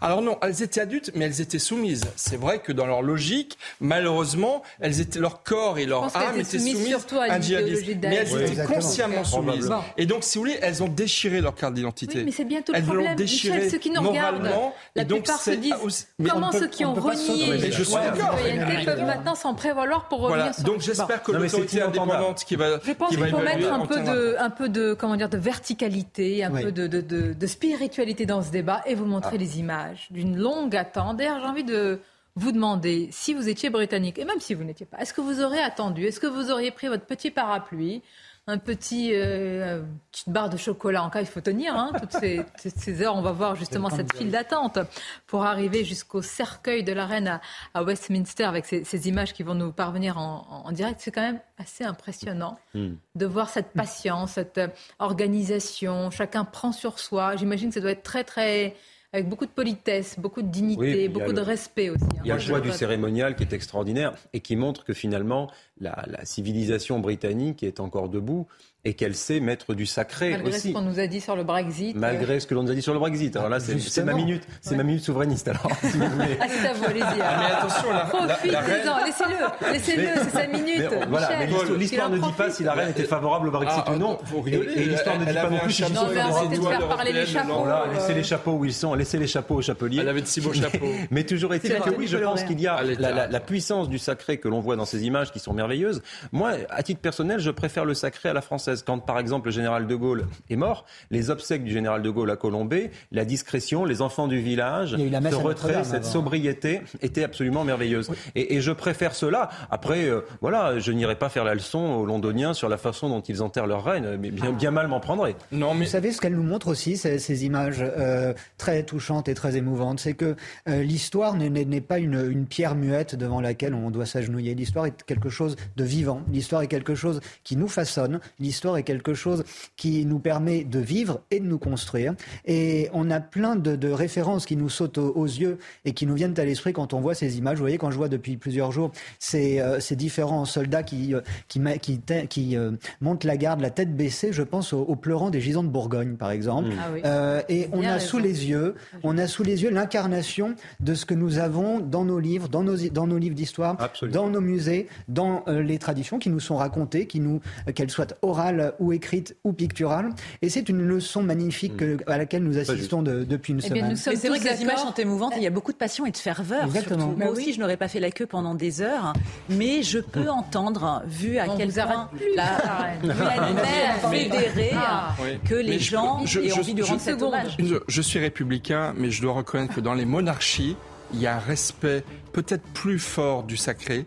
[0.01, 2.05] Alors non, elles étaient adultes, mais elles étaient soumises.
[2.15, 6.59] C'est vrai que dans leur logique, malheureusement, elles étaient leur corps et leur âme étaient
[6.59, 7.85] soumises, à, un djihadiste.
[8.01, 9.71] Mais elles étaient consciemment soumises.
[9.97, 12.19] Et donc, si vous voulez, elles ont déchiré leur carte d'identité.
[12.19, 13.15] Oui, mais c'est bien tout le elles problème.
[13.15, 14.49] déchiré Michel, ceux qui nous regardent,
[14.95, 20.07] la plupart se disent comment ceux qui ont renié les citoyenneté peuvent maintenant s'en prévaloir
[20.07, 23.71] pour revenir sur Donc j'espère que l'autorité indépendante qui va Je pense qu'il faut mettre
[23.71, 28.41] un peu de un peu de comment dire de verticalité, un peu de spiritualité dans
[28.43, 29.37] ce débat et vous montrer ah.
[29.37, 29.76] les images
[30.09, 31.17] d'une longue attente.
[31.17, 31.99] D'ailleurs, j'ai envie de
[32.35, 35.41] vous demander, si vous étiez britannique, et même si vous n'étiez pas, est-ce que vous
[35.41, 38.03] auriez attendu Est-ce que vous auriez pris votre petit parapluie
[38.49, 41.03] un petit euh, petite barre de chocolat.
[41.03, 43.15] En cas, il faut tenir hein, toutes, ces, heures.
[43.15, 44.79] On va voir justement cette file d'attente
[45.27, 47.41] pour arriver jusqu'au cercueil de la reine
[47.73, 51.01] à, Westminster avec ces, images qui vont nous parvenir en, direct.
[51.03, 52.93] C'est quand même assez impressionnant hmm.
[53.15, 54.61] de voir cette patience, cette
[54.99, 56.09] organisation.
[56.09, 57.35] Chacun prend sur soi.
[57.35, 58.77] J'imagine que ça doit être très très
[59.13, 62.03] avec beaucoup de politesse, beaucoup de dignité, beaucoup de respect aussi.
[62.03, 62.21] Hein.
[62.23, 65.49] Il y a le choix du cérémonial qui est extraordinaire et qui montre que finalement
[65.79, 68.47] la, la civilisation britannique est encore debout
[68.87, 70.69] et qu'elle sait mettre du sacré Malgré aussi.
[70.69, 71.93] ce qu'on nous a dit sur le Brexit.
[71.97, 73.35] Malgré ce que l'on nous a dit sur le Brexit.
[73.35, 75.49] Alors là, c'est ma minute, c'est ma minute souverainiste.
[75.49, 76.37] Alors, si vous voulez.
[76.39, 77.03] Ah, c'est à vous, allez-y.
[77.03, 80.87] Ah, mais attention, la, Profitez-en, laissez-le, laissez-le, c'est sa minute.
[80.89, 83.91] Mais, voilà, mais l'histoire ne dit pas si la reine était favorable au Brexit ah,
[83.91, 84.17] ou non.
[84.45, 87.65] Et, l'histoire ne dit pas non plus si arrêtez de faire parler les chapeaux.
[87.93, 89.99] Laissez les chapeaux où ils sont, laissez les chapeaux aux chapeliers.
[89.99, 90.87] Elle avait de si beaux chapeaux.
[91.11, 94.47] Mais toujours est-il que oui, je pense qu'il y a la puissance du sacré que
[94.47, 96.01] l'on voit dans ces images qui sont merveilleuses.
[96.31, 98.76] Moi, à titre personnel, je préfère le sacré à la française.
[98.83, 102.31] Quand, par exemple, le général de Gaulle est mort, les obsèques du général de Gaulle
[102.31, 108.11] à Colombey, la discrétion, les enfants du village, ce retrait, cette sobriété était absolument merveilleuse.
[108.35, 109.49] Et, je préfère cela.
[109.69, 113.21] Après, euh, voilà, je n'irai pas faire la leçon aux Londoniens sur la façon dont
[113.21, 115.35] ils enterrent leur reine, mais bien, bien mal m'en prendrait.
[115.51, 115.85] Non, mais...
[115.85, 119.99] Vous savez ce qu'elle nous montre aussi, ces, images euh, très touchantes et très émouvantes,
[119.99, 120.35] c'est que
[120.67, 124.55] euh, l'histoire n'est pas une, une pierre muette devant laquelle on doit s'agenouiller.
[124.55, 126.21] L'histoire est quelque chose de vivant.
[126.31, 128.19] L'histoire est quelque chose qui nous façonne.
[128.39, 129.43] L'histoire est quelque chose
[129.75, 132.13] qui nous permet de vivre et de nous construire.
[132.45, 136.37] Et on a plein de, références qui nous sautent aux, yeux et qui nous viennent
[136.39, 137.57] à l'esprit quand on voit ces images.
[137.57, 141.61] Vous voyez, quand je vois depuis plusieurs jours ces, euh, différents soldats qui, euh, qui,
[141.81, 145.63] qui, qui euh, montent la garde, la tête baissée, je pense aux, pleurants des gisants
[145.63, 146.69] de Bourgogne, par exemple.
[147.03, 151.05] Ah et on a sous les yeux, on a sous les yeux l'incarnation de ce
[151.05, 153.77] que nous avons dans nos livres, dans nos, dans nos livres d'histoire,
[154.11, 157.41] dans nos musées, dans les traditions qui nous sont racontées, qui nous,
[157.75, 158.46] qu'elles soient orales
[158.79, 160.09] ou écrites ou picturale.
[160.41, 161.97] Et c'est une leçon magnifique mm.
[162.07, 163.95] à laquelle nous assistons depuis une eh semaine.
[163.95, 166.17] C'est vrai que les images sont émouvantes il y a beaucoup de passion et de
[166.17, 166.65] ferveur.
[166.65, 167.13] Exactement.
[167.17, 169.13] Moi aussi, je n'aurais pas fait la queue pendant des heures,
[169.49, 173.63] mais je peux entendre, vu à quel point la, l'animal
[174.11, 175.15] fédéré, ah.
[175.45, 177.57] que les gens aient envie de rendre cet hommage.
[177.87, 180.75] Je suis républicain, mais je dois reconnaître que dans les monarchies,
[181.13, 184.05] il y a un respect peut-être plus fort du sacré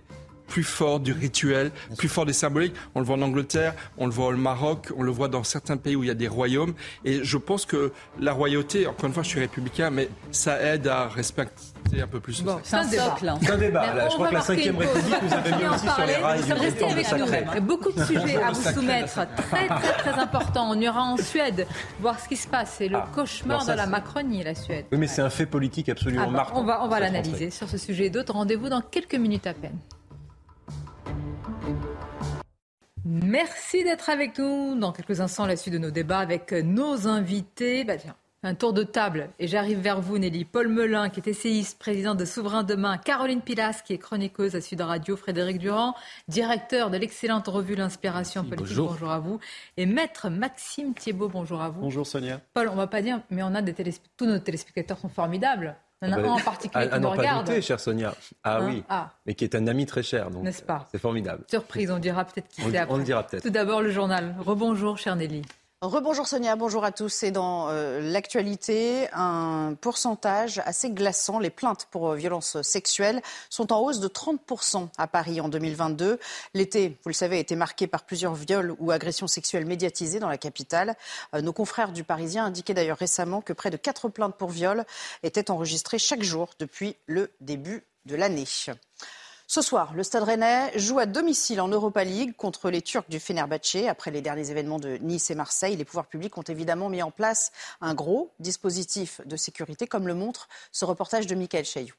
[0.50, 2.74] plus fort du rituel, plus fort des symboliques.
[2.94, 5.76] On le voit en Angleterre, on le voit au Maroc, on le voit dans certains
[5.76, 6.74] pays où il y a des royaumes.
[7.04, 10.88] Et je pense que la royauté, encore une fois, je suis républicain, mais ça aide
[10.88, 12.42] à respecter un peu plus.
[12.42, 12.80] Bon, c'est un.
[12.80, 13.38] Hein.
[13.40, 14.08] C'est un débat.
[14.08, 14.88] je crois que la 5 République
[15.22, 17.60] vous avez mis aussi sur les rails du avec nous.
[17.62, 20.68] Beaucoup de sujets à vous soumettre, très très très importants.
[20.70, 21.66] On ira en Suède
[22.00, 22.74] voir ce qui se passe.
[22.78, 24.86] C'est le ah, cauchemar de la Macronie, la Suède.
[24.90, 26.60] Oui, mais c'est un fait politique absolument ah, marquant.
[26.60, 28.32] On va, on va l'analyser sur ce sujet et d'autres.
[28.32, 29.78] Rendez-vous dans quelques minutes à peine.
[33.04, 34.78] Merci d'être avec nous.
[34.78, 37.84] Dans quelques instants, la suite de nos débats avec nos invités.
[37.84, 39.30] Bah, tiens, un tour de table.
[39.38, 40.44] Et j'arrive vers vous, Nelly.
[40.44, 42.98] Paul Melun, qui est essayiste, président de Souverain Demain.
[42.98, 45.16] Caroline Pilas, qui est chroniqueuse à Sud Radio.
[45.16, 45.94] Frédéric Durand,
[46.28, 48.76] directeur de l'excellente revue L'Inspiration Politique.
[48.76, 49.10] Bonjour.
[49.10, 49.40] à vous.
[49.76, 51.80] Et maître Maxime Thiebaud, bonjour à vous.
[51.80, 52.40] Bonjour Sonia.
[52.54, 53.74] Paul, on ne va pas dire, mais on a des
[54.16, 55.76] tous nos téléspectateurs sont formidables.
[56.02, 57.46] Il y en a ah un en bah, particulier qui nous regarde.
[57.46, 58.14] Douter, chère Sonia.
[58.42, 59.10] Ah hein oui, ah.
[59.26, 60.30] mais qui est un ami très cher.
[60.30, 61.44] N'est-ce pas C'est formidable.
[61.48, 62.94] Surprise, on dira peut-être qui c'est après.
[62.94, 63.42] On le dira peut-être.
[63.42, 64.34] Tout d'abord, le journal.
[64.38, 65.42] Rebonjour, chère Nelly.
[65.82, 67.22] Rebonjour Sonia, bonjour à tous.
[67.22, 71.38] Et dans euh, l'actualité, un pourcentage assez glaçant.
[71.38, 76.18] Les plaintes pour euh, violences sexuelles sont en hausse de 30% à Paris en 2022.
[76.52, 80.28] L'été, vous le savez, a été marqué par plusieurs viols ou agressions sexuelles médiatisées dans
[80.28, 80.96] la capitale.
[81.34, 84.84] Euh, nos confrères du Parisien indiquaient d'ailleurs récemment que près de 4 plaintes pour viol
[85.22, 88.44] étaient enregistrées chaque jour depuis le début de l'année.
[89.52, 93.18] Ce soir, le Stade rennais joue à domicile en Europa League contre les Turcs du
[93.18, 93.88] Fenerbahçe.
[93.88, 97.10] Après les derniers événements de Nice et Marseille, les pouvoirs publics ont évidemment mis en
[97.10, 101.96] place un gros dispositif de sécurité, comme le montre ce reportage de Michael Chailloux.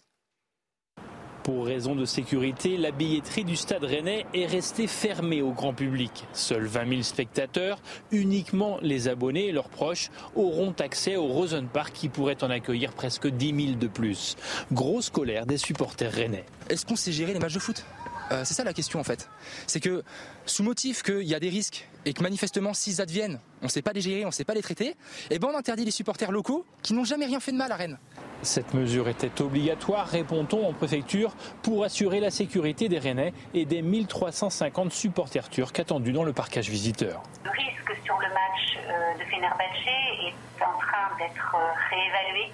[1.44, 6.26] Pour raison de sécurité, la billetterie du Stade Rennais est restée fermée au grand public.
[6.34, 7.80] Seuls 20 000 spectateurs,
[8.12, 12.94] uniquement les abonnés et leurs proches, auront accès au Rosen Park qui pourrait en accueillir
[12.94, 14.36] presque 10 000 de plus.
[14.72, 16.46] Grosse colère des supporters rennais.
[16.70, 17.84] Est-ce qu'on sait gérer les matchs de foot?
[18.32, 19.30] Euh, c'est ça la question en fait.
[19.68, 20.04] C'est que
[20.46, 23.82] sous motif qu'il y a des risques et que manifestement s'ils adviennent, on ne sait
[23.82, 24.96] pas les gérer, on ne sait pas les traiter, et
[25.32, 27.76] eh ben on interdit les supporters locaux qui n'ont jamais rien fait de mal à
[27.76, 27.98] Rennes.
[28.42, 33.84] Cette mesure était obligatoire, répond-on en préfecture, pour assurer la sécurité des Rennais et des
[33.84, 37.22] 1350 supporters turcs attendus dans le parcage visiteur.
[37.44, 39.88] Le risque sur le match euh, de Fenerbahçe
[40.26, 42.52] est en train d'être euh, réévalué,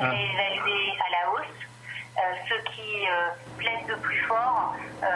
[0.00, 0.10] ah.
[0.10, 1.69] réévalué à la hausse.
[2.20, 5.06] Euh, ce qui euh, plaide de plus fort euh,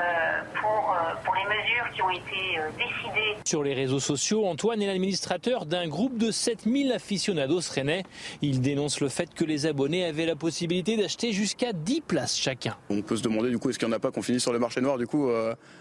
[0.60, 3.36] pour, pour les mesures qui ont été décidées.
[3.44, 8.04] Sur les réseaux sociaux, Antoine est l'administrateur d'un groupe de 7000 aficionados rennais.
[8.40, 12.76] Il dénonce le fait que les abonnés avaient la possibilité d'acheter jusqu'à 10 places chacun.
[12.88, 14.52] On peut se demander du coup est-ce qu'il n'y en a pas qu'on finit sur
[14.52, 15.30] le marché noir du coup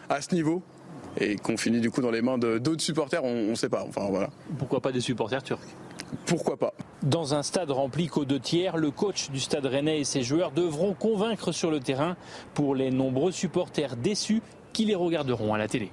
[0.10, 0.62] à ce niveau?
[1.20, 3.86] Et qu'on finit du coup dans les mains d'autres supporters, on ne sait pas.
[3.88, 4.30] Enfin voilà.
[4.58, 5.68] Pourquoi pas des supporters turcs?
[6.26, 6.74] Pourquoi pas?
[7.02, 10.52] Dans un stade rempli qu'aux deux tiers, le coach du stade rennais et ses joueurs
[10.52, 12.16] devront convaincre sur le terrain
[12.54, 14.42] pour les nombreux supporters déçus
[14.74, 15.90] qui les regarderont à la télé.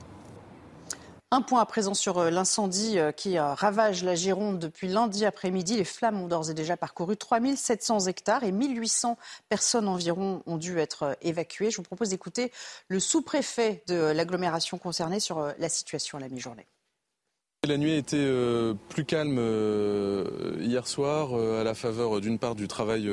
[1.33, 5.25] Un point à présent sur euh, l'incendie euh, qui euh, ravage la Gironde depuis lundi
[5.25, 5.77] après-midi.
[5.77, 9.17] Les flammes ont d'ores et déjà parcouru 3700 hectares et 1800
[9.49, 11.71] personnes environ ont dû être évacuées.
[11.71, 12.51] Je vous propose d'écouter
[12.89, 16.67] le sous-préfet de l'agglomération concernée sur la situation à la mi-journée.
[17.65, 19.39] La nuit a été plus calme
[20.59, 23.09] hier soir à la faveur d'une part du travail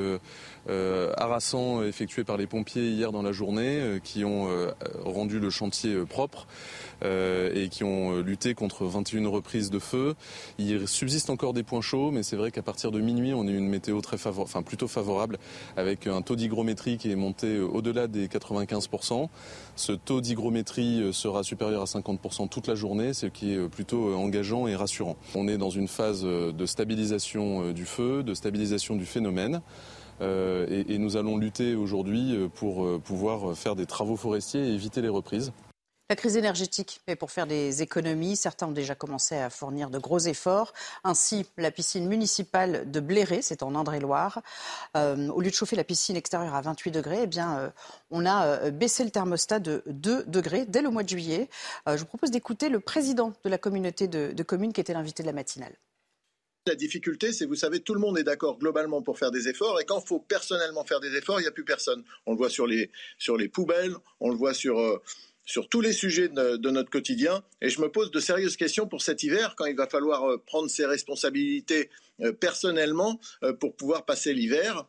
[1.18, 4.48] harassant effectué par les pompiers hier dans la journée qui ont
[5.06, 6.48] rendu le chantier propre.
[7.04, 10.16] Euh, et qui ont euh, lutté contre 21 reprises de feu.
[10.58, 13.52] Il subsiste encore des points chauds, mais c'est vrai qu'à partir de minuit, on a
[13.52, 15.38] une météo très favorable, enfin plutôt favorable,
[15.76, 19.30] avec un taux d'hygrométrie qui est monté au-delà des 95%.
[19.76, 24.16] Ce taux d'hygrométrie euh, sera supérieur à 50% toute la journée, ce qui est plutôt
[24.16, 25.18] engageant et rassurant.
[25.36, 29.62] On est dans une phase de stabilisation du feu, de stabilisation du phénomène.
[30.22, 35.10] Et, et, nous allons lutter aujourd'hui pour pouvoir faire des travaux forestiers et éviter les
[35.10, 35.52] reprises.
[36.10, 38.38] La crise énergétique mais pour faire des économies.
[38.38, 40.74] Certains ont déjà commencé à fournir de gros efforts.
[41.04, 44.42] Ainsi, la piscine municipale de Bléré, c'est en Indre-et-Loire,
[44.96, 47.70] euh, au lieu de chauffer la piscine extérieure à 28 degrés, eh bien, euh,
[48.10, 51.50] on a euh, baissé le thermostat de 2 degrés dès le mois de juillet.
[51.86, 55.24] je vous propose d'écouter le président de la communauté de, de communes qui était l'invité
[55.24, 55.74] de la matinale.
[56.68, 59.80] La difficulté, c'est, vous savez, tout le monde est d'accord globalement pour faire des efforts,
[59.80, 62.04] et quand il faut personnellement faire des efforts, il n'y a plus personne.
[62.26, 65.02] On le voit sur les, sur les poubelles, on le voit sur
[65.48, 67.42] sur tous les sujets de, notre quotidien.
[67.62, 70.38] Et je me pose de sérieuses questions pour cet hiver, quand il va falloir euh,
[70.46, 71.90] prendre ses responsabilités
[72.22, 74.86] euh, personnellement euh, pour pouvoir passer l'hiver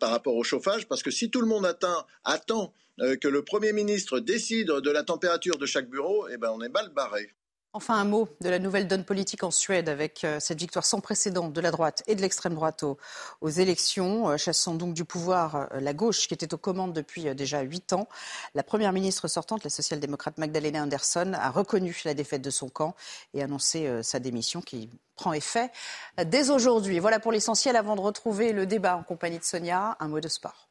[0.00, 0.86] par rapport au chauffage.
[0.86, 5.56] Parce que si tout le monde attend que le Premier ministre décide de la température
[5.56, 7.32] de chaque bureau, eh ben on est mal barré.
[7.76, 11.00] Enfin, un mot de la nouvelle donne politique en Suède avec euh, cette victoire sans
[11.00, 12.82] précédent de la droite et de l'extrême droite
[13.42, 17.34] aux, élections, euh, chassant donc du pouvoir euh, la gauche qui était aux commandes depuis
[17.34, 18.08] déjà huit ans.
[18.54, 22.94] La première ministre sortante, la social-démocrate Magdalena Andersson, a reconnu la défaite de son camp
[23.34, 25.70] et annoncé sa démission qui prend effet
[26.24, 26.98] dès aujourd'hui.
[26.98, 29.98] Voilà pour l'essentiel avant de retrouver le débat en compagnie de Sonia.
[30.00, 30.70] Un mot de sport.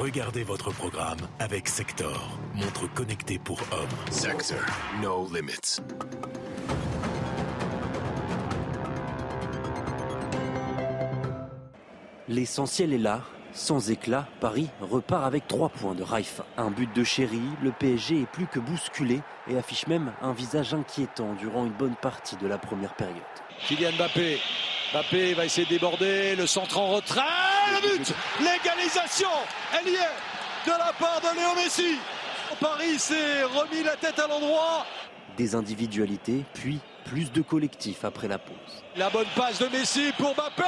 [0.00, 3.88] Regardez votre programme avec Sector, montre connectée pour hommes.
[4.10, 4.58] Sector,
[5.02, 5.80] no limits.
[12.28, 13.22] L'essentiel est là,
[13.56, 16.42] Sans éclat, Paris repart avec 3 points de Raif.
[16.58, 20.74] Un but de chéri, le PSG est plus que bousculé et affiche même un visage
[20.74, 23.16] inquiétant durant une bonne partie de la première période.
[23.66, 24.40] Kylian Mbappé.
[24.96, 27.20] Mbappé va essayer de déborder, le centre en retrait,
[27.82, 29.28] le but L'égalisation,
[29.78, 31.98] elle y est, de la part de Léo Messi.
[32.58, 34.86] Paris s'est remis la tête à l'endroit.
[35.36, 38.56] Des individualités, puis plus de collectifs après la pause.
[38.96, 40.64] La bonne passe de Messi pour Mbappé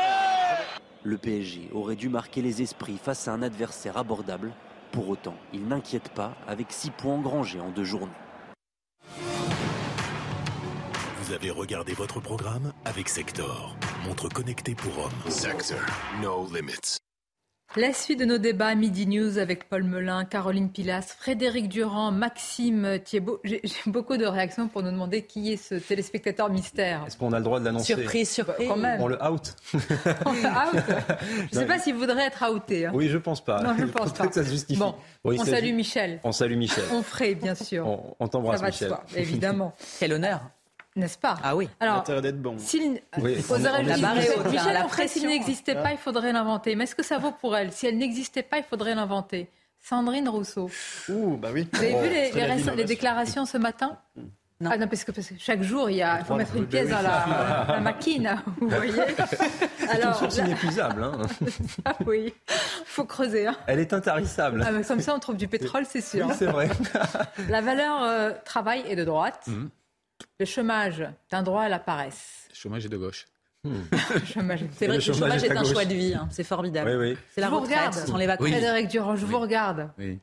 [1.05, 4.53] le PSG aurait dû marquer les esprits face à un adversaire abordable.
[4.93, 8.12] Pour autant, il n'inquiète pas avec 6 points engrangés en deux journées.
[11.29, 13.76] Vous avez regardé votre programme avec Sector,
[14.07, 15.31] montre connectée pour hommes.
[15.31, 15.76] Sector,
[16.22, 16.97] no limits.
[17.76, 22.99] La suite de nos débats Midi News avec Paul Melun, Caroline Pilas, Frédéric Durand, Maxime
[23.05, 23.41] Thiebaud.
[23.45, 27.05] J'ai beaucoup de réactions pour nous demander qui est ce téléspectateur mystère.
[27.07, 27.95] Est-ce qu'on a le droit de l'annoncer?
[27.95, 28.70] Surprise, surprise.
[28.70, 29.55] On le out.
[30.24, 30.83] on le out?
[31.53, 32.87] Je ne sais pas s'il voudrait être outé.
[32.87, 32.93] Hein.
[32.95, 33.61] Oui, je pense pas.
[33.61, 34.29] Non, je pense pas.
[34.29, 34.81] que ça se justifie.
[34.81, 36.20] Bon, on salue Michel.
[36.24, 36.85] On salue Michel.
[36.91, 37.87] On ferait, bien sûr.
[37.87, 38.89] On, on t'embrasse, Michel.
[38.89, 39.74] Soi, évidemment.
[40.01, 40.41] Quel honneur
[40.99, 41.69] n'est-ce pas Ah oui.
[41.81, 42.57] Alors, d'être bon.
[42.59, 43.37] S'il oui.
[43.37, 46.77] Michel, s'il n'existait pas, il faudrait l'inventer.
[46.77, 47.73] Mais est-ce que ça vaut pour elle?
[47.73, 49.49] Si elle n'existait pas, il faudrait l'inventer.
[49.81, 50.71] Sandrine Rousseau.
[51.09, 51.69] Ouh, bah oui.
[51.73, 53.97] Vous avez vu les, les, déclarations ce matin?
[54.61, 54.71] Non.
[54.73, 56.67] Ah non, parce que, parce que, chaque jour, il, y a, il faut mettre une
[56.67, 58.93] pièce dans la, la machine, vous voyez.
[59.79, 61.05] C'est une source inépuisable.
[61.05, 61.13] Hein.
[61.85, 63.47] ah oui, il faut creuser.
[63.47, 63.57] Hein.
[63.69, 64.65] Elle est intarissable.
[64.67, 66.27] Ah, mais comme ça, on trouve du pétrole, c'est sûr.
[66.27, 66.69] Oui, c'est vrai.
[67.49, 69.47] la valeur euh, travail est de droite.
[69.47, 69.67] Mmh.
[70.39, 72.47] Le chômage est un droit à la paresse.
[72.51, 73.27] Le chômage est de gauche.
[73.64, 73.75] Hmm.
[74.73, 76.29] c'est vrai que le chômage est, un choix de vie, hein.
[76.31, 76.91] c'est formidable.
[76.91, 77.19] Oui, oui.
[77.35, 77.95] C'est la je retraite, regarde.
[77.95, 78.49] ce sont les vacances.
[78.49, 79.31] Frédéric Durand, je oui.
[79.33, 79.91] vous regarde.
[79.99, 80.21] Oui.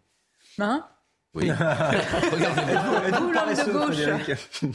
[0.59, 0.87] Hein?
[1.35, 1.49] Oui.
[1.51, 3.97] vous, l'homme de gauche,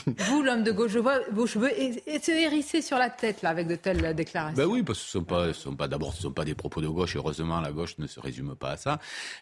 [0.18, 3.40] vous, l'homme de gauche, je vois vos cheveux et, et se hérisser sur la tête
[3.40, 4.56] là, avec de telles déclarations.
[4.56, 6.54] Ben oui, parce que ce ne sont pas, sont pas d'abord, ce sont pas des
[6.54, 7.16] propos de gauche.
[7.16, 8.98] Heureusement, la gauche ne se résume pas à ça.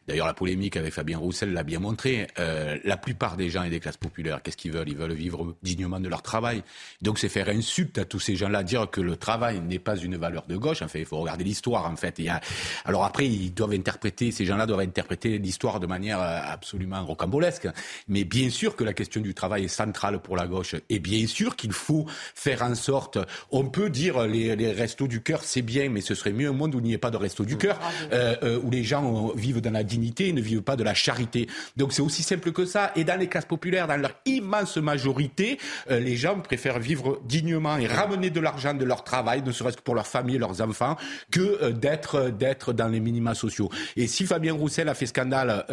[0.06, 2.28] D'ailleurs, la polémique avec Fabien Roussel l'a bien montré.
[2.38, 4.88] Euh, la plupart des gens et des classes populaires, qu'est-ce qu'ils veulent?
[4.88, 6.62] Ils veulent vivre dignement de leur travail.
[7.02, 10.16] Donc, c'est faire insulte à tous ces gens-là, dire que le travail n'est pas une
[10.16, 10.82] valeur de gauche.
[10.82, 11.90] En fait, il faut regarder l'histoire.
[11.90, 12.40] En fait, il y a...
[12.84, 17.68] alors après, ils doivent interpréter, ces gens-là doivent interpréter l'histoire de manière absolument rocambolesque.
[18.08, 20.76] Mais bien sûr que la question du travail est centrale pour la gauche.
[20.88, 23.18] Et bien sûr qu'il faut faire en sorte.
[23.50, 26.52] On peut dire les, les restos du cœur, c'est bien, mais ce serait mieux un
[26.52, 27.78] monde où il n'y ait pas de restos du cœur,
[28.12, 30.94] euh, euh, où les gens vivent dans la dignité et ne vivent pas de la
[30.94, 31.48] charité.
[31.76, 32.92] Donc c'est aussi simple que ça.
[32.96, 35.58] Et dans les classes populaires, dans leur immense majorité,
[35.90, 39.76] euh, les gens préfèrent vivre dignement et ramener de l'argent de leur travail, ne serait-ce
[39.76, 40.96] que pour leur famille et leurs enfants,
[41.30, 43.70] que d'être d'être dans les minima sociaux.
[43.96, 45.64] Et si Fabien Roussel a fait scandale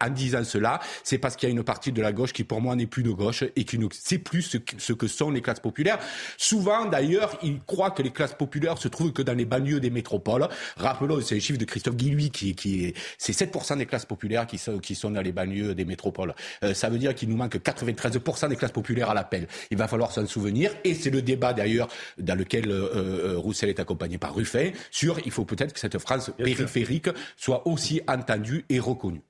[0.00, 2.60] en disant cela, c'est parce qu'il y a une partie de la gauche qui, pour
[2.60, 5.30] moi, n'est plus de gauche et qui ne sait plus ce que, ce que sont
[5.30, 5.98] les classes populaires.
[6.36, 9.90] Souvent, d'ailleurs, ils croient que les classes populaires se trouvent que dans les banlieues des
[9.90, 10.48] métropoles.
[10.76, 14.46] Rappelons, c'est les chiffres de Christophe Guilluy qui, qui est, c'est 7% des classes populaires
[14.46, 16.34] qui sont, qui sont dans les banlieues des métropoles.
[16.64, 19.46] Euh, ça veut dire qu'il nous manque 93% des classes populaires à l'appel.
[19.70, 23.80] Il va falloir s'en souvenir et c'est le débat d'ailleurs dans lequel euh, Roussel est
[23.80, 28.78] accompagné par Ruffin sur il faut peut-être que cette France périphérique soit aussi entendue et
[28.78, 29.22] reconnue.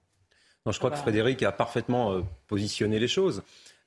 [0.66, 3.42] Non, je crois que Frédéric a parfaitement euh, positionné les choses.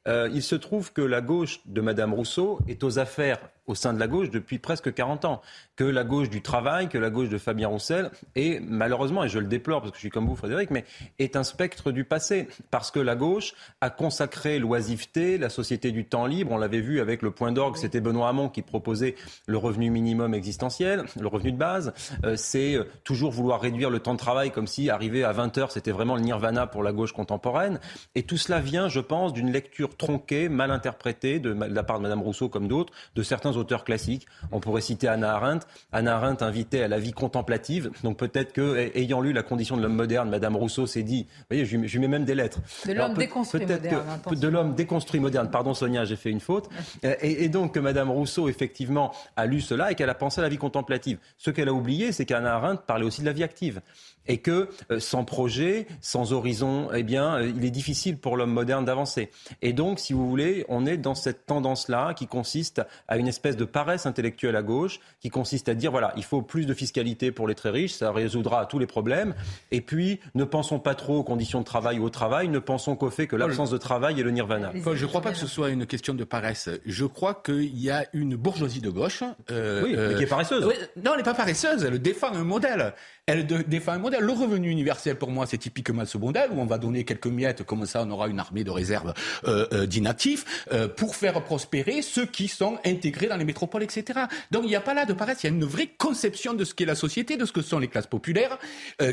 [0.08, 3.94] Euh, il se trouve que la gauche de Madame Rousseau est aux affaires au sein
[3.94, 5.42] de la gauche depuis presque 40 ans.
[5.76, 9.40] Que la gauche du travail, que la gauche de Fabien Roussel est malheureusement, et je
[9.40, 10.86] le déplore parce que je suis comme vous Frédéric, mais
[11.20, 12.48] est un spectre du passé.
[12.72, 16.52] Parce que la gauche a consacré l'oisiveté, la société du temps libre.
[16.52, 19.16] On l'avait vu avec le point d'orgue, c'était Benoît Hamon qui proposait
[19.48, 21.94] le revenu minimum existentiel, le revenu de base.
[22.26, 25.72] Euh, c'est toujours vouloir réduire le temps de travail comme si arriver à 20 heures,
[25.72, 27.80] c'était vraiment le nirvana pour la gauche contemporaine.
[28.16, 31.98] Et tout cela vient, je pense, d'une lecture tronquée, mal interprétée de, de la part
[31.98, 34.26] de Madame Rousseau comme d'autres, de certains auteurs classiques.
[34.52, 35.66] On pourrait citer Anna Arendt.
[35.92, 37.92] Anna Arendt invitée à la vie contemplative.
[38.04, 41.46] Donc peut-être que, ayant lu La condition de l'homme moderne, Madame Rousseau s'est dit, vous
[41.50, 42.60] voyez, je, je mets même des lettres.
[42.88, 44.20] De l'homme déconstruit moderne.
[44.30, 45.50] Que, de l'homme déconstruit moderne.
[45.50, 46.70] Pardon Sonia, j'ai fait une faute.
[47.04, 50.44] Et, et, donc que Madame Rousseau, effectivement, a lu cela et qu'elle a pensé à
[50.44, 51.18] la vie contemplative.
[51.38, 53.82] Ce qu'elle a oublié, c'est qu'Anna Arendt parlait aussi de la vie active
[54.28, 58.54] et que euh, sans projet, sans horizon, eh bien, euh, il est difficile pour l'homme
[58.54, 59.30] moderne d'avancer.
[59.62, 63.43] Et donc, si vous voulez, on est dans cette tendance-là qui consiste à une espèce
[63.52, 67.32] de paresse intellectuelle à gauche, qui consiste à dire voilà, il faut plus de fiscalité
[67.32, 69.36] pour les très riches, ça résoudra tous les problèmes.
[69.72, 72.96] Et puis, ne pensons pas trop aux conditions de travail ou au travail, ne pensons
[72.96, 74.72] qu'au fait que l'absence de travail est le nirvana.
[74.84, 76.70] Paul, je ne crois pas que ce soit une question de paresse.
[76.86, 79.24] Je crois qu'il y a une bourgeoisie de gauche.
[79.52, 80.66] Euh, oui, mais qui est paresseuse.
[80.66, 81.84] Oui, non, elle n'est pas paresseuse.
[81.84, 82.94] Elle défend un modèle.
[83.26, 84.22] Elle défend un modèle.
[84.22, 87.64] Le revenu universel, pour moi, c'est typiquement ce modèle où on va donner quelques miettes,
[87.64, 89.14] comme ça, on aura une armée de réserve
[89.46, 90.66] euh, d'inactifs
[90.96, 94.22] pour faire prospérer ceux qui sont intégrés dans les métropoles, etc.
[94.52, 96.64] Donc il n'y a pas là de paresse, il y a une vraie conception de
[96.64, 98.58] ce qu'est la société, de ce que sont les classes populaires,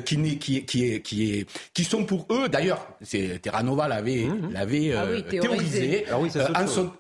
[0.05, 2.87] qui, qui, qui, est, qui, est, qui sont pour eux, d'ailleurs,
[3.43, 4.53] Terranova l'avait mmh.
[4.53, 6.05] l'avait ah théorisé.
[6.11, 6.31] Ah oui,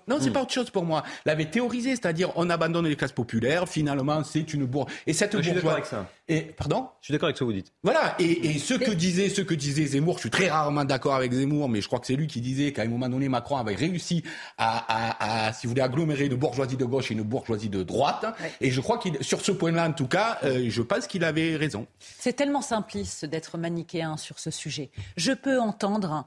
[0.09, 0.33] non, c'est mmh.
[0.33, 1.03] pas autre chose pour moi.
[1.25, 5.01] L'avait théorisé, c'est-à-dire on abandonne les classes populaires, finalement c'est une bourgeoisie.
[5.07, 5.97] Et cette bourgeoisie.
[6.31, 6.87] Et pardon?
[7.01, 7.72] Je suis d'accord avec ce que vous dites.
[7.83, 8.14] Voilà.
[8.20, 11.68] Et, ce que disait, ce que disait Zemmour, je suis très rarement d'accord avec Zemmour,
[11.68, 14.22] mais je crois que c'est lui qui disait qu'à un moment donné, Macron avait réussi
[14.57, 18.26] à, si vous voulez, agglomérer une bourgeoisie de gauche et une bourgeoisie de droite.
[18.61, 21.57] Et je crois qu'il, sur ce point-là, en tout cas, euh, je pense qu'il avait
[21.57, 21.89] raison.
[21.99, 24.93] C'est tellement simpliste d'être manichéen sur ce sujet.
[25.16, 26.26] Je peux entendre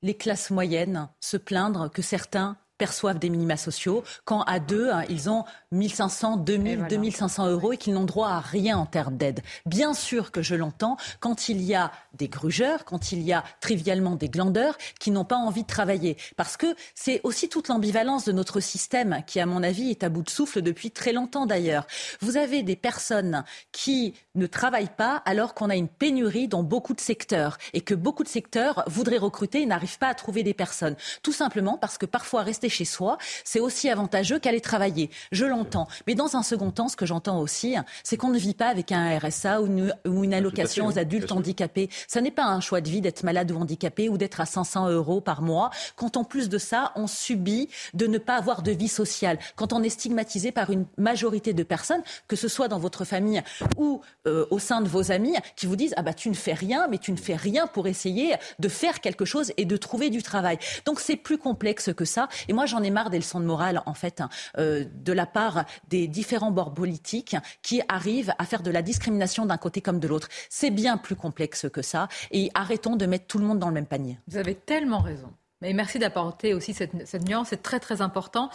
[0.00, 5.04] les classes moyennes se plaindre que certains perçoivent des minima sociaux, quand à deux, hein,
[5.08, 9.40] ils ont 1500, 2000, 2500 euros et qu'ils n'ont droit à rien en termes d'aide.
[9.66, 13.44] Bien sûr que je l'entends quand il y a des grugeurs, quand il y a
[13.60, 16.16] trivialement des glandeurs qui n'ont pas envie de travailler.
[16.36, 20.08] Parce que c'est aussi toute l'ambivalence de notre système qui, à mon avis, est à
[20.08, 21.86] bout de souffle depuis très longtemps d'ailleurs.
[22.20, 26.94] Vous avez des personnes qui ne travaillent pas alors qu'on a une pénurie dans beaucoup
[26.94, 30.54] de secteurs et que beaucoup de secteurs voudraient recruter et n'arrivent pas à trouver des
[30.54, 30.96] personnes.
[31.22, 35.10] Tout simplement parce que parfois rester chez soi, c'est aussi avantageux qu'aller travailler.
[35.30, 35.86] Je l'entends.
[36.06, 38.92] Mais dans un second temps, ce que j'entends aussi, c'est qu'on ne vit pas avec
[38.92, 41.88] un RSA ou une, allocation aux adultes handicapés.
[42.08, 44.88] Ça n'est pas un choix de vie d'être malade ou handicapé ou d'être à 500
[44.90, 45.70] euros par mois.
[45.96, 49.38] Quand en plus de ça, on subit de ne pas avoir de vie sociale.
[49.56, 53.42] Quand on est stigmatisé par une majorité de personnes, que ce soit dans votre famille
[53.76, 56.54] ou euh, au sein de vos amis, qui vous disent ah bah tu ne fais
[56.54, 60.10] rien, mais tu ne fais rien pour essayer de faire quelque chose et de trouver
[60.10, 60.58] du travail.
[60.84, 62.28] Donc c'est plus complexe que ça.
[62.48, 65.12] Et moi moi, j'en ai marre des leçons de morale, en fait, hein, euh, de
[65.12, 69.80] la part des différents bords politiques qui arrivent à faire de la discrimination d'un côté
[69.80, 70.28] comme de l'autre.
[70.48, 72.06] C'est bien plus complexe que ça.
[72.30, 74.16] Et arrêtons de mettre tout le monde dans le même panier.
[74.28, 75.32] Vous avez tellement raison.
[75.60, 76.94] Mais merci d'apporter aussi cette,
[77.26, 77.48] nuance.
[77.48, 78.48] C'est très, très important.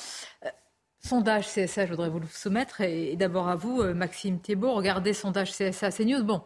[0.45, 0.49] Euh,
[1.03, 2.79] sondage CSA, je voudrais vous le soumettre.
[2.79, 4.73] Et, d'abord à vous, euh, Maxime Thiebaud.
[4.73, 6.23] Regardez sondage CSA CNews.
[6.23, 6.43] Bon,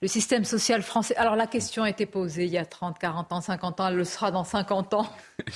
[0.00, 1.16] le système social français.
[1.16, 3.96] Alors la question a été posée il y a 30, 40 ans, 50 ans, elle
[3.96, 5.06] le sera dans 50 ans.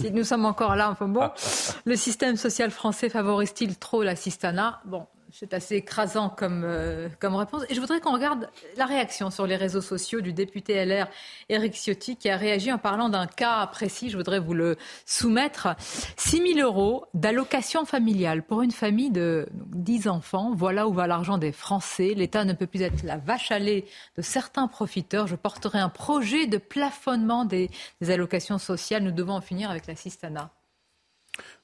[0.00, 1.30] si nous sommes encore là, enfin bon.
[1.84, 4.80] Le système social français favorise-t-il trop l'assistanat?
[4.84, 7.62] Bon, c'est assez écrasant comme, euh, comme réponse.
[7.68, 11.08] Et je voudrais qu'on regarde la réaction sur les réseaux sociaux du député LR
[11.48, 14.10] Éric Ciotti qui a réagi en parlant d'un cas précis.
[14.10, 14.76] Je voudrais vous le
[15.06, 15.68] soumettre.
[16.16, 20.52] 6 000 euros d'allocation familiale pour une famille de 10 enfants.
[20.54, 22.14] Voilà où va l'argent des Français.
[22.16, 23.84] L'État ne peut plus être la vache à lait
[24.16, 25.26] de certains profiteurs.
[25.26, 27.70] Je porterai un projet de plafonnement des,
[28.00, 29.02] des allocations sociales.
[29.02, 30.50] Nous devons en finir avec l'assistanat.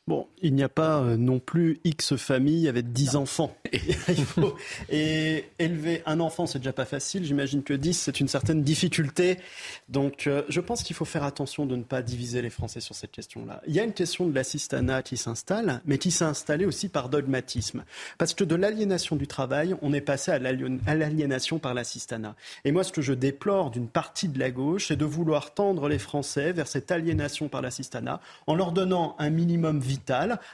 [0.07, 3.57] Bon, il n'y a pas euh, non plus X famille avec 10 enfants.
[4.91, 7.25] Et, élever un enfant, c'est déjà pas facile.
[7.25, 9.39] J'imagine que 10, c'est une certaine difficulté.
[9.89, 12.95] Donc, euh, je pense qu'il faut faire attention de ne pas diviser les Français sur
[12.95, 13.63] cette question-là.
[13.67, 17.09] Il y a une question de l'assistanat qui s'installe, mais qui s'est installée aussi par
[17.09, 17.85] dogmatisme.
[18.19, 22.37] Parce que de l'aliénation du travail, on est passé à l'aliénation par l'assistanat.
[22.67, 25.89] Et moi, ce que je déplore d'une partie de la gauche, c'est de vouloir tendre
[25.89, 29.81] les Français vers cette aliénation par l'assistanat en leur donnant un minimum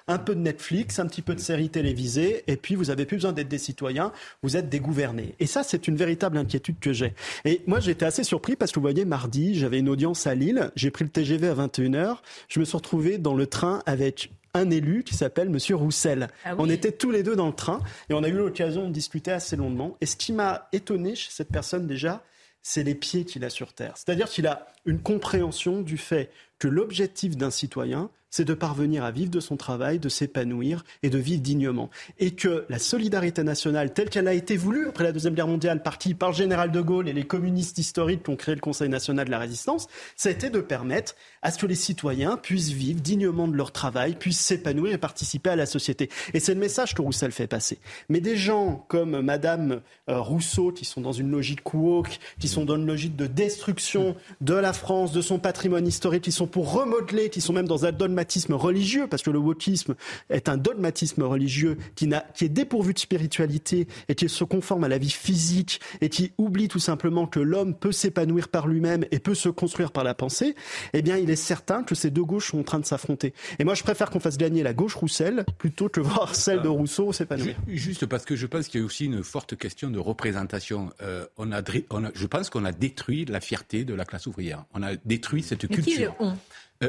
[0.09, 3.16] un peu de Netflix, un petit peu de séries télévisées, et puis vous n'avez plus
[3.16, 4.12] besoin d'être des citoyens,
[4.43, 5.34] vous êtes des gouvernés.
[5.41, 7.14] Et ça, c'est une véritable inquiétude que j'ai.
[7.45, 10.70] Et moi, j'étais assez surpris parce que vous voyez, mardi, j'avais une audience à Lille,
[10.76, 12.18] j'ai pris le TGV à 21h,
[12.49, 16.28] je me suis retrouvé dans le train avec un élu qui s'appelle Monsieur Roussel.
[16.45, 18.93] Ah on était tous les deux dans le train et on a eu l'occasion de
[18.93, 19.97] discuter assez longuement.
[20.01, 22.24] Et ce qui m'a étonné chez cette personne déjà,
[22.62, 23.93] c'est les pieds qu'il a sur terre.
[23.97, 29.10] C'est-à-dire qu'il a une compréhension du fait que l'objectif d'un citoyen, c'est de parvenir à
[29.10, 31.90] vivre de son travail, de s'épanouir et de vivre dignement.
[32.18, 35.82] Et que la solidarité nationale, telle qu'elle a été voulue après la Deuxième Guerre mondiale,
[35.82, 38.88] partie par le général de Gaulle et les communistes historiques qui ont créé le Conseil
[38.88, 39.86] national de la résistance,
[40.30, 44.40] été de permettre à ce que les citoyens puissent vivre dignement de leur travail, puissent
[44.40, 46.08] s'épanouir et participer à la société.
[46.32, 47.78] Et c'est le message que Roussel fait passer.
[48.08, 52.64] Mais des gens comme Madame euh, Rousseau, qui sont dans une logique woke, qui sont
[52.64, 56.72] dans une logique de destruction de la France, de son patrimoine historique, qui sont pour
[56.72, 59.94] remodeler, qui sont même dans un dogmatisme religieux, parce que le wokisme
[60.28, 64.84] est un dogmatisme religieux qui, n'a, qui est dépourvu de spiritualité et qui se conforme
[64.84, 69.06] à la vie physique et qui oublie tout simplement que l'homme peut s'épanouir par lui-même
[69.10, 70.54] et peut se construire par la pensée,
[70.92, 73.32] eh bien, il est certain que ces deux gauches sont en train de s'affronter.
[73.58, 76.68] Et moi, je préfère qu'on fasse gagner la gauche Roussel plutôt que voir celle de
[76.68, 77.56] Rousseau s'épanouir.
[77.68, 80.90] Juste parce que je pense qu'il y a aussi une forte question de représentation.
[81.00, 84.26] Euh, on a, on a, je pense qu'on a détruit la fierté de la classe
[84.26, 84.64] ouvrière.
[84.74, 86.14] On a détruit cette culture.
[86.20, 86.32] euh,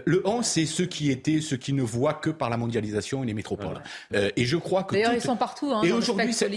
[0.05, 3.27] le 11, c'est ceux qui étaient, ceux qui ne voient que par la mondialisation et
[3.27, 3.81] les métropoles.
[4.13, 4.95] Euh, et je crois que.
[4.95, 5.71] D'ailleurs, ils sont partout.
[5.71, 6.51] Hein, et aujourd'hui, cette...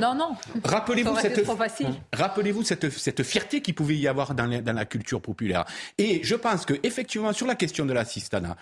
[0.00, 0.34] non, non.
[0.64, 1.46] Rappelez-vous cette.
[2.12, 5.64] Rappelez-vous cette, cette fierté qu'il pouvait y avoir dans la, dans la culture populaire.
[5.96, 8.56] Et je pense que effectivement, sur la question de l'assistanat,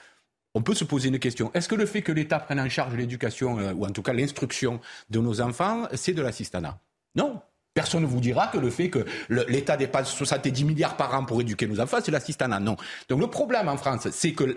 [0.55, 1.51] on peut se poser une question.
[1.55, 4.13] Est-ce que le fait que l'État prenne en charge l'éducation, euh, ou en tout cas
[4.13, 6.79] l'instruction de nos enfants, c'est de l'assistanat?
[7.15, 7.41] Non.
[7.75, 9.07] Personne ne vous dira que le fait que
[9.49, 12.61] l'État dépasse 70 milliards par an pour éduquer nos enfants, c'est l'assistanat.
[12.61, 12.77] Non.
[13.09, 14.57] Donc le problème en France, c'est qu'il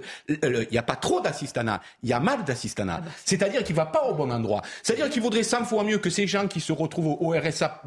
[0.70, 2.98] n'y a pas trop d'assistanat, il y a mal d'assistanat.
[2.98, 4.62] Ah bah, C'est-à-dire qu'il ne va pas au bon endroit.
[4.84, 7.82] C'est-à-dire qu'il vaudrait 100 fois mieux que ces gens qui se retrouvent au RSA,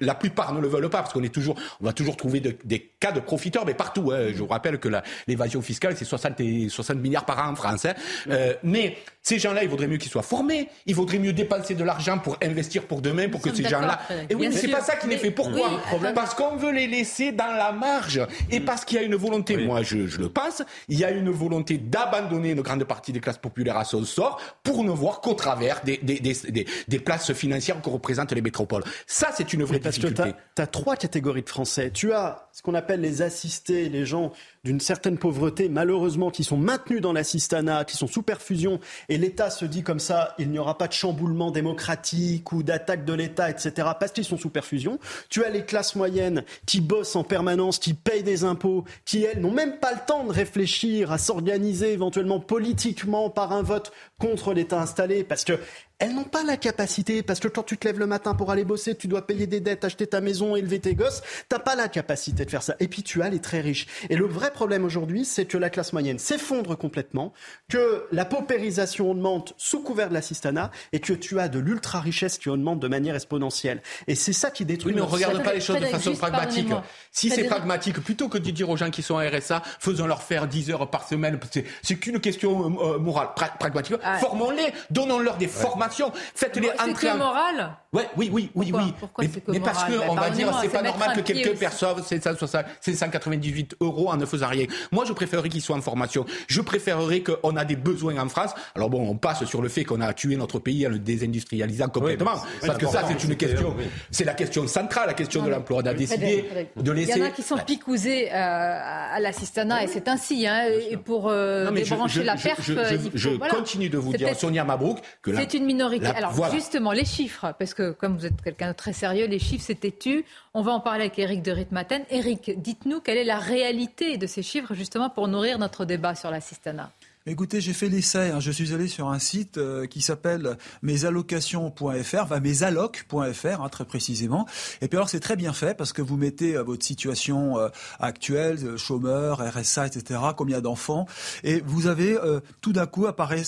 [0.00, 2.80] la plupart ne le veulent pas, parce qu'on est toujours, on va toujours trouver des
[3.00, 4.12] cas de profiteurs, mais partout.
[4.12, 4.28] Hein.
[4.32, 4.88] Je vous rappelle que
[5.26, 7.84] l'évasion fiscale, c'est 60, 60 milliards par an en France.
[7.84, 7.94] Hein.
[8.30, 10.68] Euh, mais ces gens-là, il vaudrait mieux qu'ils soient formés.
[10.84, 13.98] Il vaudrait mieux dépenser de l'argent pour investir pour demain, pour que ces gens-là.
[14.28, 15.30] Et oui, mais c'est pas ça qui les fait.
[15.30, 15.80] Pourquoi
[16.14, 18.20] Parce qu'on veut les laisser dans la marge
[18.50, 18.64] et mm.
[18.66, 19.56] parce qu'il y a une volonté.
[19.56, 20.62] Moi, je, le pense.
[20.88, 24.38] Il y a une volonté d'abandonner une grande partie des classes populaires à son sort
[24.62, 28.84] pour ne voir qu'au travers des, des, des, des, places financières que représentent les métropoles.
[29.06, 30.34] Ça, c'est une vraie parce difficulté.
[30.54, 31.90] tu as trois catégories de Français.
[31.90, 34.32] Tu as ce qu'on appelle les assistés, les gens
[34.64, 39.50] d'une certaine pauvreté, malheureusement, qui sont maintenus dans l'assistanat, qui sont sous perfusion, et l'État
[39.50, 43.50] se dit comme ça, il n'y aura pas de chamboulement démocratique ou d'attaque de l'État,
[43.50, 44.98] etc., parce qu'ils sont sous perfusion.
[45.28, 49.40] Tu as les classes moyennes qui bossent en permanence, qui payent des impôts, qui, elles,
[49.40, 54.54] n'ont même pas le temps de réfléchir à s'organiser éventuellement politiquement par un vote contre
[54.54, 55.58] l'État installé, parce que
[56.04, 58.64] elles n'ont pas la capacité, parce que quand tu te lèves le matin pour aller
[58.64, 61.88] bosser, tu dois payer des dettes, acheter ta maison, élever tes gosses, t'as pas la
[61.88, 62.76] capacité de faire ça.
[62.78, 63.86] Et puis tu as les très riches.
[64.10, 67.32] Et le vrai problème aujourd'hui, c'est que la classe moyenne s'effondre complètement,
[67.70, 72.50] que la paupérisation augmente sous couvert de l'assistanat, et que tu as de l'ultra-richesse qui
[72.50, 73.80] augmente de manière exponentielle.
[74.06, 74.92] Et c'est ça qui détruit...
[74.92, 76.68] Oui, mais on regarde pas les choses de façon pragmatique.
[77.12, 80.48] Si c'est pragmatique, plutôt que de dire aux gens qui sont en RSA, faisons-leur faire
[80.48, 81.40] 10 heures par semaine,
[81.82, 83.28] c'est qu'une question euh, morale,
[83.58, 83.96] pragmatique.
[84.20, 85.93] Formons-les, donnons-leur des formations
[86.34, 87.08] Faites-les entrer.
[87.08, 88.92] C'est moral Ouais, oui, oui, oui, oui.
[88.98, 93.76] Pourquoi mais, mais parce que on va dire c'est pas normal que quelqu'un perçoive 198
[93.80, 94.66] euros en ne faisant rien.
[94.90, 96.26] Moi, je préférerais qu'ils soient en formation.
[96.48, 98.50] Je préférerais qu'on a des besoins en France.
[98.74, 101.88] Alors bon, on passe sur le fait qu'on a tué notre pays en le désindustrialisant
[101.88, 102.34] complètement.
[102.66, 103.76] parce que ça, c'est une question.
[104.10, 105.80] C'est la question centrale, la question de l'emploi.
[105.84, 106.44] On a décidé
[106.76, 107.12] de laisser.
[107.16, 110.46] Il y en a qui sont picousés euh, à l'assistanat et c'est ainsi.
[110.46, 115.34] Hein, et pour euh, débrancher la perf, je, continue de vous dire, Sonia Mabrouk, que
[115.34, 119.38] c'est Alors justement, les chiffres, parce que comme vous êtes quelqu'un de très sérieux, les
[119.38, 120.24] chiffres s'étaient tus.
[120.54, 122.04] On va en parler avec Eric de Ritmaten.
[122.10, 126.30] Eric, dites-nous quelle est la réalité de ces chiffres, justement, pour nourrir notre débat sur
[126.30, 126.90] l'assistanat.
[127.26, 128.32] Écoutez, j'ai fait l'essai.
[128.32, 128.38] Hein.
[128.38, 134.46] Je suis allé sur un site euh, qui s'appelle mesallocations.fr, enfin mesalloc.fr hein, très précisément.
[134.82, 137.70] Et puis alors c'est très bien fait parce que vous mettez euh, votre situation euh,
[137.98, 140.20] actuelle, chômeur, RSA, etc.
[140.36, 141.06] Combien d'enfants
[141.44, 142.18] Et vous avez
[142.60, 143.42] tout d'un coup apparaît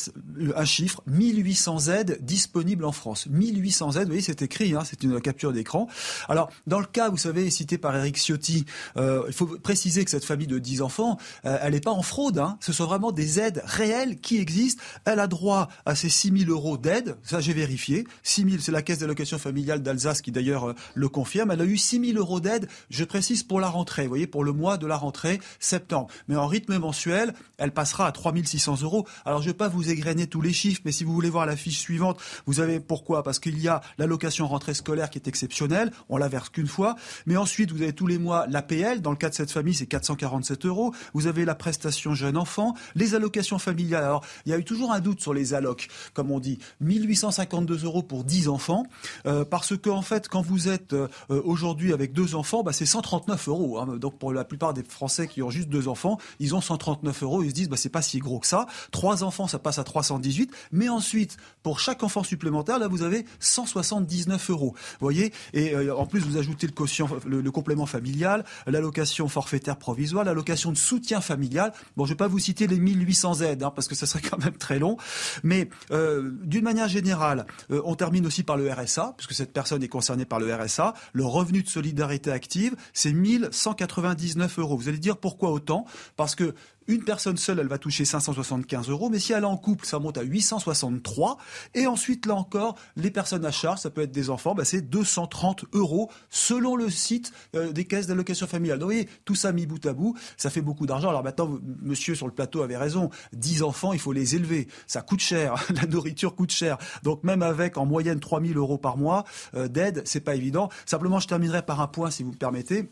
[0.55, 3.27] un chiffre 1800 aides disponibles en France.
[3.27, 5.87] 1800 aides, vous voyez, c'est écrit, hein, c'est une capture d'écran.
[6.31, 8.65] Alors dans le cas, vous savez, cité par Eric Ciotti,
[8.97, 12.39] il faut préciser que cette famille de 10 enfants, elle n'est pas en fraude.
[12.39, 12.57] Hein.
[12.61, 14.81] Ce sont vraiment des aides réelle qui existe.
[15.05, 17.17] Elle a droit à ces 6 000 euros d'aide.
[17.23, 18.07] Ça, j'ai vérifié.
[18.23, 21.51] 6 000, c'est la caisse d'allocation familiale d'Alsace qui d'ailleurs euh, le confirme.
[21.51, 24.05] Elle a eu 6 000 euros d'aide, je précise, pour la rentrée.
[24.05, 26.09] Vous voyez, pour le mois de la rentrée, septembre.
[26.29, 29.07] Mais en rythme mensuel, elle passera à 3 600 euros.
[29.25, 31.47] Alors, je ne vais pas vous égrener tous les chiffres, mais si vous voulez voir
[31.47, 33.23] la fiche suivante, vous avez pourquoi?
[33.23, 35.93] Parce qu'il y a l'allocation rentrée scolaire qui est exceptionnelle.
[36.09, 36.97] On la verse qu'une fois.
[37.27, 39.01] Mais ensuite, vous avez tous les mois l'APL.
[39.01, 40.95] Dans le cas de cette famille, c'est 447 euros.
[41.15, 44.05] Vous avez la prestation jeune enfant, les allocations familiale.
[44.05, 46.59] Alors, il y a eu toujours un doute sur les allocs, comme on dit.
[46.81, 48.85] 1852 euros pour 10 enfants,
[49.27, 52.87] euh, parce que en fait, quand vous êtes euh, aujourd'hui avec deux enfants, bah, c'est
[52.87, 53.79] 139 euros.
[53.79, 53.97] Hein.
[53.99, 57.43] Donc, pour la plupart des Français qui ont juste deux enfants, ils ont 139 euros.
[57.43, 58.67] Ils se disent, bah, c'est pas si gros que ça.
[58.91, 60.51] Trois enfants, ça passe à 318.
[60.73, 64.75] Mais ensuite, pour chaque enfant supplémentaire, là, vous avez 179 euros.
[64.75, 65.33] Vous voyez?
[65.53, 70.73] Et euh, en plus, vous ajoutez le quotient, le, complément familial, l'allocation forfaitaire provisoire, l'allocation
[70.73, 71.73] de soutien familial.
[71.97, 74.57] Bon, je vais pas vous citer les 1800 Hein, parce que ça serait quand même
[74.57, 74.97] très long.
[75.43, 79.83] Mais euh, d'une manière générale, euh, on termine aussi par le RSA, puisque cette personne
[79.83, 80.95] est concernée par le RSA.
[81.13, 84.77] Le revenu de solidarité active, c'est 1199 euros.
[84.77, 85.87] Vous allez dire pourquoi autant?
[86.17, 86.55] Parce que
[86.89, 89.99] une personne seule, elle va toucher 575 euros, mais si elle est en couple, ça
[89.99, 91.39] monte à 863.
[91.75, 94.83] Et ensuite, là encore, les personnes à charge, ça peut être des enfants, bah c'est
[94.83, 98.79] 230 euros selon le site euh, des caisses d'allocation familiale.
[98.79, 101.09] Donc, vous voyez, tout ça mis bout à bout, ça fait beaucoup d'argent.
[101.09, 103.11] Alors maintenant, monsieur sur le plateau avait raison.
[103.33, 104.69] 10 enfants, il faut les élever.
[104.87, 105.55] Ça coûte cher.
[105.75, 106.79] La nourriture coûte cher.
[107.03, 109.25] Donc même avec en moyenne 3000 euros par mois
[109.55, 110.69] euh, d'aide, c'est pas évident.
[110.87, 112.91] Simplement, je terminerai par un point, si vous me permettez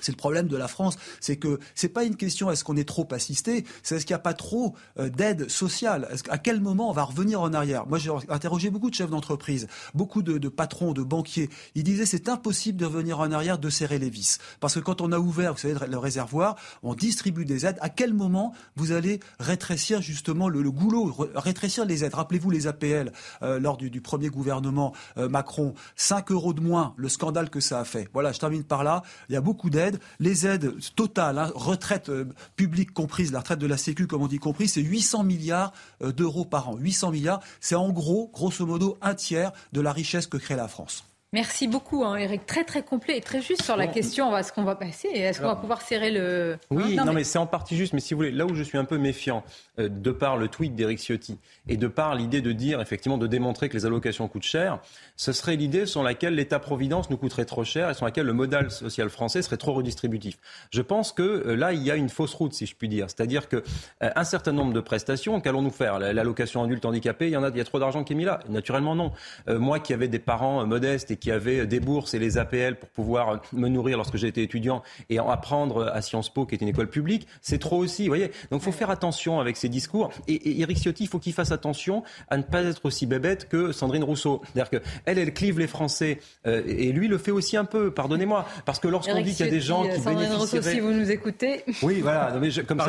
[0.00, 2.88] c'est le problème de la France, c'est que c'est pas une question est-ce qu'on est
[2.88, 6.90] trop assisté, c'est est-ce qu'il n'y a pas trop euh, d'aide sociale À quel moment
[6.90, 7.86] on va revenir en arrière?
[7.86, 11.50] Moi, j'ai interrogé beaucoup de chefs d'entreprise, beaucoup de, patrons, de banquiers.
[11.74, 15.00] Ils disaient c'est impossible de revenir en arrière, de serrer les vis, parce que quand
[15.00, 15.54] on a ouvert,
[15.88, 17.78] le réservoir, on distribue des aides.
[17.80, 22.14] À quel moment vous allez rétrécir justement le, goulot, rétrécir les aides?
[22.14, 27.08] Rappelez-vous les APL euh, lors du, premier gouvernement euh, Macron, 5 euros de moins, le
[27.08, 28.08] scandale que ça a fait.
[28.12, 29.02] Voilà, je termine par là.
[29.28, 29.85] Il y a beaucoup d'aides
[30.18, 32.26] les aides totales, hein, retraite euh,
[32.56, 35.72] publique comprise, la retraite de la Sécu, comme on dit comprise, c'est 800 milliards
[36.02, 36.76] euh, d'euros par an.
[36.76, 40.68] 800 milliards, c'est en gros, grosso modo, un tiers de la richesse que crée la
[40.68, 41.04] France.
[41.36, 42.46] Merci beaucoup, hein, Eric.
[42.46, 44.34] Très, très complet et très juste sur la question.
[44.34, 46.56] Est-ce qu'on va passer Est-ce qu'on va pouvoir serrer le.
[46.70, 47.92] Oui, hein non, mais, c'est en partie juste.
[47.92, 49.44] Mais si vous voulez, là où je suis un peu méfiant,
[49.78, 51.36] euh, de par le tweet d'Eric Ciotti
[51.68, 54.78] et de par l'idée de dire, effectivement, de démontrer que les allocations coûtent cher,
[55.16, 58.70] ce serait l'idée sur laquelle l'État-providence nous coûterait trop cher et sur laquelle le modèle
[58.70, 60.38] social français serait trop redistributif.
[60.70, 63.10] Je pense que euh, là, il y a une fausse route, si je puis dire.
[63.10, 63.60] C'est-à-dire qu'un
[64.02, 65.98] euh, certain nombre de prestations, qu'allons-nous faire?
[65.98, 68.24] L'allocation adulte handicapé, il y en a, il y a trop d'argent qui est mis
[68.24, 68.40] là.
[68.48, 69.12] Naturellement, non.
[69.46, 72.88] moi qui avais des parents modestes et qui avait des bourses et les APL pour
[72.90, 76.88] pouvoir me nourrir lorsque j'étais étudiant et apprendre à Sciences Po, qui est une école
[76.88, 78.04] publique, c'est trop aussi.
[78.04, 80.10] Vous voyez Donc il faut faire attention avec ces discours.
[80.28, 83.72] Et, Eric Ciotti, il faut qu'il fasse attention à ne pas être aussi bébête que
[83.72, 84.42] Sandrine Rousseau.
[84.52, 86.18] C'est-à-dire qu'elle, elle clive les Français.
[86.46, 88.46] Euh, et lui le fait aussi un peu, pardonnez-moi.
[88.64, 91.10] Parce que lorsqu'on dit qu'il y a des gens qui Sandrine Rousseau, si vous nous
[91.10, 91.64] écoutez.
[91.82, 92.36] Oui, voilà.
[92.40, 92.88] mais comme ça,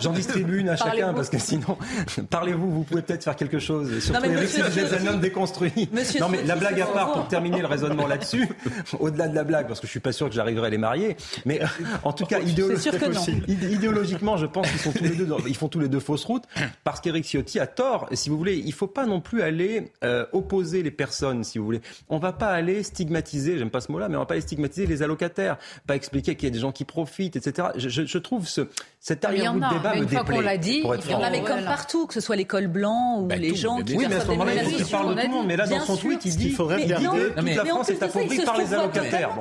[0.00, 1.78] j'en distribue une à chacun parce que sinon,
[2.30, 3.98] parlez-vous, vous pouvez peut-être faire quelque chose.
[4.00, 5.88] Surtout Eric, si vous êtes un homme déconstruit.
[6.20, 8.48] non, mais la blague à part, pour terminer le raisonnement là-dessus,
[9.00, 11.16] au-delà de la blague, parce que je suis pas sûr que j'arriverai à les marier,
[11.44, 11.66] mais euh,
[12.02, 12.40] en tout cas,
[13.48, 16.44] idéologiquement, je pense qu'ils sont tous les deux, ils font tous les deux fausses routes,
[16.84, 18.06] parce qu'Éric Ciotti a tort.
[18.10, 21.58] Et si vous voulez, il faut pas non plus aller euh, opposer les personnes, si
[21.58, 21.80] vous voulez.
[22.08, 24.86] On va pas aller stigmatiser, j'aime pas ce mot-là, mais on va pas aller stigmatiser
[24.86, 27.68] les allocataires, pas expliquer qu'il y a des gens qui profitent, etc.
[27.76, 28.68] Je, trouve ce,
[29.00, 30.42] cet arrière-goût de débat me déplaît.
[30.42, 33.26] l'a dit, il y en a mais comme partout, que ce soit l'école blanc ou
[33.26, 35.26] ben, les gens qui Oui, mais à ce moment-là, il faut qu'il parle de tout
[35.26, 35.46] le monde.
[35.46, 38.44] Mais là, dans son tweet, il dit qu'il faudrait regarder toute la France est appauvrie
[38.44, 39.36] par les allocataires.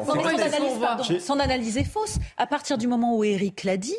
[1.20, 2.18] son analyse est fausse.
[2.38, 3.96] À partir du moment où Eric l'a dit,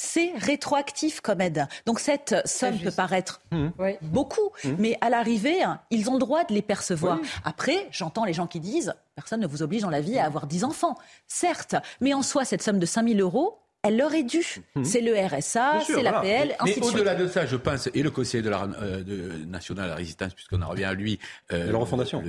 [0.00, 1.66] c'est rétroactif comme aide.
[1.84, 3.68] Donc cette somme peut paraître mmh.
[4.02, 4.68] beaucoup, mmh.
[4.78, 5.58] mais à l'arrivée,
[5.90, 7.18] ils ont le droit de les percevoir.
[7.44, 10.46] Après, j'entends les gens qui disent, personne ne vous oblige dans la vie à avoir
[10.46, 10.96] 10 enfants.
[11.26, 14.62] Certes, mais en soi, cette somme de 5 000 euros, elle leur est due.
[14.74, 14.84] Mhm.
[14.84, 18.50] C'est le RSA, c'est l'APL, Mais au-delà de ça, je pense, et le Conseil de
[18.50, 21.18] la euh, de, national de la résistance, puisqu'on en revient à lui.
[21.52, 22.22] Euh, de la refondation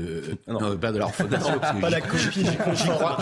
[0.47, 0.77] non.
[0.77, 1.59] pas de la refondation.
[1.81, 2.45] pas la copie.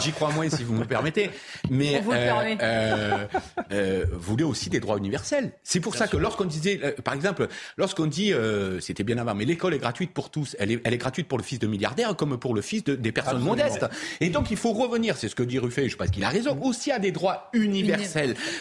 [0.02, 1.30] J'y crois, moins, si vous me permettez.
[1.70, 3.26] Mais vous euh,
[3.72, 5.52] euh, voulez aussi des droits universels.
[5.64, 7.48] C'est pour ça que lorsqu'on disait, euh, par exemple,
[7.78, 8.34] lorsqu'on dit,
[8.80, 11.38] c'était bien avant, mais l'école est gratuite pour tous, elle est, elle est gratuite pour
[11.38, 13.86] le fils de milliardaires comme pour le fils de, des personnes modestes.
[14.20, 16.58] Et donc il faut revenir, c'est ce que dit Ruffet, je pense qu'il a raison,
[16.62, 18.17] aussi à des droits universels.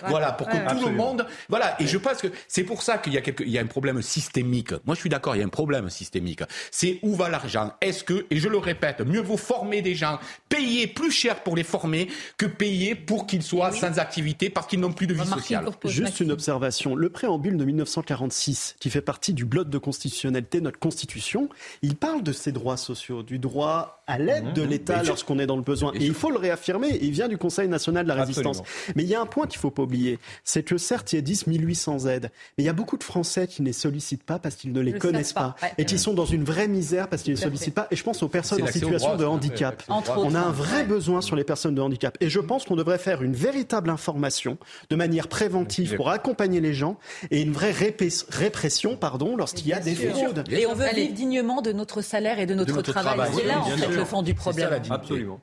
[0.09, 1.27] Voilà, pour que tout le monde.
[1.49, 3.66] Voilà, et je pense que c'est pour ça qu'il y a il y a un
[3.66, 4.73] problème systémique.
[4.85, 6.43] Moi, je suis d'accord, il y a un problème systémique.
[6.70, 7.73] C'est où va l'argent?
[7.81, 10.19] Est-ce que, et je le répète, mieux vaut former des gens,
[10.49, 14.81] payer plus cher pour les former que payer pour qu'ils soient sans activité parce qu'ils
[14.81, 15.66] n'ont plus de vie sociale.
[15.85, 16.95] Juste une observation.
[16.95, 21.49] Le préambule de 1946, qui fait partie du bloc de constitutionnalité, notre constitution,
[21.83, 24.69] il parle de ces droits sociaux, du droit à l'aide de mmh.
[24.69, 25.93] l'État lorsqu'on est dans le besoin.
[25.95, 26.99] Et il faut le réaffirmer.
[27.03, 28.62] Il vient du Conseil national de la résistance.
[28.95, 31.16] Mais il y a un point qu'il ne faut pas oublier, c'est que certes, il
[31.16, 33.73] y a 10 800 aides, mais il y a beaucoup de Français qui ne les
[33.73, 37.09] sollicitent pas parce qu'ils ne les connaissent pas, et qui sont dans une vraie misère
[37.09, 37.89] parce qu'ils ne les sollicitent pas.
[37.90, 39.82] Et je pense aux personnes en situation de handicap.
[39.89, 42.16] On a un vrai besoin sur les personnes de handicap.
[42.20, 44.59] Et je pense qu'on devrait faire une véritable information
[44.90, 46.98] de manière préventive pour accompagner les gens
[47.31, 47.74] et une vraie
[48.31, 50.44] répression pardon, lorsqu'il y a des fraudes.
[50.51, 53.31] Et on veut vivre dignement de notre salaire et de notre, travail.
[53.35, 54.68] C'est là, en fait, le fond du problème.
[54.90, 55.40] Absolument.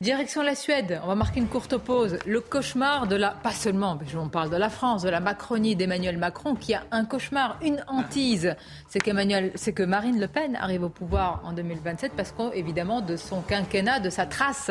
[0.00, 2.20] Direction la Suède, on va marquer une courte pause.
[2.24, 6.18] Le cauchemar de la, pas seulement, on parle de la France, de la Macronie d'Emmanuel
[6.18, 8.54] Macron, qui a un cauchemar, une hantise.
[8.86, 13.16] C'est qu'Emmanuel, c'est que Marine Le Pen arrive au pouvoir en 2027 parce qu'évidemment, de
[13.16, 14.70] son quinquennat, de sa trace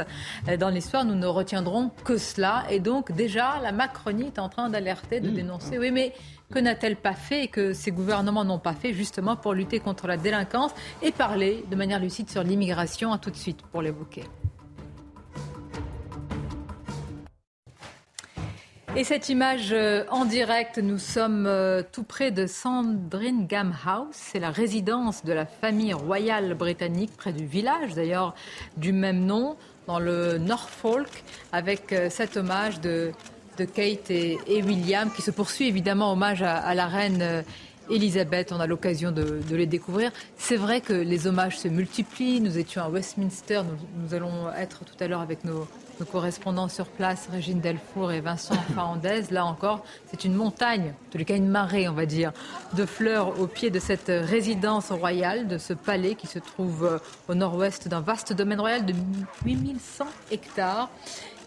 [0.59, 2.63] dans l'histoire, nous ne retiendrons que cela.
[2.69, 5.33] Et donc, déjà, la Macronie est en train d'alerter, de mmh.
[5.33, 5.77] dénoncer.
[5.77, 6.13] Oui, mais
[6.53, 10.07] que n'a-t-elle pas fait et que ces gouvernements n'ont pas fait justement pour lutter contre
[10.07, 10.71] la délinquance
[11.01, 13.11] et parler de manière lucide sur l'immigration?
[13.11, 14.23] À tout de suite pour l'évoquer.
[18.95, 24.07] Et cette image euh, en direct, nous sommes euh, tout près de Sandringham House.
[24.11, 28.33] C'est la résidence de la famille royale britannique, près du village d'ailleurs
[28.77, 29.57] du même nom,
[29.87, 33.11] dans le Norfolk, avec euh, cet hommage de,
[33.57, 37.43] Kate et, William, qui se poursuit évidemment hommage à, la reine.
[37.89, 40.11] Elisabeth, on a l'occasion de, les découvrir.
[40.37, 42.39] C'est vrai que les hommages se multiplient.
[42.39, 43.61] Nous étions à Westminster,
[43.95, 45.67] nous allons être tout à l'heure avec nos,
[45.99, 49.23] nos correspondants sur place, Régine Delfour et Vincent Fahandez.
[49.31, 52.31] Là encore, c'est une montagne, en les cas une marée, on va dire,
[52.73, 56.97] de fleurs au pied de cette résidence royale, de ce palais qui se trouve euh,
[57.27, 58.93] au nord-ouest d'un vaste domaine royal de
[59.45, 60.89] 8100 hectares.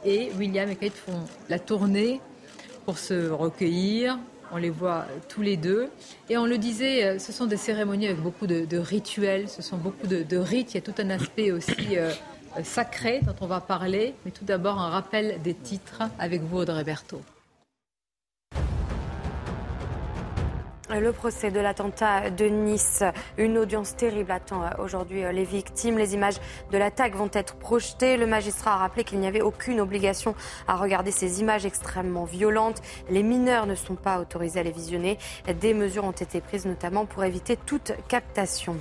[0.05, 2.21] Et William et Kate font la tournée
[2.87, 4.19] pour se recueillir,
[4.53, 5.89] on les voit tous les deux.
[6.29, 9.77] Et on le disait, euh, ce sont des cérémonies avec beaucoup de, rituels, ce sont
[9.77, 10.73] beaucoup de, rites.
[10.73, 12.11] Il y a tout un aspect aussi euh,
[12.63, 14.15] sacré dont on va parler.
[14.25, 17.23] Mais tout d'abord, un rappel des titres avec vous, Audrey Berthaud.
[20.99, 23.05] Le procès de l'attentat de Nice,
[23.39, 25.97] une audience terrible attend euh, aujourd'hui les victimes.
[25.97, 26.35] Les images
[26.73, 28.17] de l'attaque vont être projetées.
[28.17, 30.35] Le magistrat a rappelé qu'il n'y avait aucune obligation
[30.67, 32.83] à regarder ces images extrêmement violentes.
[33.09, 35.17] Les mineurs ne sont pas autorisés à les visionner.
[35.61, 38.77] Des mesures ont été prises notamment pour éviter toute captation.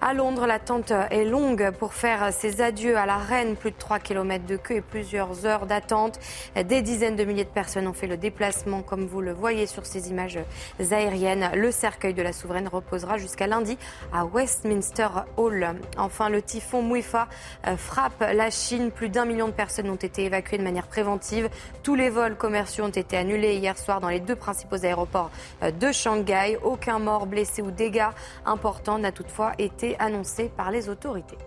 [0.00, 3.56] À Londres, l'attente est longue pour faire ses adieux à la reine.
[3.56, 6.20] Plus de 3 km de queue et plusieurs heures d'attente.
[6.54, 9.86] Des dizaines de milliers de personnes ont fait le déplacement, comme vous le voyez sur
[9.86, 10.38] ces images
[10.78, 11.50] aériennes.
[11.52, 13.76] Le cercueil de la souveraine reposera jusqu'à lundi
[14.12, 15.74] à Westminster Hall.
[15.96, 17.26] Enfin, le typhon Muifa
[17.66, 18.92] euh, frappe la Chine.
[18.92, 21.50] Plus d'un million de personnes ont été évacuées de manière préventive.
[21.82, 25.32] Tous les vols commerciaux ont été annulés hier soir dans les deux principaux aéroports
[25.64, 26.56] euh, de Shanghai.
[26.62, 28.10] Aucun mort, blessé ou dégâts
[28.46, 31.38] importants n'a toutefois été annoncé par les autorités.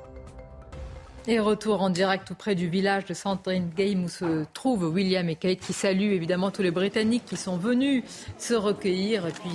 [1.27, 3.13] Et retour en direct tout près du village de
[3.75, 7.57] Game où se trouvent William et Kate qui saluent évidemment tous les Britanniques qui sont
[7.57, 8.03] venus
[8.39, 9.51] se recueillir et puis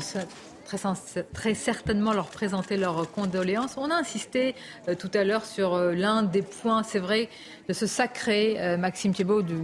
[0.65, 3.77] très, très certainement leur présenter leurs condoléances.
[3.79, 4.55] On a insisté
[4.89, 7.29] euh, tout à l'heure sur euh, l'un des points, c'est vrai,
[7.69, 9.57] de ce sacré, euh, Maxime Thibault, de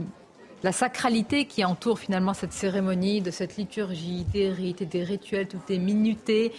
[0.62, 5.48] la sacralité qui entoure finalement cette cérémonie, de cette liturgie, des rites et des rituels,
[5.48, 6.52] tout est minuté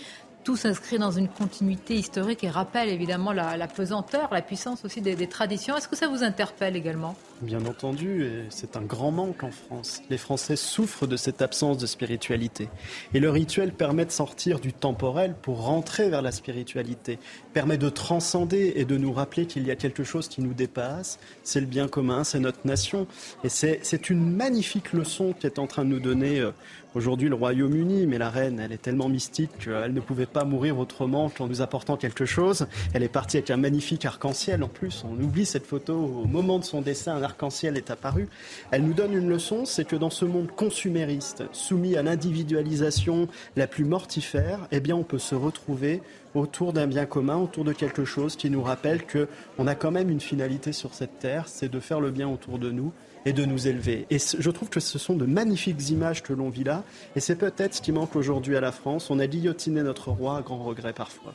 [0.43, 5.15] tout s'inscrit dans une continuité historique et rappelle évidemment la, pesanteur, la puissance aussi des,
[5.27, 5.77] traditions.
[5.77, 7.15] Est-ce que ça vous interpelle également?
[7.41, 10.01] Bien entendu, c'est un grand manque en France.
[10.09, 12.69] Les Français souffrent de cette absence de spiritualité.
[13.13, 17.19] Et le rituel permet de sortir du temporel pour rentrer vers la spiritualité,
[17.53, 21.19] permet de transcender et de nous rappeler qu'il y a quelque chose qui nous dépasse.
[21.43, 23.07] C'est le bien commun, c'est notre nation.
[23.43, 26.51] Et c'est une magnifique leçon qui est en train de nous donner euh,
[26.95, 30.77] aujourd'hui le Royaume-Uni, mais la reine, elle est tellement mystique qu'elle ne pouvait pas mourir
[30.77, 32.67] autrement qu'en nous apportant quelque chose.
[32.93, 35.03] Elle est partie avec un magnifique arc-en-ciel en plus.
[35.07, 38.27] On oublie cette photo au moment de son décès, un arc-en-ciel est apparu.
[38.71, 43.67] Elle nous donne une leçon, c'est que dans ce monde consumériste, soumis à l'individualisation la
[43.67, 46.01] plus mortifère, eh bien on peut se retrouver
[46.35, 49.91] autour d'un bien commun, autour de quelque chose qui nous rappelle que on a quand
[49.91, 52.91] même une finalité sur cette terre, c'est de faire le bien autour de nous
[53.25, 54.05] et de nous élever.
[54.09, 56.83] Et je trouve que ce sont de magnifiques images que l'on vit là,
[57.15, 59.09] et c'est peut-être ce qui manque aujourd'hui à la France.
[59.09, 61.33] On a guillotiné notre roi à grand regret parfois.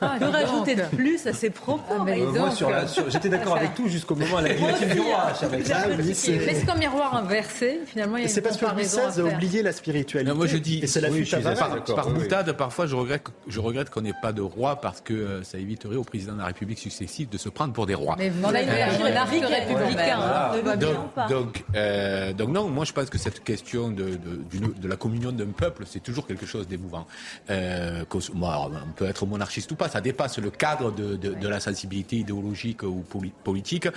[0.00, 4.14] Ah, que rajouter de plus à ses propos ah, euh, J'étais d'accord avec tout jusqu'au
[4.14, 5.32] moment à la guillotine du roi.
[5.50, 8.16] mais c'est comme miroir inversé, finalement.
[8.26, 10.32] C'est parce que Louis XVI a oublié la spiritualité.
[10.32, 11.28] moi je dis, et c'est la oui,
[11.58, 15.14] par, par boutade, parfois je regrette, je regrette qu'on n'ait pas de roi parce que
[15.14, 18.16] euh, ça éviterait au président de la République successif de se prendre pour des rois.
[18.18, 20.18] Mais on a une arc républicain.
[21.28, 24.18] Donc, euh, donc non, moi je pense que cette question de,
[24.80, 27.06] de la communion d'un peuple, c'est toujours quelque chose d'émouvant.
[28.34, 32.16] Moi, on peut être monarchiste tout pas, ça dépasse le cadre de, de, la sensibilité
[32.16, 33.04] idéologique ou
[33.42, 33.88] politique.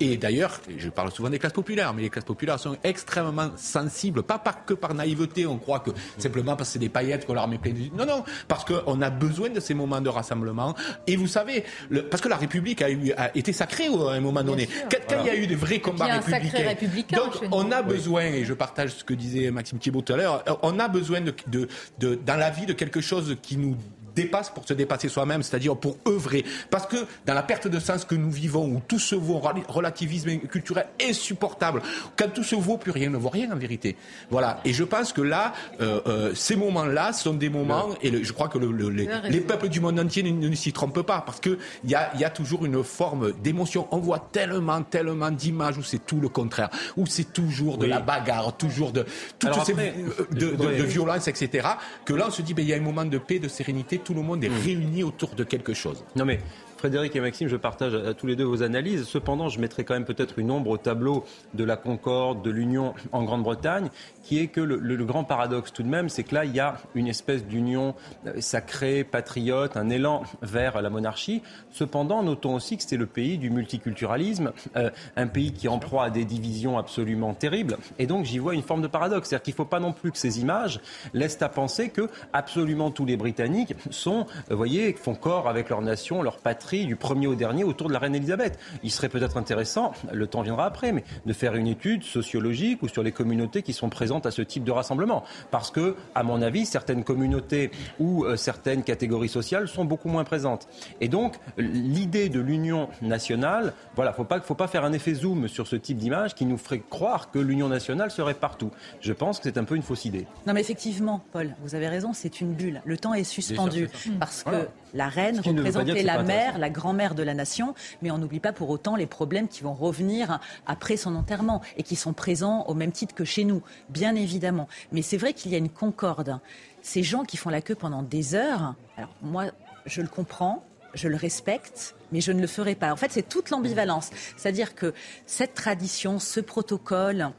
[0.00, 4.22] Et d'ailleurs, je parle souvent des classes populaires, mais les classes populaires sont extrêmement sensibles,
[4.22, 7.34] pas par, que par naïveté, on croit que simplement parce que c'est des paillettes qu'on
[7.34, 7.96] leur met plein de...
[7.96, 10.74] Non, non, parce qu'on a besoin de ces moments de rassemblement.
[11.06, 14.20] Et vous savez, le, parce que la République a, eu, a été sacrée à un
[14.20, 14.68] moment donné.
[14.90, 18.54] Quand, il y a eu de vrais combats républicains, donc on a besoin, et je
[18.54, 22.14] partage ce que disait Maxime Thibault tout à l'heure, on a besoin de, de, de,
[22.14, 23.76] dans la vie de quelque chose qui nous
[24.16, 26.44] dépasse pour se dépasser soi-même, c'est-à-dire pour œuvrer.
[26.70, 30.38] Parce que dans la perte de sens que nous vivons, où tout se vaut, relativisme
[30.38, 31.82] culturel insupportable,
[32.16, 33.96] quand tout se vaut, plus rien ne vaut rien en vérité.
[34.30, 34.60] Voilà.
[34.64, 38.48] Et je pense que là, euh, euh, ces moments-là sont des moments, et je crois
[38.48, 42.10] que le, les, peuples du monde entier ne, s'y trompent pas, parce qu'il y a,
[42.16, 43.86] y a toujours une forme d'émotion.
[43.90, 48.00] On voit tellement, tellement d'images où c'est tout le contraire, où c'est toujours de la
[48.00, 49.04] bagarre, toujours de,
[49.38, 51.68] toutes ces, euh, de, de, violence, etc.,
[52.04, 53.98] que là on se dit, ben, il y a un moment de paix, de sérénité,
[54.06, 54.64] tout le monde est hmm.
[54.64, 56.04] réuni autour de quelque chose.
[56.14, 56.38] Non mais
[56.76, 59.04] Frédéric et Maxime, je partage à, tous les deux vos analyses.
[59.04, 61.24] Cependant, je mettrai quand même peut-être une ombre au tableau
[61.54, 63.88] de la concorde, de l'union en Grande-Bretagne,
[64.22, 66.76] qui est que le, grand paradoxe tout de même, c'est que là, il y a
[66.94, 67.94] une espèce d'union
[68.26, 71.42] euh, sacrée, patriote, un élan vers la monarchie.
[71.70, 76.04] Cependant, notons aussi que c'est le pays du multiculturalisme, euh, un pays qui en proie
[76.04, 77.78] à des divisions absolument terribles.
[77.98, 79.28] Et donc, j'y vois une forme de paradoxe.
[79.28, 80.80] C'est-à-dire qu'il ne faut pas non plus que ces images
[81.14, 85.70] laissent à penser que absolument tous les Britanniques sont, vous euh, voyez, font corps avec
[85.70, 88.58] leur nation, leur patrie fratrie du premier au dernier autour de la reine Elisabeth.
[88.82, 92.88] Il serait peut-être intéressant, le temps viendra après, mais de faire une étude sociologique ou
[92.88, 95.22] sur les communautés qui sont présentes à ce type de rassemblement.
[95.52, 97.70] Parce que, à mon avis, certaines communautés
[98.00, 100.66] ou euh, certaines catégories sociales sont beaucoup moins présentes.
[101.00, 105.46] Et donc, l'idée de l'union nationale, voilà, faut pas, faut pas faire un effet zoom
[105.46, 108.72] sur ce type d'image qui nous ferait croire que l'union nationale serait partout.
[109.00, 110.26] Je pense que c'est un peu une fausse idée.
[110.48, 112.82] Non, mais effectivement, Paul, vous avez raison, c'est une bulle.
[112.84, 113.88] Le temps est suspendu
[114.18, 114.66] parce que
[114.96, 118.70] la reine représentait la mère, la grand-mère de la nation, mais on n'oublie pas pour
[118.70, 122.92] autant les problèmes qui vont revenir après son enterrement et qui sont présents au même
[122.92, 124.68] titre que chez nous, bien évidemment.
[124.92, 126.40] Mais c'est vrai qu'il y a une concorde.
[126.82, 129.46] Ces gens qui font la queue pendant des heures, alors moi,
[129.84, 130.64] je le comprends,
[130.94, 132.92] je le respecte, mais je ne le ferai pas.
[132.92, 134.10] En fait, c'est toute l'ambivalence.
[134.36, 134.94] C'est-à-dire que
[135.26, 137.32] cette tradition, ce protocole,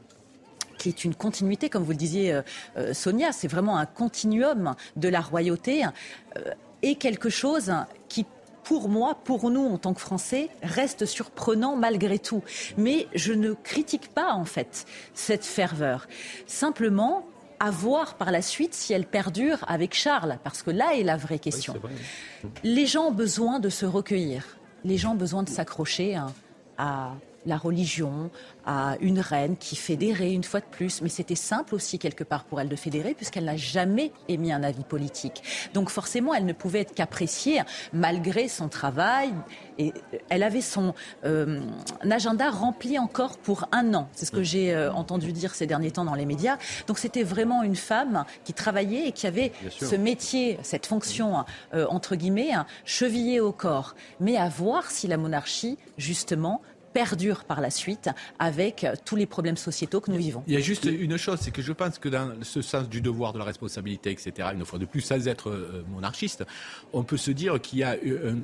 [0.78, 2.42] qui est une continuité, comme vous le disiez, euh,
[2.76, 6.40] euh, Sonia, c'est vraiment un continuum de la royauté, euh,
[6.82, 7.72] est quelque chose
[8.08, 8.26] qui
[8.64, 12.42] pour moi, pour nous en tant que Français, reste surprenant malgré tout.
[12.76, 14.84] Mais je ne critique pas en fait
[15.14, 16.06] cette ferveur.
[16.46, 17.24] Simplement,
[17.60, 21.16] à voir par la suite si elle perdure avec Charles, parce que là est la
[21.16, 21.74] vraie question.
[22.62, 26.20] Les gens ont besoin de se recueillir, les gens ont besoin de s'accrocher
[26.76, 27.12] à
[27.46, 28.30] la religion,
[28.66, 31.00] à une reine qui fédérait une fois de plus.
[31.02, 34.62] Mais c'était simple aussi quelque part pour elle de fédérer puisqu'elle n'a jamais émis un
[34.62, 35.42] avis politique.
[35.74, 37.62] Donc forcément, elle ne pouvait être qu'appréciée
[37.92, 39.32] malgré son travail.
[39.78, 39.92] Et
[40.28, 40.94] elle avait son
[41.24, 41.60] euh,
[42.10, 44.08] agenda rempli encore pour un an.
[44.12, 46.58] C'est ce que j'ai euh, entendu dire ces derniers temps dans les médias.
[46.86, 51.44] Donc c'était vraiment une femme qui travaillait et qui avait ce métier, cette fonction,
[51.74, 52.52] euh, entre guillemets,
[52.84, 53.94] chevillée au corps.
[54.20, 56.60] Mais à voir si la monarchie, justement,
[56.98, 58.10] perdure par la suite
[58.40, 60.42] avec tous les problèmes sociétaux que nous vivons.
[60.48, 63.00] Il y a juste une chose, c'est que je pense que dans ce sens du
[63.00, 66.44] devoir, de la responsabilité, etc., une fois de plus, sans être euh, monarchiste,
[66.92, 67.90] on peut se dire qu'il y a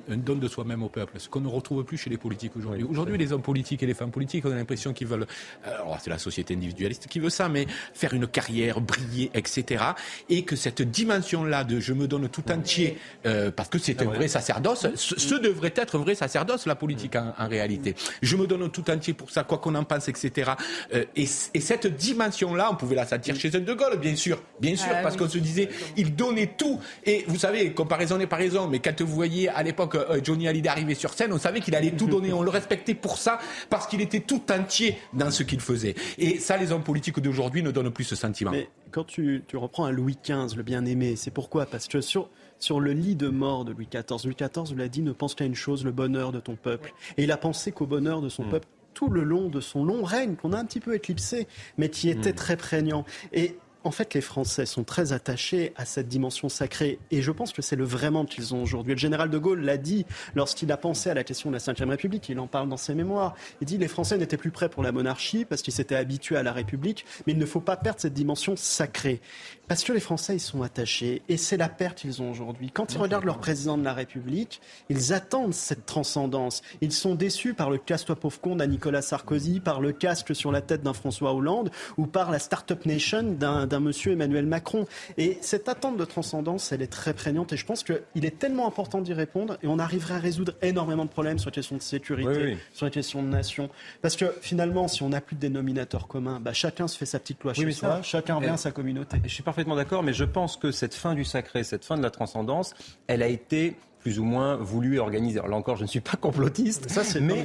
[0.09, 2.85] un, don de soi-même au peuple, ce qu'on ne retrouve plus chez les politiques aujourd'hui.
[2.85, 5.27] aujourd'hui, les hommes politiques et les femmes politiques, on a l'impression qu'ils veulent,
[5.67, 9.83] euh, alors c'est la société individualiste qui veut ça, mais faire une carrière, briller, etc.,
[10.29, 14.05] et que cette dimension-là de je me donne tout entier, euh, parce que c'est un
[14.05, 18.44] vrai sacerdoce, ce, devrait être un vrai sacerdoce, la politique en, en réalité je me
[18.47, 20.53] donne tout entier pour ça, quoi qu'on en pense, etc.
[20.95, 24.77] Euh, et, cette dimension-là, on pouvait la sentir chez un De Gaulle, bien sûr, bien
[24.77, 26.81] sûr, ah parce qu'on se disait, il donnait tout.
[27.05, 30.49] Et vous savez, comparaison n'est pas raison, mais quand vous voyez à l'époque euh, Johnny
[30.49, 33.39] Hallyday arriver sur scène, on savait qu'il allait tout donner, on le respectait pour ça,
[33.71, 35.95] parce qu'il était tout entier dans ce qu'il faisait.
[36.19, 38.51] Et ça, les hommes politiques d'aujourd'hui ne donnent plus ce sentiment.
[38.51, 41.67] Mais quand tu, tu reprends un Louis XV, le bien-aimé, c'est pourquoi?
[41.67, 42.29] Parce que sur
[42.65, 44.25] sur le lit de mort de Louis XIV.
[44.25, 46.95] Louis XIV l'a dit, ne pense qu'à une chose, le bonheur de ton peuple.
[47.19, 48.51] Et il a pensé qu'au bonheur de son mm.
[48.51, 51.47] peuple tout le long de son long règne, qu'on a un petit peu éclipsé,
[51.77, 52.37] mais qui était mm.
[52.37, 53.05] très prégnant.
[53.33, 56.99] Et en fait, les Français sont très attachés à cette dimension sacrée.
[57.11, 58.95] Et je pense que c'est le vraiment qu'ils ont aujourd'hui.
[58.95, 61.89] Le général de Gaulle l'a dit lorsqu'il a pensé à la question de la Ve
[61.91, 62.31] République.
[62.31, 63.35] Il en parle dans ses mémoires.
[63.61, 66.43] Il dit les Français n'étaient plus prêts pour la monarchie parce qu'ils s'étaient habitués à
[66.43, 67.05] la République.
[67.27, 69.21] Mais il ne faut pas perdre cette dimension sacrée.
[69.69, 71.23] Parce que les Français, ils sont attachés.
[71.29, 72.71] Et c'est la perte qu'ils ont aujourd'hui.
[72.71, 76.63] Quand ils regardent leur président de la République, ils attendent cette transcendance.
[76.81, 80.53] Ils sont déçus par le casse-toi pauvre con d'un Nicolas Sarkozy, par le casque sur
[80.53, 84.87] la tête d'un François Hollande ou par la Start-up Nation d'un monsieur Emmanuel Macron.
[85.17, 87.53] Et cette attente de transcendance, elle est très prégnante.
[87.53, 89.57] Et je pense qu'il est tellement important d'y répondre.
[89.63, 92.91] Et on arriverait à résoudre énormément de problèmes sur la question de sécurité, sur la
[92.91, 93.71] question de nation.
[94.03, 97.19] Parce que finalement, si on n'a plus de dénominateur commun, bah, chacun se fait sa
[97.19, 99.19] petite loi chez soi, chacun revient à sa communauté.
[99.25, 102.03] Je suis parfaitement d'accord, mais je pense que cette fin du sacré, cette fin de
[102.03, 102.75] la transcendance,
[103.07, 105.41] elle a été plus ou moins voulu et organisé.
[105.41, 107.45] là encore, je ne suis pas complotiste, ça, mais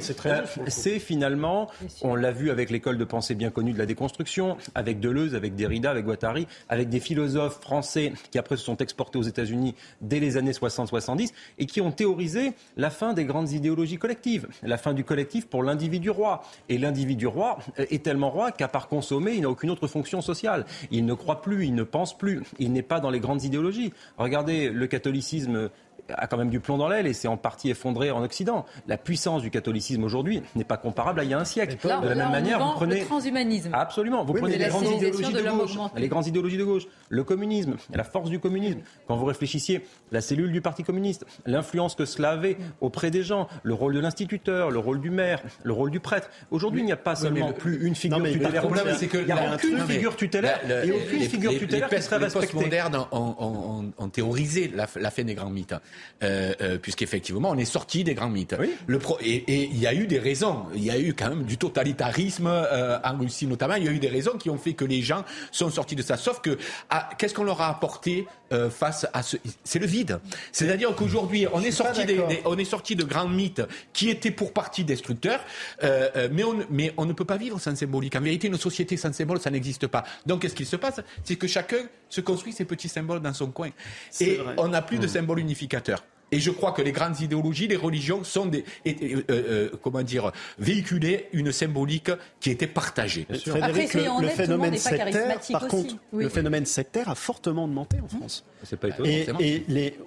[0.66, 1.70] c'est finalement,
[2.02, 5.54] on l'a vu avec l'école de pensée bien connue de la déconstruction, avec Deleuze, avec
[5.54, 10.20] Derrida, avec Guattari, avec des philosophes français qui après se sont exportés aux États-Unis dès
[10.20, 14.92] les années 60-70 et qui ont théorisé la fin des grandes idéologies collectives, la fin
[14.92, 16.42] du collectif pour l'individu roi.
[16.68, 20.66] Et l'individu roi est tellement roi qu'à part consommer, il n'a aucune autre fonction sociale.
[20.90, 23.94] Il ne croit plus, il ne pense plus, il n'est pas dans les grandes idéologies.
[24.18, 25.70] Regardez le catholicisme
[26.16, 28.64] a quand même du plomb dans l'aile et s'est en partie effondré en Occident.
[28.86, 31.76] La puissance du catholicisme aujourd'hui n'est pas comparable à il y a un siècle.
[31.82, 33.70] de la même manière, vous prenez le transhumanisme.
[33.72, 37.76] Absolument, vous prenez les grandes idéologies de, gauche, les grandes idéologies de gauche, le communisme,
[37.92, 38.80] la force du communisme.
[39.06, 43.48] Quand vous réfléchissiez, la cellule du Parti communiste, l'influence que cela avait auprès des gens,
[43.62, 46.30] le rôle de l'instituteur, le rôle du maire, le rôle du prêtre.
[46.50, 48.62] Aujourd'hui, il n'y a pas seulement plus une figure tutélaire.
[48.62, 52.16] Le problème, c'est qu'il n'y a aucune figure tutélaire et aucune figure tutélaire qui serait
[52.16, 52.56] respectée.
[52.56, 55.74] Les modernes ont théorisé la fin des grands mythes.
[56.22, 58.54] Euh, euh, puisqu'effectivement, on est sorti des grands mythes.
[58.86, 60.66] Le et il y a eu des raisons.
[60.74, 63.74] Il y a eu quand même du totalitarisme euh, en Russie notamment.
[63.76, 66.02] Il y a eu des raisons qui ont fait que les gens sont sortis de
[66.02, 66.16] ça.
[66.16, 66.58] Sauf que
[66.90, 68.26] ah, qu'est-ce qu'on leur a apporté
[68.70, 70.18] face à ce C'est le vide.
[70.50, 73.62] C'est-à-dire qu'aujourd'hui, on est sorti des, on est sorti de grands mythes
[73.92, 75.40] qui étaient pour partie destructeurs,
[76.32, 78.16] mais on mais on ne peut pas vivre sans symbolique.
[78.16, 80.04] En vérité, une société sans symbole, ça n'existe pas.
[80.26, 81.00] Donc, qu'est-ce qu'il se passe?
[81.22, 81.78] C'est que chacun
[82.10, 83.70] se construit ses petits symboles dans son coin.
[84.20, 85.08] Et on n'a plus de mmh.
[85.08, 86.04] symbole unificateur.
[86.32, 90.32] Et je crois que les grandes idéologies, les religions sont des, euh, euh, comment dire,
[90.58, 93.26] véhiculées une symbolique qui était partagée.
[93.46, 98.44] Frédéric, le, phénomène sectaire, par contre, le phénomène sectaire a fortement augmenté en France.
[98.62, 99.38] C'est pas étonnant.
[99.40, 99.98] Et, les,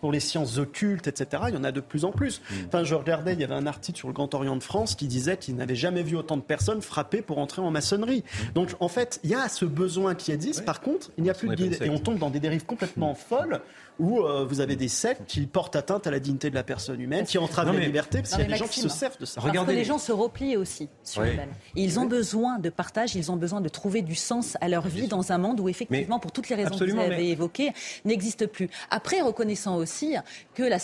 [0.00, 2.40] pour les sciences occultes, etc., il y en a de plus en plus.
[2.40, 2.54] Mm.
[2.68, 5.06] Enfin, je regardais, il y avait un article sur le Grand Orient de France qui
[5.06, 8.22] disait qu'il n'avait jamais vu autant de personnes frapper pour entrer en maçonnerie.
[8.22, 8.52] Mm.
[8.54, 10.64] Donc, en fait, il y a ce besoin qui existe.
[10.64, 11.78] Par contre, il n'y a plus de guide.
[11.82, 13.60] Et on tombe dans des dérives complètement folles
[13.98, 17.00] où euh, vous avez des sectes qui portent atteinte à la dignité de la personne
[17.00, 19.24] humaine, qui entravent la liberté, parce qu'il y a des gens qui se servent de
[19.24, 19.36] ça.
[19.36, 19.72] Parce Regardez.
[19.72, 21.52] que les gens se replient aussi sur eux-mêmes.
[21.74, 25.08] Ils ont besoin de partage, ils ont besoin de trouver du sens à leur vie
[25.08, 27.72] dans un monde où, effectivement, pour toutes les raisons que vous avez évoquées,
[28.04, 28.68] n'existe plus.
[28.90, 30.16] Après, reconnaissant aussi
[30.54, 30.78] que la,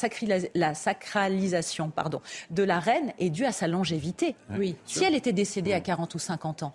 [0.55, 2.20] la sacralisation pardon,
[2.51, 4.36] de la reine est due à sa longévité.
[4.56, 4.76] Oui.
[4.85, 6.74] Si elle était décédée à 40 ou 50 ans,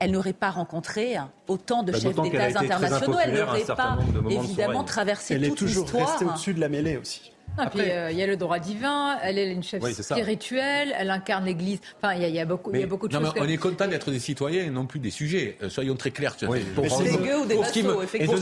[0.00, 1.16] elle n'aurait pas rencontré
[1.46, 3.18] autant de bah, chefs d'État internationaux.
[3.22, 3.98] Elle n'aurait pas,
[4.30, 5.46] évidemment, traversé toute l'histoire.
[5.46, 7.32] Elle est toujours restée au-dessus de la mêlée aussi.
[7.56, 11.44] Après, euh, il y a le droit divin, elle est une chef spirituelle, elle incarne
[11.44, 11.80] l'Église.
[12.00, 13.32] Enfin, il y, a, beaucoup, il y a beaucoup de choses.
[13.36, 15.56] on est content d'être des citoyens et non plus des sujets.
[15.62, 16.36] Euh, soyons très clairs.
[16.48, 16.60] Oui.
[16.74, 18.38] Pour, des ou des vassaux, effectivement.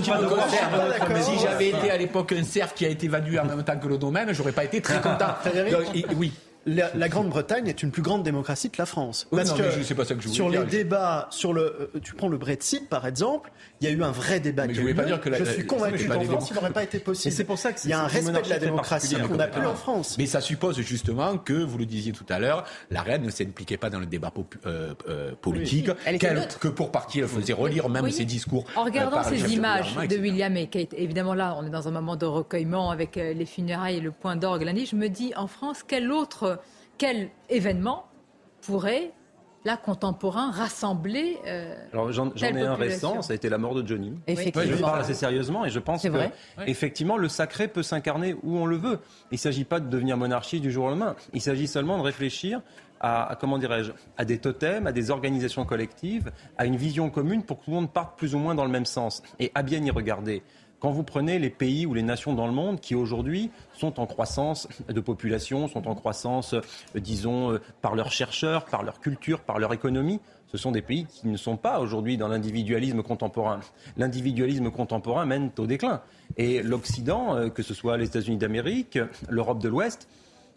[1.22, 3.88] si j'avais été à l'époque un cerf qui a été évalué en même temps que
[3.88, 5.34] le domaine, j'aurais pas été très content.
[6.16, 6.32] oui
[6.66, 9.28] la, Grande-Bretagne est une plus grande démocratie que la France.
[9.30, 12.38] Parce que pas ça que je sur les débats, sur le, euh, tu prends le
[12.38, 14.66] Brexit par exemple, il y a eu un vrai débat.
[14.66, 17.34] Mais je, pas dire que je suis convaincu qu'en France, il n'aurait pas été possible.
[17.34, 19.74] c'est pour ça qu'il y a un respect de la démocratie qu'on n'a plus en
[19.74, 20.16] France.
[20.18, 23.76] Mais ça suppose justement que, vous le disiez tout à l'heure, la reine ne s'impliquait
[23.76, 24.32] pas dans le débat
[24.66, 25.90] euh, euh, politique,
[26.60, 28.64] que pour partie elle faisait relire même ses discours.
[28.76, 32.16] En regardant ces images de William et Kate, évidemment là, on est dans un moment
[32.16, 34.86] de recueillement avec les funérailles et le point d'orgue lundi.
[34.86, 36.60] Je me dis, en France, quel autre
[36.98, 38.06] quel événement
[38.62, 39.12] pourrait
[39.66, 41.38] là, contemporain, rassembler.
[41.47, 44.14] Euh, Alors j'en ai un récent, ça a été la mort de Johnny.
[44.26, 44.76] Effectivement.
[44.76, 46.09] Je parle assez sérieusement et je pense que
[46.66, 49.01] effectivement le sacré peut s'incarner où on le veut.
[49.32, 51.16] Il ne s'agit pas de devenir monarchie du jour au lendemain.
[51.34, 52.62] Il s'agit seulement de réfléchir
[53.01, 57.59] à, comment dirais-je, à des totems, à des organisations collectives, à une vision commune pour
[57.59, 59.82] que tout le monde parte plus ou moins dans le même sens et à bien
[59.84, 60.43] y regarder.
[60.78, 64.06] Quand vous prenez les pays ou les nations dans le monde qui aujourd'hui sont en
[64.06, 66.60] croissance de population, sont en croissance, euh,
[66.96, 71.06] disons, euh, par leurs chercheurs, par leur culture, par leur économie, ce sont des pays
[71.06, 73.60] qui ne sont pas aujourd'hui dans l'individualisme contemporain.
[73.96, 76.02] L'individualisme contemporain mène au déclin.
[76.36, 78.98] Et l'Occident, euh, que ce soit les États-Unis d'Amérique,
[79.28, 80.08] l'Europe de l'Ouest,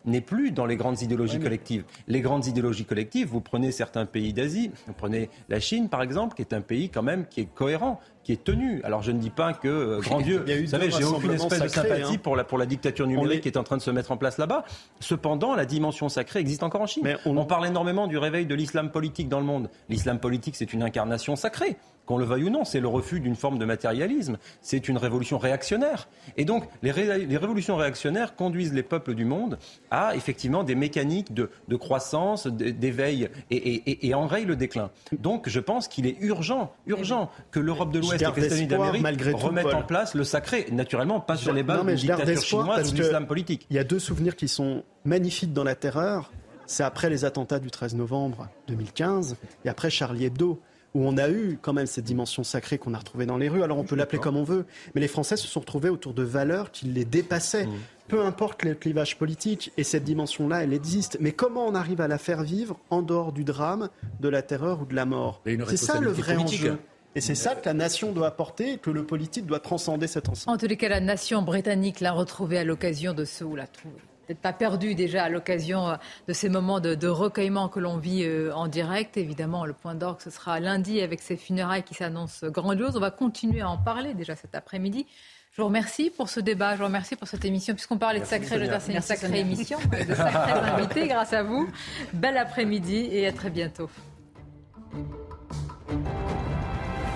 [0.09, 1.83] n'est plus dans les grandes idéologies collectives.
[2.07, 6.35] Les grandes idéologies collectives, vous prenez certains pays d'Asie, vous prenez la Chine par exemple,
[6.35, 8.81] qui est un pays quand même qui est cohérent, qui est tenu.
[8.83, 11.67] Alors je ne dis pas que, euh, grand Dieu, vous savez, j'ai aucune espèce de
[11.67, 12.21] sympathie hein.
[12.21, 14.37] pour, la, pour la dictature numérique qui est en train de se mettre en place
[14.37, 14.65] là-bas.
[14.99, 17.03] Cependant, la dimension sacrée existe encore en Chine.
[17.05, 17.37] Mais on...
[17.37, 19.69] on parle énormément du réveil de l'islam politique dans le monde.
[19.89, 21.77] L'islam politique, c'est une incarnation sacrée
[22.09, 25.37] qu'on le veuille ou non, c'est le refus d'une forme de matérialisme, c'est une révolution
[25.37, 26.09] réactionnaire.
[26.37, 29.59] Et donc, les, révolutions réactionnaires conduisent les peuples du monde
[29.91, 34.89] à effectivement des mécaniques de, croissance, d'éveil et, et, enrayent le déclin.
[35.19, 39.35] Donc, je pense qu'il est urgent, urgent que l'Europe de l'Ouest et les États-Unis d'Amérique
[39.35, 43.03] remettent en place le sacré, naturellement pas sur les bases d'une dictature chinoise ou de
[43.03, 43.67] l'islam politique.
[43.69, 46.31] Il y a deux souvenirs qui sont magnifiques dans la terreur.
[46.65, 50.59] C'est après les attentats du 13 novembre 2015 et après Charlie Hebdo
[50.93, 53.63] où on a eu quand même cette dimension sacrée qu'on a retrouvée dans les rues.
[53.63, 56.23] Alors on peut l'appeler comme on veut, mais les Français se sont retrouvés autour de
[56.23, 57.65] valeurs qui les dépassaient.
[57.65, 57.73] Mmh.
[58.07, 61.17] Peu importe les clivages politiques, et cette dimension-là, elle existe.
[61.19, 63.89] Mais comment on arrive à la faire vivre en dehors du drame,
[64.19, 66.79] de la terreur ou de la mort C'est ça le vrai enjeu.
[67.15, 70.55] Et c'est ça que la nation doit apporter que le politique doit transcender cet ensemble.
[70.55, 73.67] En tous les cas, la nation britannique l'a retrouvée à l'occasion de ce ou la
[73.67, 73.91] trouve
[74.35, 75.95] peut pas perdu déjà à l'occasion euh,
[76.27, 79.17] de ces moments de, recueillement que l'on vit euh, en direct.
[79.17, 82.95] Évidemment, le point d'orgue, ce sera lundi avec ces funérailles qui s'annoncent grandioses.
[82.95, 85.07] On va continuer à en parler déjà cet après-midi.
[85.51, 87.73] Je vous remercie pour ce débat, je vous remercie pour cette émission.
[87.73, 91.67] Puisqu'on parlait de sacré, je c'est une sacrée émission, de sacrés invités grâce à vous.
[92.13, 93.89] Bel après-midi et à très bientôt.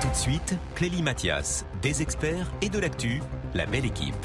[0.01, 3.21] Tout de suite, Clélie Mathias, des experts et de l'actu,
[3.53, 4.15] la belle équipe.